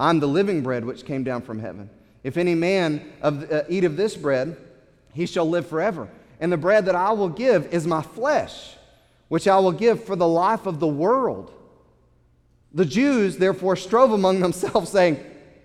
I'm 0.00 0.20
the 0.20 0.28
living 0.28 0.62
bread 0.62 0.84
which 0.84 1.04
came 1.04 1.22
down 1.22 1.42
from 1.42 1.60
heaven. 1.60 1.90
If 2.24 2.36
any 2.36 2.54
man 2.54 3.12
of, 3.20 3.50
uh, 3.50 3.62
eat 3.68 3.84
of 3.84 3.96
this 3.96 4.16
bread, 4.16 4.56
he 5.12 5.26
shall 5.26 5.48
live 5.48 5.66
forever. 5.66 6.08
And 6.40 6.50
the 6.50 6.56
bread 6.56 6.86
that 6.86 6.94
I 6.94 7.12
will 7.12 7.28
give 7.28 7.72
is 7.72 7.86
my 7.86 8.02
flesh, 8.02 8.76
which 9.28 9.46
I 9.46 9.58
will 9.58 9.72
give 9.72 10.04
for 10.04 10.16
the 10.16 10.26
life 10.26 10.66
of 10.66 10.80
the 10.80 10.88
world. 10.88 11.52
The 12.74 12.84
Jews 12.84 13.36
therefore 13.36 13.76
strove 13.76 14.12
among 14.12 14.40
themselves, 14.40 14.90
saying, 14.90 15.24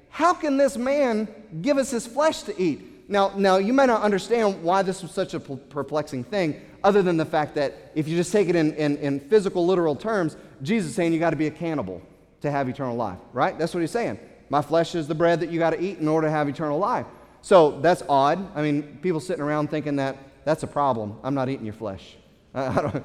How 0.09 0.33
can 0.33 0.57
this 0.57 0.77
man 0.77 1.27
give 1.61 1.77
us 1.77 1.91
his 1.91 2.05
flesh 2.05 2.43
to 2.43 2.61
eat? 2.61 3.09
Now, 3.09 3.31
now, 3.37 3.55
you 3.57 3.71
may 3.71 3.85
not 3.85 4.01
understand 4.01 4.61
why 4.63 4.81
this 4.81 5.01
was 5.01 5.11
such 5.11 5.33
a 5.33 5.39
perplexing 5.39 6.25
thing, 6.25 6.61
other 6.83 7.01
than 7.01 7.15
the 7.15 7.25
fact 7.25 7.55
that 7.55 7.91
if 7.95 8.07
you 8.07 8.17
just 8.17 8.33
take 8.33 8.49
it 8.49 8.55
in, 8.55 8.73
in, 8.73 8.97
in 8.97 9.19
physical, 9.21 9.65
literal 9.65 9.95
terms, 9.95 10.35
Jesus 10.61 10.89
is 10.89 10.95
saying 10.95 11.13
you 11.13 11.19
got 11.19 11.29
to 11.29 11.37
be 11.37 11.47
a 11.47 11.51
cannibal 11.51 12.01
to 12.41 12.51
have 12.51 12.67
eternal 12.67 12.95
life, 12.95 13.17
right? 13.31 13.57
That's 13.57 13.73
what 13.73 13.79
he's 13.79 13.91
saying. 13.91 14.19
My 14.49 14.61
flesh 14.61 14.93
is 14.93 15.07
the 15.07 15.15
bread 15.15 15.39
that 15.39 15.49
you 15.49 15.59
got 15.59 15.71
to 15.71 15.81
eat 15.81 15.99
in 15.99 16.07
order 16.07 16.27
to 16.27 16.31
have 16.31 16.49
eternal 16.49 16.77
life. 16.77 17.05
So 17.41 17.79
that's 17.79 18.03
odd. 18.09 18.55
I 18.55 18.61
mean, 18.61 18.99
people 19.01 19.19
sitting 19.19 19.43
around 19.43 19.69
thinking 19.69 19.95
that 19.97 20.17
that's 20.43 20.63
a 20.63 20.67
problem. 20.67 21.17
I'm 21.23 21.33
not 21.33 21.49
eating 21.49 21.65
your 21.65 21.73
flesh. 21.73 22.15
I, 22.53 22.81
don't, 22.81 23.03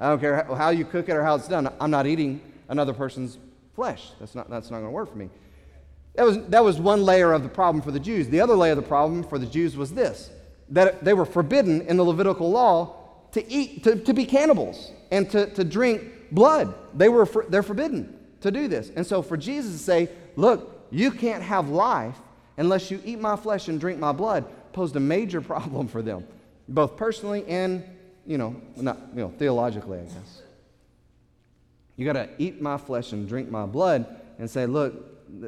I 0.00 0.08
don't 0.08 0.20
care 0.20 0.44
how 0.44 0.70
you 0.70 0.84
cook 0.84 1.08
it 1.08 1.12
or 1.12 1.22
how 1.22 1.36
it's 1.36 1.48
done. 1.48 1.72
I'm 1.80 1.90
not 1.90 2.06
eating 2.06 2.40
another 2.68 2.92
person's 2.92 3.38
flesh. 3.74 4.10
That's 4.20 4.34
not, 4.34 4.48
that's 4.48 4.70
not 4.70 4.78
going 4.78 4.88
to 4.88 4.94
work 4.94 5.10
for 5.10 5.18
me. 5.18 5.30
That 6.14 6.24
was, 6.24 6.38
that 6.46 6.62
was 6.62 6.78
one 6.78 7.04
layer 7.04 7.32
of 7.32 7.42
the 7.42 7.48
problem 7.48 7.82
for 7.82 7.90
the 7.90 8.00
Jews. 8.00 8.28
The 8.28 8.40
other 8.40 8.54
layer 8.54 8.72
of 8.72 8.76
the 8.76 8.82
problem 8.82 9.24
for 9.24 9.38
the 9.38 9.46
Jews 9.46 9.76
was 9.76 9.92
this 9.92 10.30
that 10.70 11.04
they 11.04 11.12
were 11.12 11.26
forbidden 11.26 11.82
in 11.82 11.98
the 11.98 12.02
Levitical 12.02 12.50
law 12.50 12.96
to 13.32 13.52
eat, 13.52 13.84
to, 13.84 13.96
to 13.96 14.14
be 14.14 14.24
cannibals 14.24 14.92
and 15.10 15.30
to, 15.30 15.46
to 15.54 15.62
drink 15.62 16.02
blood. 16.32 16.74
They 16.94 17.08
were 17.08 17.26
for, 17.26 17.44
they're 17.48 17.62
forbidden 17.62 18.16
to 18.40 18.50
do 18.50 18.66
this. 18.66 18.90
And 18.96 19.06
so 19.06 19.20
for 19.20 19.36
Jesus 19.36 19.72
to 19.72 19.78
say, 19.78 20.08
look, 20.36 20.86
you 20.90 21.10
can't 21.10 21.42
have 21.42 21.68
life 21.68 22.16
unless 22.56 22.90
you 22.90 23.00
eat 23.04 23.20
my 23.20 23.36
flesh 23.36 23.68
and 23.68 23.78
drink 23.78 23.98
my 23.98 24.12
blood 24.12 24.46
posed 24.72 24.96
a 24.96 25.00
major 25.00 25.40
problem 25.52 25.88
for 25.88 26.02
them, 26.02 26.26
both 26.68 26.96
personally 26.96 27.44
and, 27.46 27.84
you 28.26 28.38
know, 28.38 28.60
not, 28.76 28.98
you 29.14 29.20
know, 29.20 29.32
theologically, 29.38 29.98
I 29.98 30.04
guess. 30.04 30.42
You 31.96 32.04
got 32.04 32.14
to 32.14 32.28
eat 32.38 32.60
my 32.60 32.76
flesh 32.76 33.12
and 33.12 33.28
drink 33.28 33.50
my 33.50 33.66
blood 33.66 34.06
and 34.38 34.50
say, 34.50 34.66
look, 34.66 34.94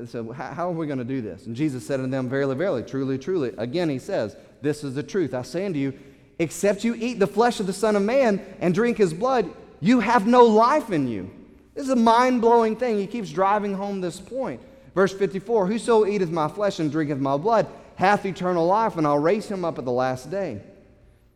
so 0.07 0.33
how 0.33 0.69
are 0.69 0.73
we 0.73 0.87
going 0.87 0.99
to 0.99 1.05
do 1.05 1.21
this? 1.21 1.47
And 1.47 1.55
Jesus 1.55 1.87
said 1.87 2.01
unto 2.01 2.11
them, 2.11 2.29
Verily, 2.29 2.57
verily, 2.57 2.83
truly, 2.83 3.19
truly. 3.19 3.53
Again, 3.57 3.89
he 3.89 3.99
says, 3.99 4.37
This 4.63 4.83
is 4.83 4.95
the 4.95 5.03
truth. 5.03 5.35
I 5.35 5.43
say 5.43 5.67
unto 5.67 5.79
you, 5.79 5.93
Except 6.39 6.85
you 6.85 6.95
eat 6.95 7.19
the 7.19 7.27
flesh 7.27 7.61
of 7.61 7.67
the 7.67 7.73
Son 7.73 7.97
of 7.97 8.03
Man 8.03 8.45
and 8.61 8.75
drink 8.75 8.99
his 8.99 9.15
blood, 9.15 9.51
you 9.81 10.01
have 10.01 10.27
no 10.27 10.45
life 10.45 10.91
in 10.91 11.09
you. 11.09 11.31
This 11.75 11.85
is 11.85 11.91
a 11.91 11.97
mind 11.97 12.41
blowing 12.41 12.77
thing. 12.77 12.99
He 12.99 13.07
keeps 13.07 13.31
driving 13.31 13.75
home 13.75 14.01
this 14.01 14.21
point. 14.21 14.61
Verse 14.95 15.13
54 15.13 15.67
Whoso 15.67 16.07
eateth 16.07 16.31
my 16.31 16.49
flesh 16.49 16.79
and 16.79 16.91
drinketh 16.91 17.19
my 17.19 17.37
blood 17.37 17.67
hath 17.97 18.27
eternal 18.27 18.67
life, 18.67 18.97
and 18.97 19.07
I'll 19.07 19.19
raise 19.19 19.49
him 19.49 19.65
up 19.65 19.79
at 19.79 19.85
the 19.85 19.93
last 19.93 20.31
day. 20.31 20.61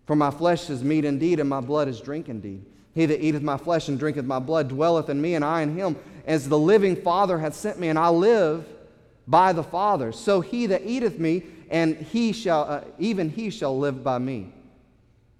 For 0.07 0.15
my 0.15 0.31
flesh 0.31 0.69
is 0.69 0.83
meat 0.85 1.05
indeed, 1.05 1.41
and 1.41 1.49
my 1.49 1.61
blood 1.61 1.89
is 1.89 2.01
drink 2.01 2.29
indeed. 2.29 2.67
He 2.95 3.07
that 3.07 3.25
eateth 3.25 3.43
my 3.43 3.57
flesh 3.57 3.89
and 3.89 3.99
drinketh 3.99 4.25
my 4.25 4.39
blood 4.39 4.69
dwelleth 4.69 5.09
in 5.09 5.21
me, 5.21 5.35
and 5.35 5.45
I 5.45 5.63
in 5.63 5.77
him. 5.77 5.97
As 6.27 6.49
the 6.49 6.59
living 6.59 6.97
Father 6.97 7.39
hath 7.39 7.55
sent 7.55 7.79
me, 7.79 7.89
and 7.89 7.99
I 7.99 8.09
live 8.09 8.67
by 9.27 9.53
the 9.53 9.63
Father. 9.63 10.13
So 10.13 10.41
he 10.41 10.67
that 10.67 10.85
eateth 10.85 11.19
me, 11.19 11.45
and 11.71 11.97
he 11.97 12.33
shall, 12.33 12.65
uh, 12.65 12.81
even 12.99 13.31
he 13.31 13.51
shall 13.51 13.79
live 13.79 14.03
by 14.03 14.19
me. 14.19 14.53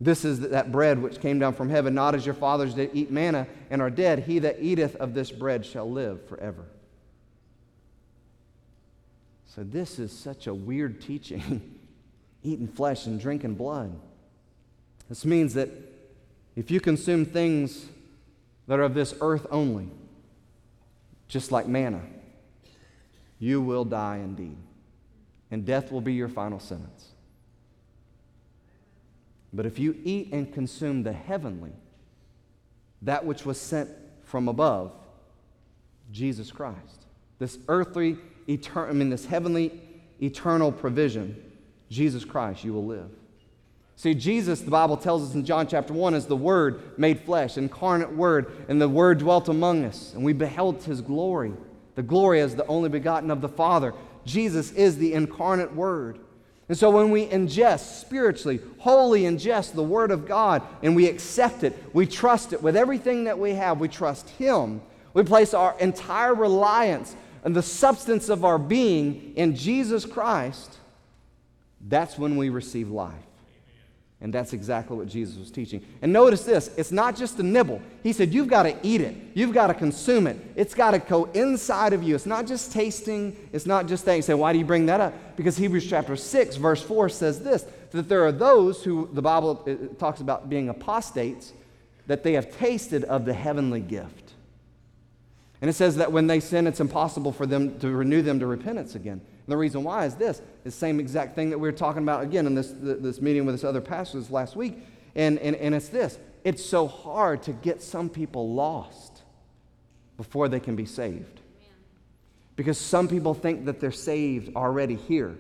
This 0.01 0.25
is 0.25 0.41
that 0.41 0.73
bread 0.73 1.03
which 1.03 1.21
came 1.21 1.39
down 1.39 1.55
from 1.55 1.69
heaven, 1.69 1.95
not 1.95 2.15
as 2.15 2.25
your 2.25 2.35
fathers 2.35 2.75
did 2.75 2.91
eat 2.95 3.11
manna 3.11 3.47
and 3.69 3.83
are 3.83 3.91
dead. 3.91 4.21
He 4.21 4.39
that 4.39 4.61
eateth 4.61 4.97
of 4.97 5.13
this 5.13 5.31
bread 5.31 5.67
shall 5.67 5.91
live 5.91 6.27
forever. 6.27 6.65
So, 9.47 9.65
this 9.65 9.99
is 9.99 10.13
such 10.13 10.47
a 10.47 10.55
weird 10.55 11.01
teaching 11.01 11.77
eating 12.43 12.69
flesh 12.69 13.07
and 13.07 13.21
drinking 13.21 13.57
blood. 13.57 13.95
This 15.09 15.25
means 15.25 15.55
that 15.55 15.69
if 16.57 16.71
you 16.71 16.81
consume 16.81 17.25
things 17.25 17.87
that 18.67 18.79
are 18.79 18.85
of 18.85 18.95
this 18.95 19.15
earth 19.21 19.47
only, 19.51 19.89
just 21.29 21.53
like 21.53 21.67
manna, 21.67 22.03
you 23.39 23.61
will 23.61 23.85
die 23.85 24.17
indeed, 24.17 24.57
and 25.51 25.65
death 25.65 25.91
will 25.91 26.01
be 26.01 26.13
your 26.13 26.29
final 26.29 26.61
sentence. 26.61 27.09
But 29.53 29.67
if 29.67 29.79
you 29.79 29.97
eat 30.05 30.33
and 30.33 30.53
consume 30.53 31.03
the 31.03 31.13
heavenly, 31.13 31.73
that 33.03 33.25
which 33.25 33.45
was 33.45 33.61
sent 33.61 33.89
from 34.25 34.49
above, 34.49 34.93
Jesus 36.13 36.53
Christ, 36.53 37.07
this 37.39 37.59
earthly, 37.69 38.19
eternal, 38.49 38.91
I 38.91 38.93
mean, 38.93 39.11
this 39.11 39.27
heavenly, 39.27 39.81
eternal 40.23 40.71
provision, 40.71 41.43
Jesus 41.89 42.25
Christ, 42.25 42.63
you 42.63 42.73
will 42.73 42.87
live. 42.87 43.11
See, 44.01 44.15
Jesus, 44.15 44.63
the 44.63 44.71
Bible 44.71 44.97
tells 44.97 45.29
us 45.29 45.35
in 45.35 45.45
John 45.45 45.67
chapter 45.67 45.93
1, 45.93 46.15
is 46.15 46.25
the 46.25 46.35
Word 46.35 46.99
made 46.99 47.21
flesh, 47.21 47.59
incarnate 47.59 48.11
Word, 48.11 48.51
and 48.67 48.81
the 48.81 48.89
Word 48.89 49.19
dwelt 49.19 49.51
among 49.51 49.85
us, 49.85 50.15
and 50.15 50.25
we 50.25 50.33
beheld 50.33 50.83
His 50.83 51.03
glory. 51.03 51.53
The 51.97 52.03
glory 52.03 52.41
as 52.41 52.57
the 52.57 52.67
only 52.67 52.89
begotten 52.89 53.31
of 53.31 53.43
the 53.43 53.49
Father. 53.51 53.93
Jesus 54.25 54.73
is 54.73 54.97
the 54.97 55.13
incarnate 55.13 55.75
Word. 55.75 56.19
And 56.71 56.79
so 56.79 56.89
when 56.89 57.11
we 57.11 57.27
ingest 57.27 58.01
spiritually, 58.01 58.61
wholly 58.79 59.25
ingest 59.25 59.75
the 59.75 59.83
Word 59.83 60.13
of 60.13 60.27
God 60.27 60.63
and 60.83 60.97
we 60.97 61.07
accept 61.07 61.63
it, 61.63 61.77
we 61.93 62.07
trust 62.07 62.55
it 62.55 62.63
with 62.63 62.77
everything 62.77 63.25
that 63.25 63.39
we 63.39 63.51
have, 63.51 63.81
we 63.81 63.89
trust 63.89 64.31
Him. 64.31 64.81
We 65.13 65.25
place 65.25 65.53
our 65.53 65.79
entire 65.79 66.35
reliance 66.35 67.15
and 67.45 67.55
the 67.55 67.63
substance 67.63 68.31
of 68.31 68.47
our 68.47 68.59
being 68.59 69.35
in 69.37 69.55
Jesus 69.55 70.07
Christ. 70.07 70.79
That's 71.87 72.17
when 72.17 72.39
we 72.39 72.49
receive 72.49 72.89
life. 72.89 73.27
And 74.23 74.35
that's 74.35 74.53
exactly 74.53 74.99
what 74.99 75.07
Jesus 75.07 75.39
was 75.39 75.51
teaching. 75.51 75.83
And 76.03 76.13
notice 76.13 76.45
this 76.45 76.71
it's 76.77 76.93
not 76.93 77.17
just 77.17 77.39
a 77.39 77.43
nibble. 77.43 77.81
He 78.03 78.13
said, 78.13 78.35
You've 78.35 78.49
got 78.49 78.65
to 78.65 78.77
eat 78.83 79.01
it, 79.01 79.17
you've 79.35 79.55
got 79.55 79.69
to 79.69 79.75
consume 79.75 80.27
it. 80.27 80.37
It's 80.57 80.75
got 80.75 80.91
to 80.91 80.99
go 80.99 81.25
inside 81.27 81.93
of 81.95 82.03
you. 82.03 82.15
It's 82.15 82.27
not 82.27 82.47
just 82.47 82.73
tasting, 82.73 83.37
it's 83.53 83.67
not 83.67 83.87
just 83.87 84.05
that. 84.05 84.15
You 84.15 84.23
say, 84.23 84.35
Why 84.35 84.53
do 84.53 84.59
you 84.59 84.65
bring 84.65 84.87
that 84.87 85.01
up? 85.01 85.15
Because 85.37 85.57
Hebrews 85.57 85.89
chapter 85.89 86.17
6, 86.17 86.57
verse 86.57 86.83
4 86.83 87.09
says 87.09 87.41
this 87.43 87.65
that 87.93 88.09
there 88.09 88.25
are 88.25 88.33
those 88.33 88.85
who 88.85 89.09
the 89.13 89.23
Bible 89.23 89.67
talks 89.99 90.21
about 90.21 90.49
being 90.49 90.69
apostates, 90.69 91.53
that 92.07 92.23
they 92.23 92.35
have 92.35 92.57
tasted 92.57 93.05
of 93.05 93.25
the 93.25 93.35
heavenly 93.35 93.81
gift. 93.81 94.30
And 95.61 95.69
it 95.69 95.75
says 95.75 95.97
that 95.97 96.11
when 96.11 96.27
they 96.27 96.41
sin, 96.41 96.67
it's 96.67 96.81
impossible 96.81 97.33
for 97.33 97.45
them 97.47 97.79
to 97.81 97.91
renew 97.91 98.23
them 98.23 98.41
to 98.41 98.47
repentance 98.47 98.95
again. 98.95 99.21
And 99.21 99.47
the 99.47 99.57
reason 99.57 99.85
why 99.85 100.07
is 100.07 100.15
this: 100.15 100.41
the 100.65 100.71
same 100.71 101.01
exact 101.01 101.35
thing 101.35 101.51
that 101.51 101.59
we 101.59 101.69
were 101.69 101.77
talking 101.77 102.03
about 102.03 102.23
again 102.23 102.47
in 102.47 102.55
this, 102.55 102.73
this 102.79 103.21
meeting 103.21 103.45
with 103.45 103.55
this 103.55 103.65
other 103.65 103.81
pastors 103.81 104.31
last 104.31 104.57
week. 104.57 104.79
And, 105.15 105.39
and, 105.39 105.57
and 105.57 105.75
it's 105.75 105.89
this 105.89 106.19
it's 106.45 106.65
so 106.65 106.89
hard 106.89 107.43
to 107.43 107.53
get 107.53 107.83
some 107.83 108.09
people 108.09 108.55
lost 108.55 109.23
before 110.17 110.49
they 110.49 110.61
can 110.61 110.77
be 110.77 110.87
saved. 110.87 111.41
Because 112.57 112.79
some 112.79 113.09
people 113.09 113.35
think 113.35 113.65
that 113.67 113.81
they're 113.81 113.91
saved 113.91 114.55
already 114.57 114.97
here, 114.97 115.37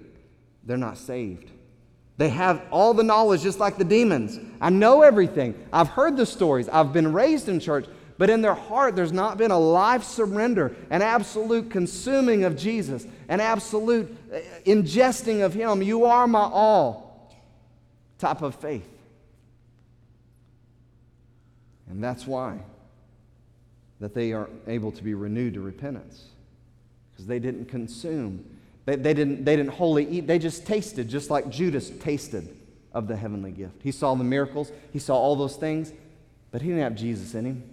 they're 0.64 0.77
not 0.77 0.99
saved. 0.99 1.51
They 2.16 2.29
have 2.29 2.62
all 2.71 2.93
the 2.93 3.03
knowledge 3.03 3.43
just 3.43 3.59
like 3.59 3.79
the 3.79 3.85
demons. 3.85 4.39
I 4.61 4.68
know 4.68 5.01
everything. 5.01 5.55
I've 5.73 5.89
heard 5.89 6.18
the 6.18 6.27
stories. 6.27 6.68
I've 6.68 6.93
been 6.93 7.14
raised 7.14 7.49
in 7.49 7.61
church. 7.61 7.87
But 8.21 8.29
in 8.29 8.43
their 8.43 8.55
heart, 8.55 8.97
there's 8.97 9.14
not 9.14 9.39
been 9.39 9.51
a 9.51 9.59
life 9.59 10.03
surrender, 10.05 10.77
an 10.91 11.01
absolute 11.01 11.71
consuming 11.71 12.45
of 12.45 12.55
Jesus, 12.55 13.07
an 13.31 13.41
absolute 13.41 14.14
uh, 14.31 14.41
ingesting 14.66 15.43
of 15.43 15.55
Him. 15.55 15.81
You 15.81 16.05
are 16.05 16.27
my 16.27 16.43
all 16.43 17.35
type 18.18 18.43
of 18.43 18.57
faith. 18.57 18.87
And 21.89 22.05
that's 22.05 22.27
why 22.27 22.59
that 24.01 24.12
they 24.12 24.35
are 24.35 24.51
able 24.66 24.93
to 24.93 25.03
be 25.03 25.14
renewed 25.14 25.55
to 25.55 25.62
repentance 25.62 26.27
because 27.11 27.27
they 27.27 27.39
didn't 27.39 27.71
consume 27.71 28.45
they, 28.85 28.97
they, 28.97 29.14
didn't, 29.14 29.47
they 29.47 29.57
didn't 29.57 29.73
wholly 29.73 30.07
eat, 30.07 30.27
they 30.27 30.39
just 30.39 30.66
tasted, 30.66 31.09
just 31.09 31.31
like 31.31 31.49
Judas 31.49 31.89
tasted 31.89 32.55
of 32.93 33.09
the 33.09 33.16
heavenly 33.16 33.53
gift. 33.53 33.77
He 33.83 33.93
saw 33.93 34.14
the 34.14 34.25
miracles, 34.25 34.73
he 34.93 34.99
saw 34.99 35.16
all 35.16 35.37
those 35.37 35.57
things, 35.57 35.91
but 36.51 36.61
he 36.61 36.68
didn't 36.68 36.83
have 36.83 36.97
Jesus 36.97 37.35
in 37.35 37.47
him. 37.47 37.70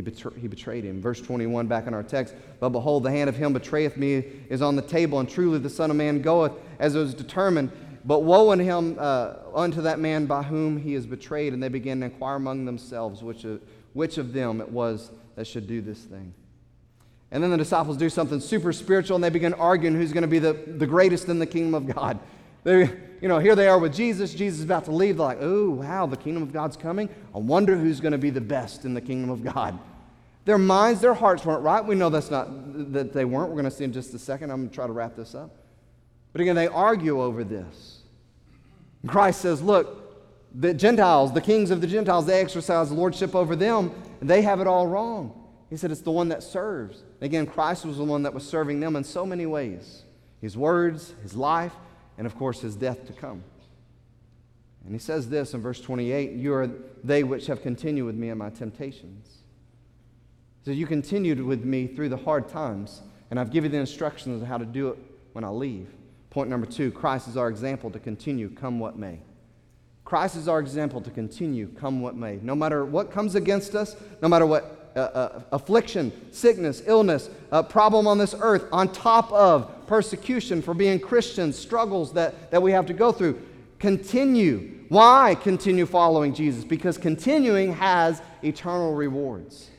He, 0.00 0.02
betray, 0.02 0.32
he 0.40 0.48
betrayed 0.48 0.82
him. 0.82 1.02
Verse 1.02 1.20
21 1.20 1.66
back 1.66 1.86
in 1.86 1.92
our 1.92 2.02
text. 2.02 2.34
But 2.58 2.70
behold, 2.70 3.02
the 3.02 3.10
hand 3.10 3.28
of 3.28 3.36
him 3.36 3.52
betrayeth 3.52 3.98
me 3.98 4.24
is 4.48 4.62
on 4.62 4.74
the 4.74 4.82
table, 4.82 5.20
and 5.20 5.28
truly 5.28 5.58
the 5.58 5.68
Son 5.68 5.90
of 5.90 5.96
Man 5.98 6.22
goeth 6.22 6.52
as 6.78 6.94
it 6.94 7.00
was 7.00 7.12
determined. 7.12 7.70
But 8.02 8.20
woe 8.20 8.50
unto 8.50 8.64
him, 8.64 8.96
uh, 8.98 9.34
unto 9.54 9.82
that 9.82 9.98
man 9.98 10.24
by 10.24 10.42
whom 10.42 10.78
he 10.78 10.94
is 10.94 11.06
betrayed. 11.06 11.52
And 11.52 11.62
they 11.62 11.68
began 11.68 12.00
to 12.00 12.06
inquire 12.06 12.36
among 12.36 12.64
themselves 12.64 13.22
which 13.22 13.44
of, 13.44 13.60
which 13.92 14.16
of 14.16 14.32
them 14.32 14.62
it 14.62 14.70
was 14.70 15.10
that 15.36 15.46
should 15.46 15.66
do 15.66 15.82
this 15.82 15.98
thing. 15.98 16.32
And 17.30 17.42
then 17.42 17.50
the 17.50 17.58
disciples 17.58 17.98
do 17.98 18.08
something 18.08 18.40
super 18.40 18.72
spiritual 18.72 19.16
and 19.16 19.22
they 19.22 19.28
begin 19.28 19.52
arguing 19.52 19.94
who's 19.96 20.14
going 20.14 20.22
to 20.22 20.28
be 20.28 20.38
the, 20.38 20.54
the 20.54 20.86
greatest 20.86 21.28
in 21.28 21.38
the 21.38 21.46
kingdom 21.46 21.74
of 21.74 21.94
God. 21.94 22.18
They, 22.62 22.90
you 23.22 23.28
know, 23.28 23.38
here 23.38 23.56
they 23.56 23.68
are 23.68 23.78
with 23.78 23.94
Jesus. 23.94 24.34
Jesus 24.34 24.58
is 24.58 24.64
about 24.64 24.84
to 24.84 24.92
leave. 24.92 25.16
They're 25.16 25.26
like, 25.26 25.38
oh, 25.40 25.70
wow, 25.70 26.06
the 26.06 26.16
kingdom 26.16 26.42
of 26.42 26.52
God's 26.52 26.76
coming. 26.76 27.08
I 27.34 27.38
wonder 27.38 27.76
who's 27.76 28.00
going 28.00 28.12
to 28.12 28.18
be 28.18 28.30
the 28.30 28.40
best 28.40 28.84
in 28.84 28.94
the 28.94 29.00
kingdom 29.00 29.30
of 29.30 29.42
God. 29.42 29.78
Their 30.44 30.58
minds, 30.58 31.00
their 31.00 31.14
hearts 31.14 31.44
weren't 31.44 31.62
right. 31.62 31.84
We 31.84 31.94
know 31.94 32.08
that's 32.08 32.30
not, 32.30 32.48
that 32.92 33.12
they 33.12 33.24
weren't. 33.24 33.50
We're 33.50 33.56
going 33.56 33.64
to 33.66 33.70
see 33.70 33.84
in 33.84 33.92
just 33.92 34.14
a 34.14 34.18
second. 34.18 34.50
I'm 34.50 34.58
going 34.58 34.70
to 34.70 34.74
try 34.74 34.86
to 34.86 34.92
wrap 34.92 35.16
this 35.16 35.34
up. 35.34 35.56
But 36.32 36.40
again, 36.40 36.56
they 36.56 36.66
argue 36.66 37.20
over 37.20 37.44
this. 37.44 38.00
Christ 39.06 39.40
says, 39.40 39.62
look, 39.62 40.00
the 40.54 40.74
Gentiles, 40.74 41.32
the 41.32 41.40
kings 41.40 41.70
of 41.70 41.80
the 41.80 41.86
Gentiles, 41.86 42.26
they 42.26 42.40
exercise 42.40 42.90
lordship 42.90 43.34
over 43.34 43.54
them, 43.54 43.92
and 44.20 44.28
they 44.28 44.42
have 44.42 44.60
it 44.60 44.66
all 44.66 44.86
wrong. 44.86 45.36
He 45.68 45.76
said 45.76 45.90
it's 45.90 46.00
the 46.00 46.10
one 46.10 46.28
that 46.28 46.42
serves. 46.42 47.04
Again, 47.20 47.46
Christ 47.46 47.86
was 47.86 47.96
the 47.96 48.04
one 48.04 48.24
that 48.24 48.34
was 48.34 48.46
serving 48.46 48.80
them 48.80 48.96
in 48.96 49.04
so 49.04 49.24
many 49.24 49.46
ways 49.46 50.04
his 50.40 50.56
words, 50.56 51.12
his 51.22 51.36
life, 51.36 51.74
and 52.16 52.26
of 52.26 52.34
course, 52.34 52.62
his 52.62 52.74
death 52.74 53.06
to 53.06 53.12
come. 53.12 53.44
And 54.84 54.94
he 54.94 54.98
says 54.98 55.28
this 55.28 55.52
in 55.52 55.60
verse 55.60 55.80
28 55.80 56.32
You 56.32 56.54
are 56.54 56.70
they 57.04 57.22
which 57.22 57.46
have 57.46 57.62
continued 57.62 58.06
with 58.06 58.16
me 58.16 58.30
in 58.30 58.38
my 58.38 58.50
temptations. 58.50 59.39
So 60.64 60.72
you 60.72 60.86
continued 60.86 61.42
with 61.42 61.64
me 61.64 61.86
through 61.86 62.10
the 62.10 62.18
hard 62.18 62.48
times, 62.48 63.00
and 63.30 63.40
I've 63.40 63.50
given 63.50 63.70
you 63.70 63.76
the 63.76 63.80
instructions 63.80 64.42
on 64.42 64.46
how 64.46 64.58
to 64.58 64.66
do 64.66 64.88
it 64.88 64.98
when 65.32 65.44
I 65.44 65.48
leave. 65.48 65.88
Point 66.28 66.50
number 66.50 66.66
two 66.66 66.90
Christ 66.90 67.28
is 67.28 67.36
our 67.36 67.48
example 67.48 67.90
to 67.90 67.98
continue, 67.98 68.50
come 68.50 68.78
what 68.78 68.96
may. 68.96 69.20
Christ 70.04 70.36
is 70.36 70.48
our 70.48 70.58
example 70.58 71.00
to 71.00 71.10
continue, 71.10 71.68
come 71.68 72.00
what 72.00 72.16
may. 72.16 72.38
No 72.42 72.54
matter 72.54 72.84
what 72.84 73.10
comes 73.10 73.36
against 73.36 73.74
us, 73.74 73.96
no 74.20 74.28
matter 74.28 74.44
what 74.44 74.92
uh, 74.96 74.98
uh, 74.98 75.42
affliction, 75.52 76.12
sickness, 76.32 76.82
illness, 76.84 77.30
uh, 77.52 77.62
problem 77.62 78.06
on 78.06 78.18
this 78.18 78.34
earth, 78.40 78.64
on 78.72 78.92
top 78.92 79.30
of 79.32 79.86
persecution 79.86 80.60
for 80.60 80.74
being 80.74 80.98
Christians, 80.98 81.56
struggles 81.56 82.12
that, 82.14 82.50
that 82.50 82.60
we 82.60 82.72
have 82.72 82.86
to 82.86 82.92
go 82.92 83.12
through. 83.12 83.40
Continue. 83.78 84.84
Why 84.88 85.36
continue 85.40 85.86
following 85.86 86.34
Jesus? 86.34 86.64
Because 86.64 86.98
continuing 86.98 87.72
has 87.74 88.20
eternal 88.42 88.94
rewards. 88.94 89.70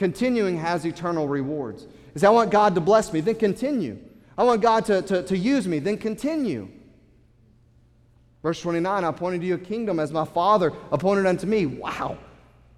Continuing 0.00 0.56
has 0.56 0.86
eternal 0.86 1.28
rewards. 1.28 1.86
Is 2.14 2.24
I 2.24 2.30
want 2.30 2.50
God 2.50 2.74
to 2.74 2.80
bless 2.80 3.12
me, 3.12 3.20
then 3.20 3.34
continue. 3.34 3.98
I 4.38 4.44
want 4.44 4.62
God 4.62 4.86
to, 4.86 5.02
to, 5.02 5.22
to 5.24 5.36
use 5.36 5.68
me, 5.68 5.78
then 5.78 5.98
continue. 5.98 6.70
Verse 8.42 8.62
29 8.62 9.04
I 9.04 9.06
appointed 9.06 9.42
you 9.42 9.56
a 9.56 9.58
kingdom 9.58 10.00
as 10.00 10.10
my 10.10 10.24
Father 10.24 10.72
appointed 10.90 11.26
unto 11.26 11.46
me. 11.46 11.66
Wow. 11.66 12.16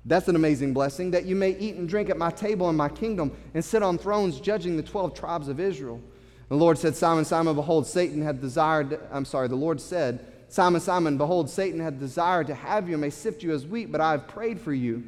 That's 0.05 0.27
an 0.27 0.35
amazing 0.35 0.75
blessing 0.75 1.13
that 1.13 1.25
you 1.25 1.37
may 1.37 1.51
eat 1.51 1.77
and 1.77 1.89
drink 1.89 2.11
at 2.11 2.19
my 2.19 2.33
table 2.33 2.69
in 2.71 2.75
my 2.75 2.89
kingdom 2.89 3.31
and 3.55 3.65
sit 3.65 3.85
on 3.85 3.99
thrones 3.99 4.41
judging 4.41 4.77
the 4.77 4.83
12 4.83 5.15
tribes 5.15 5.47
of 5.47 5.61
Israel. 5.61 6.01
The 6.49 6.57
Lord 6.57 6.77
said, 6.77 6.97
Simon, 6.97 7.25
Simon, 7.25 7.55
behold, 7.55 7.87
Satan 7.87 8.21
had 8.21 8.41
desired, 8.41 8.99
I'm 9.13 9.27
sorry, 9.27 9.47
the 9.47 9.55
Lord 9.55 9.81
said, 9.81 10.27
Simon, 10.49 10.81
Simon, 10.81 11.19
behold, 11.19 11.49
Satan 11.49 11.79
had 11.79 12.01
desired 12.01 12.49
to 12.49 12.55
have 12.57 12.89
you 12.89 12.95
and 12.95 13.01
may 13.01 13.11
sift 13.11 13.45
you 13.45 13.53
as 13.53 13.65
wheat, 13.65 13.93
but 13.93 14.01
I 14.01 14.11
have 14.11 14.27
prayed 14.27 14.61
for 14.61 14.75
you 14.75 15.05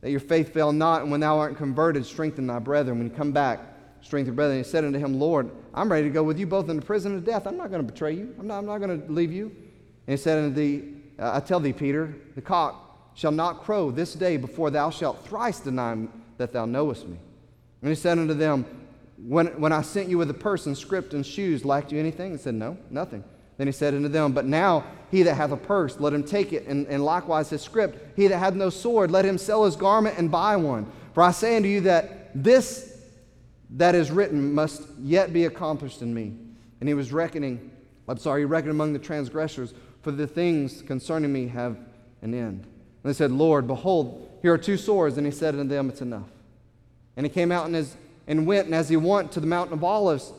that 0.00 0.10
your 0.10 0.20
faith 0.20 0.52
fail 0.52 0.72
not, 0.72 1.02
and 1.02 1.10
when 1.10 1.20
thou 1.20 1.38
art 1.38 1.56
converted, 1.56 2.06
strengthen 2.06 2.46
thy 2.46 2.58
brethren. 2.58 2.98
When 2.98 3.10
you 3.10 3.14
come 3.14 3.32
back, 3.32 3.60
strengthen 4.00 4.26
your 4.26 4.36
brethren. 4.36 4.58
He 4.58 4.64
said 4.64 4.84
unto 4.84 4.98
him, 4.98 5.18
Lord, 5.18 5.50
I'm 5.74 5.90
ready 5.90 6.04
to 6.04 6.12
go 6.12 6.22
with 6.22 6.38
you 6.38 6.46
both 6.46 6.68
into 6.68 6.84
prison 6.84 7.14
of 7.16 7.24
death. 7.24 7.46
I'm 7.46 7.56
not 7.56 7.70
going 7.70 7.84
to 7.84 7.92
betray 7.92 8.12
you. 8.14 8.34
I'm 8.38 8.46
not, 8.46 8.58
I'm 8.58 8.66
not 8.66 8.78
going 8.78 9.02
to 9.02 9.12
leave 9.12 9.32
you. 9.32 9.46
And 10.06 10.16
he 10.16 10.16
said 10.16 10.38
unto 10.38 10.54
thee, 10.54 10.94
uh, 11.18 11.32
I 11.34 11.40
tell 11.40 11.60
thee, 11.60 11.72
Peter, 11.72 12.14
the 12.34 12.40
cock 12.40 13.12
shall 13.14 13.32
not 13.32 13.62
crow 13.62 13.90
this 13.90 14.14
day 14.14 14.36
before 14.36 14.70
thou 14.70 14.90
shalt 14.90 15.26
thrice 15.26 15.60
deny 15.60 16.06
that 16.36 16.52
thou 16.52 16.64
knowest 16.64 17.08
me. 17.08 17.18
And 17.82 17.88
he 17.88 17.96
said 17.96 18.18
unto 18.18 18.34
them, 18.34 18.64
when, 19.18 19.48
when 19.60 19.72
I 19.72 19.82
sent 19.82 20.08
you 20.08 20.18
with 20.18 20.30
a 20.30 20.34
purse 20.34 20.66
and 20.66 20.78
script 20.78 21.12
and 21.12 21.26
shoes, 21.26 21.64
lacked 21.64 21.90
you 21.90 21.98
anything? 21.98 22.32
He 22.32 22.38
said, 22.38 22.54
No, 22.54 22.78
nothing. 22.90 23.24
Then 23.58 23.66
he 23.66 23.72
said 23.72 23.92
unto 23.92 24.08
them, 24.08 24.32
But 24.32 24.46
now 24.46 24.84
he 25.10 25.22
that 25.24 25.34
hath 25.34 25.52
a 25.52 25.56
purse, 25.56 26.00
let 26.00 26.14
him 26.14 26.24
take 26.24 26.52
it, 26.52 26.66
and, 26.66 26.86
and 26.86 27.04
likewise 27.04 27.50
his 27.50 27.60
script. 27.60 28.16
He 28.16 28.26
that 28.28 28.38
hath 28.38 28.54
no 28.54 28.70
sword, 28.70 29.10
let 29.10 29.24
him 29.24 29.36
sell 29.36 29.64
his 29.64 29.76
garment 29.76 30.16
and 30.16 30.30
buy 30.30 30.56
one. 30.56 30.90
For 31.12 31.22
I 31.22 31.32
say 31.32 31.56
unto 31.56 31.68
you 31.68 31.82
that 31.82 32.30
this 32.34 32.94
that 33.70 33.94
is 33.94 34.10
written 34.10 34.54
must 34.54 34.88
yet 35.00 35.32
be 35.32 35.44
accomplished 35.44 36.00
in 36.00 36.14
me. 36.14 36.32
And 36.80 36.88
he 36.88 36.94
was 36.94 37.12
reckoning, 37.12 37.70
I'm 38.08 38.16
sorry, 38.16 38.42
he 38.42 38.44
reckoned 38.46 38.70
among 38.70 38.92
the 38.92 38.98
transgressors, 38.98 39.74
for 40.02 40.10
the 40.10 40.26
things 40.26 40.82
concerning 40.82 41.32
me 41.32 41.48
have 41.48 41.76
an 42.22 42.32
end. 42.32 42.64
And 42.64 42.64
they 43.04 43.12
said, 43.12 43.30
Lord, 43.30 43.66
behold, 43.66 44.38
here 44.42 44.54
are 44.54 44.58
two 44.58 44.76
swords. 44.76 45.18
And 45.18 45.26
he 45.26 45.32
said 45.32 45.54
unto 45.54 45.68
them, 45.68 45.90
It's 45.90 46.00
enough. 46.00 46.28
And 47.16 47.26
he 47.26 47.30
came 47.30 47.52
out 47.52 47.66
and, 47.66 47.76
as, 47.76 47.96
and 48.26 48.46
went, 48.46 48.66
and 48.66 48.74
as 48.74 48.88
he 48.88 48.96
went 48.96 49.32
to 49.32 49.40
the 49.40 49.46
mountain 49.46 49.74
of 49.74 49.84
Olives, 49.84 50.32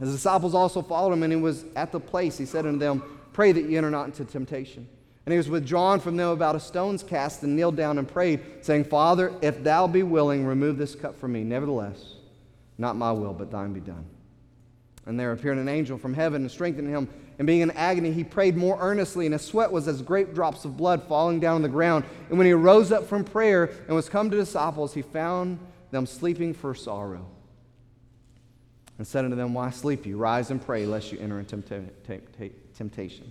his 0.00 0.12
disciples 0.12 0.54
also 0.54 0.82
followed 0.82 1.12
him, 1.12 1.22
and 1.22 1.32
he 1.32 1.38
was 1.38 1.64
at 1.76 1.92
the 1.92 2.00
place. 2.00 2.36
He 2.38 2.46
said 2.46 2.66
unto 2.66 2.78
them, 2.78 3.02
Pray 3.32 3.52
that 3.52 3.64
ye 3.64 3.76
enter 3.76 3.90
not 3.90 4.06
into 4.06 4.24
temptation. 4.24 4.88
And 5.26 5.32
he 5.32 5.36
was 5.36 5.48
withdrawn 5.48 6.00
from 6.00 6.16
them 6.16 6.30
about 6.30 6.56
a 6.56 6.60
stone's 6.60 7.02
cast, 7.02 7.42
and 7.42 7.54
kneeled 7.54 7.76
down 7.76 7.98
and 7.98 8.08
prayed, 8.08 8.40
saying, 8.62 8.84
Father, 8.84 9.32
if 9.42 9.62
thou 9.62 9.86
be 9.86 10.02
willing, 10.02 10.44
remove 10.44 10.78
this 10.78 10.94
cup 10.94 11.20
from 11.20 11.32
me. 11.32 11.44
Nevertheless, 11.44 12.14
not 12.78 12.96
my 12.96 13.12
will, 13.12 13.34
but 13.34 13.50
thine 13.50 13.72
be 13.72 13.80
done. 13.80 14.06
And 15.06 15.20
there 15.20 15.32
appeared 15.32 15.58
an 15.58 15.68
angel 15.68 15.98
from 15.98 16.14
heaven 16.14 16.42
and 16.42 16.50
strengthened 16.50 16.88
him 16.88 17.08
and 17.40 17.46
being 17.46 17.62
in 17.62 17.70
agony, 17.70 18.12
he 18.12 18.22
prayed 18.22 18.54
more 18.54 18.76
earnestly, 18.82 19.24
and 19.24 19.32
his 19.32 19.40
sweat 19.40 19.72
was 19.72 19.88
as 19.88 20.02
great 20.02 20.34
drops 20.34 20.66
of 20.66 20.76
blood 20.76 21.02
falling 21.08 21.40
down 21.40 21.54
on 21.54 21.62
the 21.62 21.70
ground. 21.70 22.04
And 22.28 22.36
when 22.36 22.46
he 22.46 22.52
rose 22.52 22.92
up 22.92 23.06
from 23.06 23.24
prayer 23.24 23.70
and 23.86 23.96
was 23.96 24.10
come 24.10 24.30
to 24.30 24.36
disciples, 24.36 24.92
he 24.92 25.00
found 25.00 25.58
them 25.90 26.04
sleeping 26.04 26.52
for 26.52 26.74
sorrow. 26.74 27.24
And 29.00 29.06
said 29.06 29.24
unto 29.24 29.34
them, 29.34 29.54
Why 29.54 29.70
sleep 29.70 30.04
you? 30.04 30.18
Rise 30.18 30.50
and 30.50 30.62
pray, 30.62 30.84
lest 30.84 31.10
you 31.10 31.18
enter 31.20 31.38
into 31.38 31.62
temptation. 32.76 33.30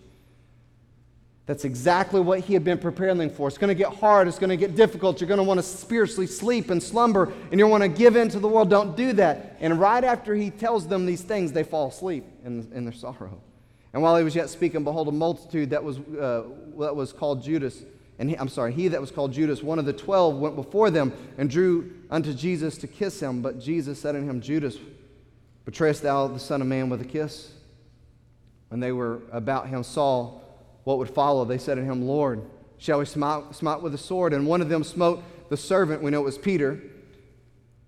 That's 1.45 1.63
exactly 1.63 2.19
what 2.21 2.39
he 2.39 2.55
had 2.55 2.63
been 2.63 2.79
preparing 2.79 3.29
for. 3.29 3.47
It's 3.47 3.59
going 3.59 3.67
to 3.67 3.75
get 3.75 3.93
hard. 3.93 4.27
It's 4.27 4.39
going 4.39 4.49
to 4.49 4.57
get 4.57 4.75
difficult. 4.75 5.21
You're 5.21 5.27
going 5.27 5.37
to 5.37 5.43
want 5.43 5.59
to 5.59 5.63
spiritually 5.63 6.25
sleep 6.25 6.71
and 6.71 6.81
slumber, 6.81 7.31
and 7.51 7.59
you 7.59 7.67
want 7.67 7.83
to 7.83 7.87
give 7.87 8.15
in 8.15 8.29
to 8.29 8.39
the 8.39 8.47
world. 8.47 8.71
Don't 8.71 8.97
do 8.97 9.13
that. 9.13 9.57
And 9.59 9.79
right 9.79 10.03
after 10.03 10.33
he 10.33 10.49
tells 10.49 10.87
them 10.87 11.05
these 11.05 11.21
things, 11.21 11.51
they 11.51 11.63
fall 11.63 11.89
asleep 11.89 12.25
in, 12.43 12.67
in 12.73 12.83
their 12.83 12.91
sorrow. 12.91 13.39
And 13.93 14.01
while 14.01 14.17
he 14.17 14.23
was 14.23 14.35
yet 14.35 14.49
speaking, 14.49 14.83
behold, 14.83 15.07
a 15.07 15.11
multitude 15.11 15.69
that 15.69 15.83
was, 15.83 15.99
uh, 15.99 16.45
that 16.79 16.95
was 16.95 17.13
called 17.13 17.43
Judas, 17.43 17.83
and 18.17 18.27
he, 18.31 18.35
I'm 18.35 18.49
sorry, 18.49 18.73
he 18.73 18.87
that 18.87 18.99
was 18.99 19.11
called 19.11 19.33
Judas, 19.33 19.61
one 19.61 19.77
of 19.77 19.85
the 19.85 19.93
twelve, 19.93 20.35
went 20.39 20.55
before 20.55 20.89
them 20.89 21.13
and 21.37 21.47
drew 21.47 21.93
unto 22.09 22.33
Jesus 22.33 22.75
to 22.79 22.87
kiss 22.87 23.19
him. 23.19 23.43
But 23.43 23.59
Jesus 23.59 24.01
said 24.01 24.15
unto 24.15 24.27
him, 24.27 24.41
Judas, 24.41 24.79
betrayest 25.65 26.01
thou 26.01 26.27
the 26.27 26.39
Son 26.39 26.61
of 26.61 26.67
Man 26.67 26.89
with 26.89 27.01
a 27.01 27.05
kiss? 27.05 27.51
When 28.69 28.79
they 28.79 28.91
were 28.91 29.21
about 29.31 29.67
him, 29.67 29.83
saw 29.83 30.39
what 30.83 30.97
would 30.97 31.09
follow, 31.09 31.45
they 31.45 31.57
said 31.57 31.77
unto 31.77 31.89
him, 31.89 32.07
Lord, 32.07 32.41
shall 32.77 32.99
we 32.99 33.05
smite, 33.05 33.55
smite 33.55 33.81
with 33.81 33.91
the 33.91 33.97
sword? 33.97 34.33
And 34.33 34.47
one 34.47 34.61
of 34.61 34.69
them 34.69 34.83
smote 34.83 35.23
the 35.49 35.57
servant, 35.57 36.01
we 36.01 36.11
know 36.11 36.21
it 36.21 36.25
was 36.25 36.37
Peter, 36.37 36.81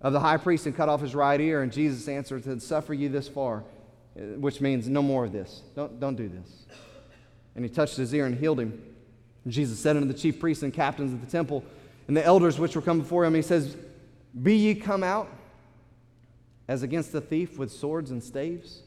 of 0.02 0.14
the 0.14 0.20
high 0.20 0.38
priest 0.38 0.66
and 0.66 0.76
cut 0.76 0.90
off 0.90 1.02
his 1.02 1.14
right 1.14 1.40
ear. 1.40 1.62
And 1.62 1.72
Jesus 1.72 2.08
answered, 2.08 2.44
said, 2.44 2.62
Suffer 2.62 2.94
you 2.94 3.10
this 3.10 3.28
far, 3.28 3.64
uh, 4.18 4.22
which 4.38 4.60
means 4.60 4.88
no 4.88 5.02
more 5.02 5.26
of 5.26 5.32
this. 5.32 5.62
Don't, 5.76 6.00
don't 6.00 6.16
do 6.16 6.28
this. 6.28 6.66
And 7.56 7.64
he 7.64 7.70
touched 7.70 7.98
his 7.98 8.14
ear 8.14 8.26
and 8.26 8.36
healed 8.36 8.60
him. 8.60 8.82
And 9.44 9.54
Jesus 9.54 9.80
said 9.80 9.96
unto 9.96 10.08
the 10.08 10.18
chief 10.18 10.40
priests 10.40 10.64
and 10.64 10.74
captains 10.74 11.14
of 11.14 11.22
the 11.22 11.32
temple 11.32 11.64
and 12.08 12.18
the 12.18 12.26
elders 12.26 12.60
which 12.60 12.76
were 12.76 12.82
come 12.82 13.00
before 13.00 13.26
him, 13.26 13.34
He 13.34 13.42
says, 13.42 13.76
Be 14.42 14.56
ye 14.56 14.76
come 14.76 15.04
out 15.04 15.30
as 16.72 16.84
against 16.84 17.12
the 17.12 17.20
thief 17.20 17.58
with 17.58 17.70
swords 17.70 18.12
and 18.12 18.24
staves? 18.24 18.82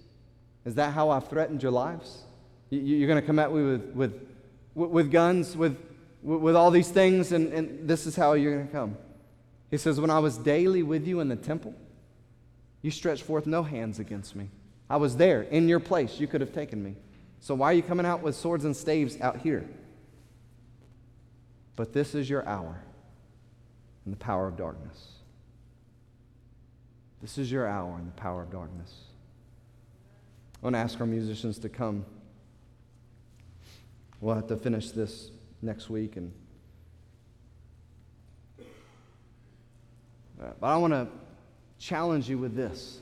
Is 0.64 0.76
that 0.76 0.95
how 0.95 1.11
I've 1.11 1.28
threatened 1.28 1.62
your 1.62 1.70
lives? 1.70 2.22
You're 2.70 3.07
going 3.07 3.20
to 3.20 3.26
come 3.26 3.39
at 3.39 3.53
me 3.53 3.62
with, 3.62 3.93
with, 3.95 4.26
with 4.74 5.12
guns, 5.12 5.55
with, 5.55 5.76
with 6.22 6.57
all 6.57 6.70
these 6.70 6.89
things, 6.89 7.32
and, 7.32 7.53
and 7.53 7.87
this 7.87 8.07
is 8.07 8.16
how 8.16 8.32
you're 8.32 8.55
going 8.55 8.66
to 8.66 8.72
come. 8.72 8.97
He 9.70 9.76
says, 9.76 10.01
When 10.01 10.09
I 10.09 10.18
was 10.18 10.39
daily 10.39 10.82
with 10.82 11.07
you 11.07 11.20
in 11.20 11.28
the 11.28 11.37
temple, 11.37 11.74
you 12.80 12.91
stretched 12.91 13.24
forth 13.24 13.47
no 13.47 13.62
hands 13.62 13.99
against 13.99 14.35
me. 14.35 14.49
I 14.89 14.97
was 14.97 15.18
there 15.18 15.43
in 15.43 15.68
your 15.68 15.80
place. 15.80 16.18
You 16.18 16.26
could 16.26 16.41
have 16.41 16.55
taken 16.55 16.82
me. 16.82 16.95
So 17.41 17.55
why 17.55 17.66
are 17.66 17.74
you 17.74 17.82
coming 17.82 18.07
out 18.07 18.22
with 18.22 18.35
swords 18.35 18.64
and 18.64 18.74
staves 18.74 19.20
out 19.20 19.43
here? 19.43 19.68
But 21.76 21.93
this 21.93 22.14
is 22.14 22.30
your 22.30 22.49
hour 22.49 22.82
in 24.07 24.11
the 24.11 24.16
power 24.16 24.47
of 24.47 24.57
darkness. 24.57 25.14
This 27.25 27.39
is 27.39 27.51
your 27.51 27.66
hour 27.66 27.99
in 27.99 28.05
the 28.05 28.12
power 28.12 28.43
of 28.43 28.53
darkness. 28.53 28.93
I 30.62 30.66
want 30.66 30.75
to 30.75 30.79
ask 30.81 31.01
our 31.01 31.07
musicians 31.07 31.59
to 31.61 31.70
come. 31.70 32.05
We'll 34.20 34.35
have 34.35 34.47
to 34.49 34.59
finish 34.59 34.91
this 34.91 35.31
next 35.62 35.89
week 35.89 36.16
and 36.18 36.31
uh, 38.61 40.51
but 40.61 40.66
I 40.66 40.77
want 40.77 40.93
to 40.93 41.09
challenge 41.79 42.29
you 42.29 42.37
with 42.37 42.55
this. 42.55 43.01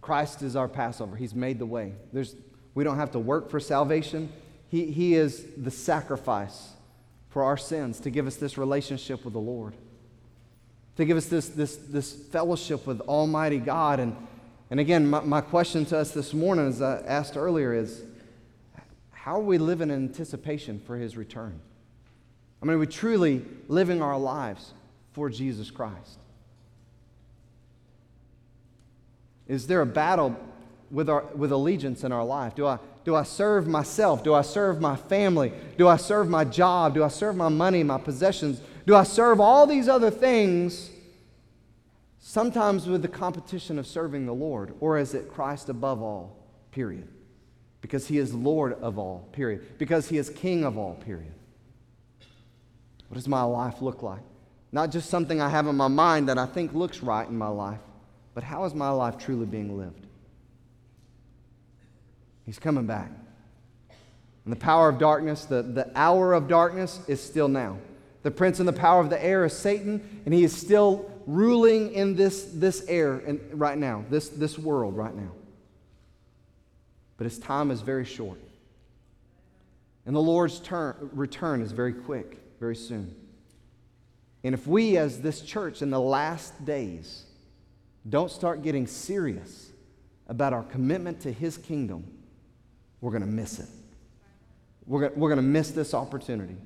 Christ 0.00 0.42
is 0.42 0.56
our 0.56 0.66
Passover. 0.66 1.14
He's 1.14 1.36
made 1.36 1.60
the 1.60 1.66
way. 1.66 1.92
There's, 2.12 2.34
we 2.74 2.82
don't 2.82 2.96
have 2.96 3.12
to 3.12 3.20
work 3.20 3.48
for 3.48 3.60
salvation. 3.60 4.32
He, 4.66 4.86
he 4.90 5.14
is 5.14 5.46
the 5.56 5.70
sacrifice 5.70 6.70
for 7.28 7.44
our 7.44 7.56
sins 7.56 8.00
to 8.00 8.10
give 8.10 8.26
us 8.26 8.34
this 8.34 8.58
relationship 8.58 9.24
with 9.24 9.34
the 9.34 9.40
Lord, 9.40 9.74
to 11.00 11.06
give 11.06 11.16
us 11.16 11.26
this, 11.26 11.48
this, 11.48 11.76
this 11.76 12.12
fellowship 12.12 12.86
with 12.86 13.00
Almighty 13.02 13.58
God. 13.58 14.00
And, 14.00 14.16
and 14.70 14.80
again, 14.80 15.08
my, 15.08 15.20
my 15.20 15.40
question 15.40 15.84
to 15.86 15.98
us 15.98 16.12
this 16.12 16.32
morning, 16.32 16.68
as 16.68 16.82
I 16.82 17.00
asked 17.00 17.36
earlier, 17.36 17.72
is 17.72 18.02
how 19.10 19.36
are 19.36 19.44
we 19.44 19.58
living 19.58 19.90
in 19.90 19.96
anticipation 19.96 20.80
for 20.86 20.96
His 20.96 21.16
return? 21.16 21.60
I 22.62 22.66
mean, 22.66 22.76
are 22.76 22.78
we 22.78 22.86
truly 22.86 23.44
living 23.68 24.02
our 24.02 24.18
lives 24.18 24.72
for 25.12 25.30
Jesus 25.30 25.70
Christ? 25.70 26.18
Is 29.48 29.66
there 29.66 29.80
a 29.80 29.86
battle 29.86 30.36
with, 30.90 31.08
our, 31.08 31.24
with 31.34 31.52
allegiance 31.52 32.04
in 32.04 32.12
our 32.12 32.24
life? 32.24 32.54
Do 32.54 32.66
I, 32.66 32.78
do 33.04 33.14
I 33.14 33.22
serve 33.22 33.66
myself? 33.66 34.22
Do 34.22 34.34
I 34.34 34.42
serve 34.42 34.80
my 34.80 34.96
family? 34.96 35.52
Do 35.76 35.88
I 35.88 35.96
serve 35.96 36.28
my 36.28 36.44
job? 36.44 36.94
Do 36.94 37.02
I 37.02 37.08
serve 37.08 37.36
my 37.36 37.48
money, 37.48 37.82
my 37.82 37.98
possessions? 37.98 38.60
Do 38.86 38.94
I 38.94 39.02
serve 39.02 39.40
all 39.40 39.66
these 39.66 39.88
other 39.88 40.10
things, 40.10 40.90
sometimes 42.18 42.86
with 42.86 43.02
the 43.02 43.08
competition 43.08 43.78
of 43.78 43.86
serving 43.86 44.26
the 44.26 44.34
Lord? 44.34 44.74
Or 44.80 44.98
is 44.98 45.14
it 45.14 45.28
Christ 45.28 45.68
above 45.68 46.02
all, 46.02 46.36
period? 46.70 47.08
Because 47.80 48.08
he 48.08 48.18
is 48.18 48.34
Lord 48.34 48.74
of 48.74 48.98
all, 48.98 49.28
period. 49.32 49.78
Because 49.78 50.08
he 50.08 50.18
is 50.18 50.30
King 50.30 50.64
of 50.64 50.76
all, 50.76 50.94
period. 50.94 51.32
What 53.08 53.16
does 53.16 53.28
my 53.28 53.42
life 53.42 53.82
look 53.82 54.02
like? 54.02 54.22
Not 54.72 54.92
just 54.92 55.10
something 55.10 55.40
I 55.40 55.48
have 55.48 55.66
in 55.66 55.76
my 55.76 55.88
mind 55.88 56.28
that 56.28 56.38
I 56.38 56.46
think 56.46 56.72
looks 56.72 57.02
right 57.02 57.26
in 57.26 57.36
my 57.36 57.48
life, 57.48 57.80
but 58.34 58.44
how 58.44 58.64
is 58.64 58.74
my 58.74 58.90
life 58.90 59.18
truly 59.18 59.46
being 59.46 59.76
lived? 59.76 60.06
He's 62.46 62.58
coming 62.58 62.86
back. 62.86 63.10
And 64.44 64.52
the 64.52 64.56
power 64.56 64.88
of 64.88 64.98
darkness, 64.98 65.44
the, 65.44 65.62
the 65.62 65.90
hour 65.94 66.32
of 66.32 66.48
darkness, 66.48 67.00
is 67.08 67.20
still 67.22 67.48
now. 67.48 67.78
The 68.22 68.30
prince 68.30 68.58
and 68.58 68.68
the 68.68 68.72
power 68.72 69.00
of 69.00 69.08
the 69.08 69.22
air 69.22 69.44
is 69.44 69.52
Satan, 69.52 70.22
and 70.24 70.34
he 70.34 70.44
is 70.44 70.54
still 70.54 71.10
ruling 71.26 71.92
in 71.92 72.16
this, 72.16 72.44
this 72.54 72.84
air 72.86 73.14
and 73.14 73.40
right 73.52 73.78
now, 73.78 74.04
this, 74.10 74.28
this 74.28 74.58
world 74.58 74.96
right 74.96 75.14
now. 75.14 75.32
But 77.16 77.24
his 77.24 77.38
time 77.38 77.70
is 77.70 77.80
very 77.80 78.04
short. 78.04 78.38
And 80.06 80.14
the 80.14 80.20
Lord's 80.20 80.60
turn, 80.60 81.10
return 81.12 81.62
is 81.62 81.72
very 81.72 81.92
quick, 81.92 82.38
very 82.58 82.76
soon. 82.76 83.14
And 84.42 84.54
if 84.54 84.66
we, 84.66 84.96
as 84.96 85.20
this 85.20 85.42
church 85.42 85.82
in 85.82 85.90
the 85.90 86.00
last 86.00 86.64
days, 86.64 87.24
don't 88.08 88.30
start 88.30 88.62
getting 88.62 88.86
serious 88.86 89.70
about 90.26 90.52
our 90.52 90.62
commitment 90.62 91.20
to 91.20 91.32
his 91.32 91.58
kingdom, 91.58 92.04
we're 93.00 93.10
going 93.10 93.22
to 93.22 93.28
miss 93.28 93.58
it. 93.58 93.68
We're 94.86 95.08
going 95.10 95.36
to 95.36 95.42
miss 95.42 95.70
this 95.70 95.94
opportunity. 95.94 96.56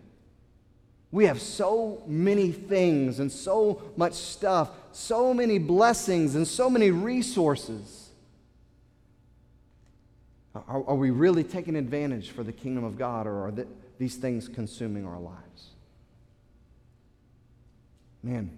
We 1.14 1.26
have 1.26 1.40
so 1.40 2.02
many 2.08 2.50
things 2.50 3.20
and 3.20 3.30
so 3.30 3.80
much 3.96 4.14
stuff, 4.14 4.70
so 4.90 5.32
many 5.32 5.58
blessings 5.58 6.34
and 6.34 6.44
so 6.44 6.68
many 6.68 6.90
resources. 6.90 8.10
Are, 10.56 10.84
are 10.88 10.96
we 10.96 11.10
really 11.10 11.44
taking 11.44 11.76
advantage 11.76 12.32
for 12.32 12.42
the 12.42 12.50
kingdom 12.52 12.82
of 12.82 12.98
God, 12.98 13.28
or 13.28 13.46
are 13.46 13.52
the, 13.52 13.68
these 13.96 14.16
things 14.16 14.48
consuming 14.48 15.06
our 15.06 15.20
lives? 15.20 15.68
Man, 18.20 18.50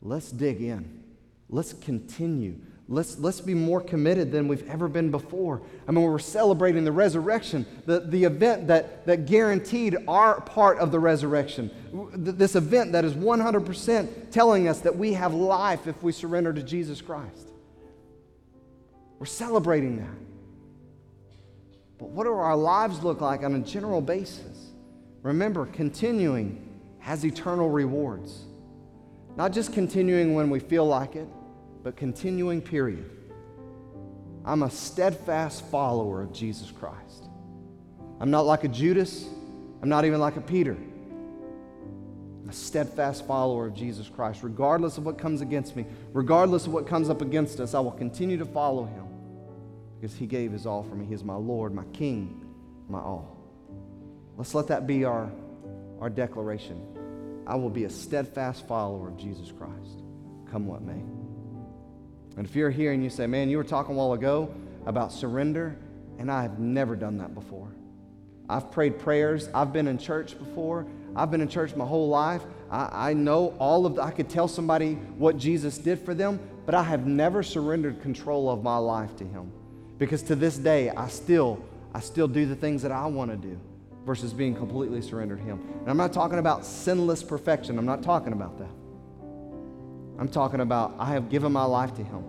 let's 0.00 0.30
dig 0.30 0.62
in. 0.62 1.02
Let's 1.48 1.72
continue 1.72 2.54
Let's, 2.92 3.20
let's 3.20 3.40
be 3.40 3.54
more 3.54 3.80
committed 3.80 4.32
than 4.32 4.48
we've 4.48 4.68
ever 4.68 4.88
been 4.88 5.12
before. 5.12 5.62
I 5.86 5.92
mean, 5.92 6.02
we're 6.02 6.18
celebrating 6.18 6.84
the 6.84 6.90
resurrection, 6.90 7.64
the, 7.86 8.00
the 8.00 8.24
event 8.24 8.66
that, 8.66 9.06
that 9.06 9.26
guaranteed 9.26 9.96
our 10.08 10.40
part 10.40 10.80
of 10.80 10.90
the 10.90 10.98
resurrection. 10.98 11.70
This 12.12 12.56
event 12.56 12.90
that 12.90 13.04
is 13.04 13.14
100% 13.14 14.32
telling 14.32 14.66
us 14.66 14.80
that 14.80 14.96
we 14.96 15.12
have 15.12 15.32
life 15.32 15.86
if 15.86 16.02
we 16.02 16.10
surrender 16.10 16.52
to 16.52 16.64
Jesus 16.64 17.00
Christ. 17.00 17.50
We're 19.20 19.26
celebrating 19.26 19.98
that. 19.98 20.18
But 21.96 22.08
what 22.08 22.24
do 22.24 22.32
our 22.32 22.56
lives 22.56 23.04
look 23.04 23.20
like 23.20 23.44
on 23.44 23.54
a 23.54 23.60
general 23.60 24.00
basis? 24.00 24.72
Remember, 25.22 25.66
continuing 25.66 26.66
has 26.98 27.24
eternal 27.24 27.70
rewards. 27.70 28.46
Not 29.36 29.52
just 29.52 29.72
continuing 29.72 30.34
when 30.34 30.50
we 30.50 30.58
feel 30.58 30.86
like 30.86 31.14
it, 31.14 31.28
but 31.82 31.96
continuing, 31.96 32.60
period. 32.60 33.08
I'm 34.44 34.62
a 34.62 34.70
steadfast 34.70 35.64
follower 35.70 36.22
of 36.22 36.32
Jesus 36.32 36.70
Christ. 36.70 37.24
I'm 38.20 38.30
not 38.30 38.46
like 38.46 38.64
a 38.64 38.68
Judas, 38.68 39.26
I'm 39.82 39.88
not 39.88 40.04
even 40.04 40.20
like 40.20 40.36
a 40.36 40.40
Peter. 40.40 40.76
I'm 42.42 42.48
a 42.48 42.52
steadfast 42.52 43.26
follower 43.26 43.66
of 43.66 43.74
Jesus 43.74 44.08
Christ. 44.08 44.42
Regardless 44.42 44.98
of 44.98 45.04
what 45.04 45.18
comes 45.18 45.40
against 45.40 45.76
me, 45.76 45.86
regardless 46.12 46.66
of 46.66 46.72
what 46.72 46.86
comes 46.86 47.08
up 47.08 47.22
against 47.22 47.60
us, 47.60 47.74
I 47.74 47.80
will 47.80 47.90
continue 47.92 48.36
to 48.38 48.44
follow 48.44 48.84
him 48.84 49.06
because 49.98 50.16
he 50.16 50.26
gave 50.26 50.52
his 50.52 50.66
all 50.66 50.82
for 50.82 50.94
me. 50.94 51.06
He 51.06 51.14
is 51.14 51.24
my 51.24 51.34
Lord, 51.34 51.74
my 51.74 51.84
King, 51.92 52.44
my 52.88 52.98
all. 52.98 53.36
Let's 54.36 54.54
let 54.54 54.68
that 54.68 54.86
be 54.86 55.04
our, 55.04 55.30
our 56.00 56.08
declaration. 56.08 56.80
I 57.46 57.56
will 57.56 57.70
be 57.70 57.84
a 57.84 57.90
steadfast 57.90 58.66
follower 58.66 59.08
of 59.08 59.16
Jesus 59.16 59.52
Christ, 59.52 60.02
come 60.50 60.66
what 60.66 60.82
may. 60.82 61.19
And 62.40 62.48
if 62.48 62.56
you're 62.56 62.70
here 62.70 62.92
and 62.92 63.04
you 63.04 63.10
say, 63.10 63.26
man, 63.26 63.50
you 63.50 63.58
were 63.58 63.64
talking 63.64 63.94
a 63.94 63.98
while 63.98 64.14
ago 64.14 64.50
about 64.86 65.12
surrender, 65.12 65.76
and 66.18 66.32
I 66.32 66.40
have 66.40 66.58
never 66.58 66.96
done 66.96 67.18
that 67.18 67.34
before. 67.34 67.68
I've 68.48 68.72
prayed 68.72 68.98
prayers. 68.98 69.50
I've 69.52 69.74
been 69.74 69.86
in 69.86 69.98
church 69.98 70.38
before. 70.38 70.86
I've 71.14 71.30
been 71.30 71.42
in 71.42 71.48
church 71.48 71.76
my 71.76 71.84
whole 71.84 72.08
life. 72.08 72.40
I, 72.70 73.10
I 73.10 73.12
know 73.12 73.54
all 73.58 73.84
of 73.84 73.96
the, 73.96 74.02
I 74.02 74.10
could 74.10 74.30
tell 74.30 74.48
somebody 74.48 74.94
what 75.18 75.36
Jesus 75.36 75.76
did 75.76 75.98
for 75.98 76.14
them, 76.14 76.40
but 76.64 76.74
I 76.74 76.82
have 76.82 77.06
never 77.06 77.42
surrendered 77.42 78.00
control 78.00 78.48
of 78.48 78.62
my 78.62 78.78
life 78.78 79.14
to 79.16 79.24
Him. 79.24 79.52
Because 79.98 80.22
to 80.22 80.34
this 80.34 80.56
day, 80.56 80.88
I 80.88 81.08
still, 81.08 81.62
I 81.92 82.00
still 82.00 82.26
do 82.26 82.46
the 82.46 82.56
things 82.56 82.80
that 82.80 82.90
I 82.90 83.04
want 83.04 83.30
to 83.32 83.36
do 83.36 83.60
versus 84.06 84.32
being 84.32 84.54
completely 84.54 85.02
surrendered 85.02 85.40
to 85.40 85.44
Him. 85.44 85.60
And 85.80 85.90
I'm 85.90 85.98
not 85.98 86.14
talking 86.14 86.38
about 86.38 86.64
sinless 86.64 87.22
perfection. 87.22 87.78
I'm 87.78 87.84
not 87.84 88.02
talking 88.02 88.32
about 88.32 88.58
that. 88.60 88.70
I'm 90.20 90.28
talking 90.28 90.60
about 90.60 90.94
I 90.98 91.06
have 91.12 91.30
given 91.30 91.50
my 91.50 91.64
life 91.64 91.94
to 91.94 92.04
Him. 92.04 92.22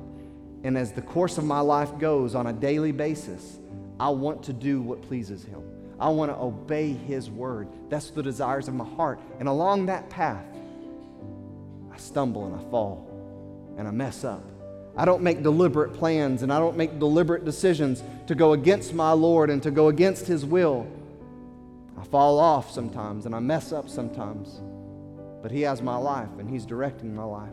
And 0.63 0.77
as 0.77 0.93
the 0.93 1.01
course 1.01 1.37
of 1.37 1.43
my 1.43 1.59
life 1.59 1.99
goes 1.99 2.35
on 2.35 2.47
a 2.47 2.53
daily 2.53 2.93
basis, 2.93 3.59
I 3.99 4.09
want 4.09 4.43
to 4.43 4.53
do 4.53 4.81
what 4.81 5.01
pleases 5.01 5.43
Him. 5.43 5.61
I 5.99 6.07
want 6.07 6.31
to 6.31 6.37
obey 6.37 6.93
His 6.93 7.29
word. 7.29 7.67
That's 7.89 8.09
the 8.09 8.23
desires 8.23 8.69
of 8.69 8.75
my 8.75 8.85
heart. 8.85 9.19
And 9.39 9.49
along 9.49 9.87
that 9.87 10.09
path, 10.09 10.45
I 11.91 11.97
stumble 11.97 12.45
and 12.45 12.55
I 12.55 12.71
fall 12.71 13.07
and 13.77 13.87
I 13.87 13.91
mess 13.91 14.23
up. 14.23 14.43
I 14.95 15.03
don't 15.03 15.21
make 15.21 15.43
deliberate 15.43 15.93
plans 15.93 16.43
and 16.43 16.51
I 16.51 16.59
don't 16.59 16.77
make 16.77 16.97
deliberate 16.97 17.43
decisions 17.43 18.03
to 18.27 18.35
go 18.35 18.53
against 18.53 18.93
my 18.93 19.11
Lord 19.11 19.49
and 19.49 19.61
to 19.63 19.71
go 19.71 19.89
against 19.89 20.27
His 20.27 20.45
will. 20.45 20.87
I 21.99 22.05
fall 22.05 22.39
off 22.39 22.71
sometimes 22.71 23.25
and 23.25 23.35
I 23.35 23.39
mess 23.39 23.73
up 23.73 23.89
sometimes. 23.89 24.61
but 25.41 25.51
He 25.51 25.61
has 25.63 25.81
my 25.81 25.97
life 25.97 26.29
and 26.39 26.49
He's 26.49 26.65
directing 26.65 27.13
my 27.13 27.23
life. 27.23 27.51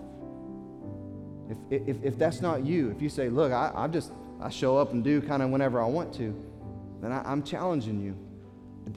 If, 1.49 1.89
if, 1.89 2.05
if 2.05 2.19
that's 2.19 2.41
not 2.41 2.65
you, 2.65 2.91
if 2.91 3.01
you 3.01 3.09
say, 3.09 3.29
look, 3.29 3.53
I, 3.53 3.73
I 3.75 3.89
just 3.89 4.13
I 4.41 4.51
show 4.51 4.77
up 4.77 4.93
and 4.93 5.03
do 5.03 5.21
kind 5.21 5.43
of 5.43 5.51
whenever 5.51 5.81
I 5.81 5.87
want 5.87 6.15
to, 6.15 6.35
then 7.01 7.13
I, 7.13 7.23
I'm 7.31 7.43
challenging 7.43 8.01
you. 8.01 8.17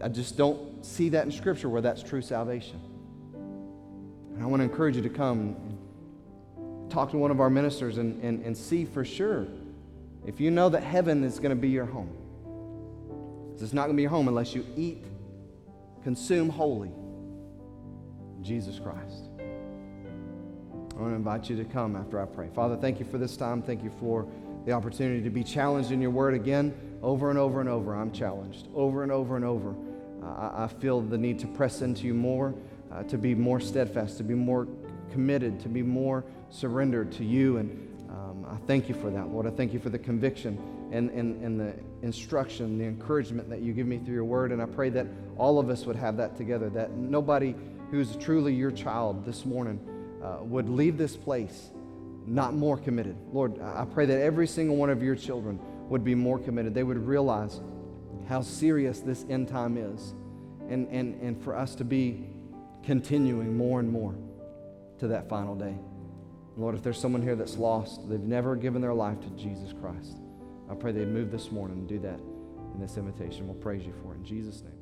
I 0.03 0.09
just 0.09 0.37
don't 0.37 0.85
see 0.85 1.09
that 1.09 1.25
in 1.25 1.31
Scripture 1.31 1.69
where 1.69 1.81
that's 1.81 2.03
true 2.03 2.21
salvation. 2.21 2.79
And 4.33 4.41
I 4.41 4.45
want 4.45 4.61
to 4.61 4.63
encourage 4.63 4.95
you 4.95 5.01
to 5.01 5.09
come 5.09 5.55
talk 6.89 7.11
to 7.11 7.17
one 7.17 7.31
of 7.31 7.39
our 7.39 7.49
ministers 7.49 7.97
and, 7.97 8.21
and, 8.21 8.43
and 8.45 8.55
see 8.55 8.85
for 8.85 9.05
sure 9.05 9.47
if 10.25 10.39
you 10.39 10.51
know 10.51 10.69
that 10.69 10.83
heaven 10.83 11.23
is 11.23 11.39
going 11.39 11.49
to 11.49 11.55
be 11.55 11.69
your 11.69 11.85
home. 11.85 12.09
It's 13.59 13.73
not 13.73 13.83
going 13.83 13.95
to 13.95 13.97
be 13.97 14.03
your 14.03 14.11
home 14.11 14.27
unless 14.27 14.55
you 14.55 14.65
eat, 14.75 15.05
consume 16.03 16.49
holy 16.49 16.91
Jesus 18.41 18.79
Christ. 18.79 19.29
I 21.01 21.03
want 21.05 21.13
to 21.13 21.17
invite 21.17 21.49
you 21.49 21.55
to 21.55 21.65
come 21.65 21.95
after 21.95 22.21
I 22.21 22.25
pray. 22.25 22.47
Father, 22.53 22.77
thank 22.77 22.99
you 22.99 23.07
for 23.07 23.17
this 23.17 23.35
time. 23.35 23.63
Thank 23.63 23.83
you 23.83 23.89
for 23.99 24.27
the 24.67 24.71
opportunity 24.71 25.23
to 25.23 25.31
be 25.31 25.43
challenged 25.43 25.91
in 25.91 25.99
your 25.99 26.11
word 26.11 26.35
again. 26.35 26.75
Over 27.01 27.31
and 27.31 27.39
over 27.39 27.59
and 27.59 27.67
over, 27.67 27.95
I'm 27.95 28.11
challenged. 28.11 28.67
Over 28.75 29.01
and 29.01 29.11
over 29.11 29.35
and 29.35 29.43
over, 29.43 29.73
uh, 30.23 30.51
I 30.53 30.67
feel 30.67 31.01
the 31.01 31.17
need 31.17 31.39
to 31.39 31.47
press 31.47 31.81
into 31.81 32.05
you 32.05 32.13
more, 32.13 32.53
uh, 32.91 33.01
to 33.05 33.17
be 33.17 33.33
more 33.33 33.59
steadfast, 33.59 34.17
to 34.17 34.23
be 34.23 34.35
more 34.35 34.67
committed, 35.11 35.59
to 35.61 35.69
be 35.69 35.81
more 35.81 36.23
surrendered 36.51 37.11
to 37.13 37.25
you. 37.25 37.57
And 37.57 37.71
um, 38.11 38.45
I 38.47 38.57
thank 38.67 38.87
you 38.87 38.93
for 38.93 39.09
that, 39.09 39.27
Lord. 39.29 39.47
I 39.47 39.49
thank 39.49 39.73
you 39.73 39.79
for 39.79 39.89
the 39.89 39.97
conviction 39.97 40.55
and, 40.91 41.09
and, 41.09 41.43
and 41.43 41.59
the 41.59 41.73
instruction, 42.03 42.77
the 42.77 42.85
encouragement 42.85 43.49
that 43.49 43.61
you 43.61 43.73
give 43.73 43.87
me 43.87 43.97
through 43.97 44.13
your 44.13 44.25
word. 44.25 44.51
And 44.51 44.61
I 44.61 44.67
pray 44.67 44.89
that 44.89 45.07
all 45.35 45.57
of 45.57 45.71
us 45.71 45.87
would 45.87 45.95
have 45.95 46.15
that 46.17 46.37
together, 46.37 46.69
that 46.69 46.91
nobody 46.91 47.55
who's 47.89 48.15
truly 48.17 48.53
your 48.53 48.69
child 48.69 49.25
this 49.25 49.47
morning 49.47 49.79
uh, 50.23 50.37
would 50.43 50.69
leave 50.69 50.97
this 50.97 51.15
place 51.15 51.69
not 52.25 52.53
more 52.53 52.77
committed. 52.77 53.15
Lord, 53.33 53.59
I 53.61 53.85
pray 53.85 54.05
that 54.05 54.21
every 54.21 54.47
single 54.47 54.75
one 54.75 54.89
of 54.89 55.01
your 55.01 55.15
children 55.15 55.59
would 55.89 56.03
be 56.03 56.15
more 56.15 56.39
committed. 56.39 56.73
They 56.73 56.83
would 56.83 57.05
realize 57.05 57.59
how 58.27 58.41
serious 58.41 58.99
this 58.99 59.25
end 59.29 59.47
time 59.47 59.77
is, 59.77 60.13
and, 60.69 60.87
and, 60.89 61.19
and 61.21 61.43
for 61.43 61.55
us 61.55 61.75
to 61.75 61.83
be 61.83 62.29
continuing 62.83 63.57
more 63.57 63.79
and 63.79 63.89
more 63.89 64.15
to 64.99 65.07
that 65.07 65.27
final 65.27 65.55
day. 65.55 65.75
Lord, 66.57 66.75
if 66.75 66.83
there's 66.83 66.99
someone 66.99 67.21
here 67.21 67.35
that's 67.35 67.57
lost, 67.57 68.07
they've 68.07 68.19
never 68.19 68.55
given 68.55 68.81
their 68.81 68.93
life 68.93 69.19
to 69.21 69.29
Jesus 69.31 69.73
Christ, 69.73 70.17
I 70.69 70.75
pray 70.75 70.91
they'd 70.91 71.07
move 71.07 71.31
this 71.31 71.51
morning 71.51 71.79
and 71.79 71.89
do 71.89 71.99
that 71.99 72.19
in 72.73 72.79
this 72.79 72.97
invitation. 72.97 73.47
We'll 73.47 73.55
praise 73.55 73.85
you 73.85 73.93
for 74.01 74.13
it 74.13 74.17
in 74.17 74.25
Jesus' 74.25 74.61
name. 74.61 74.80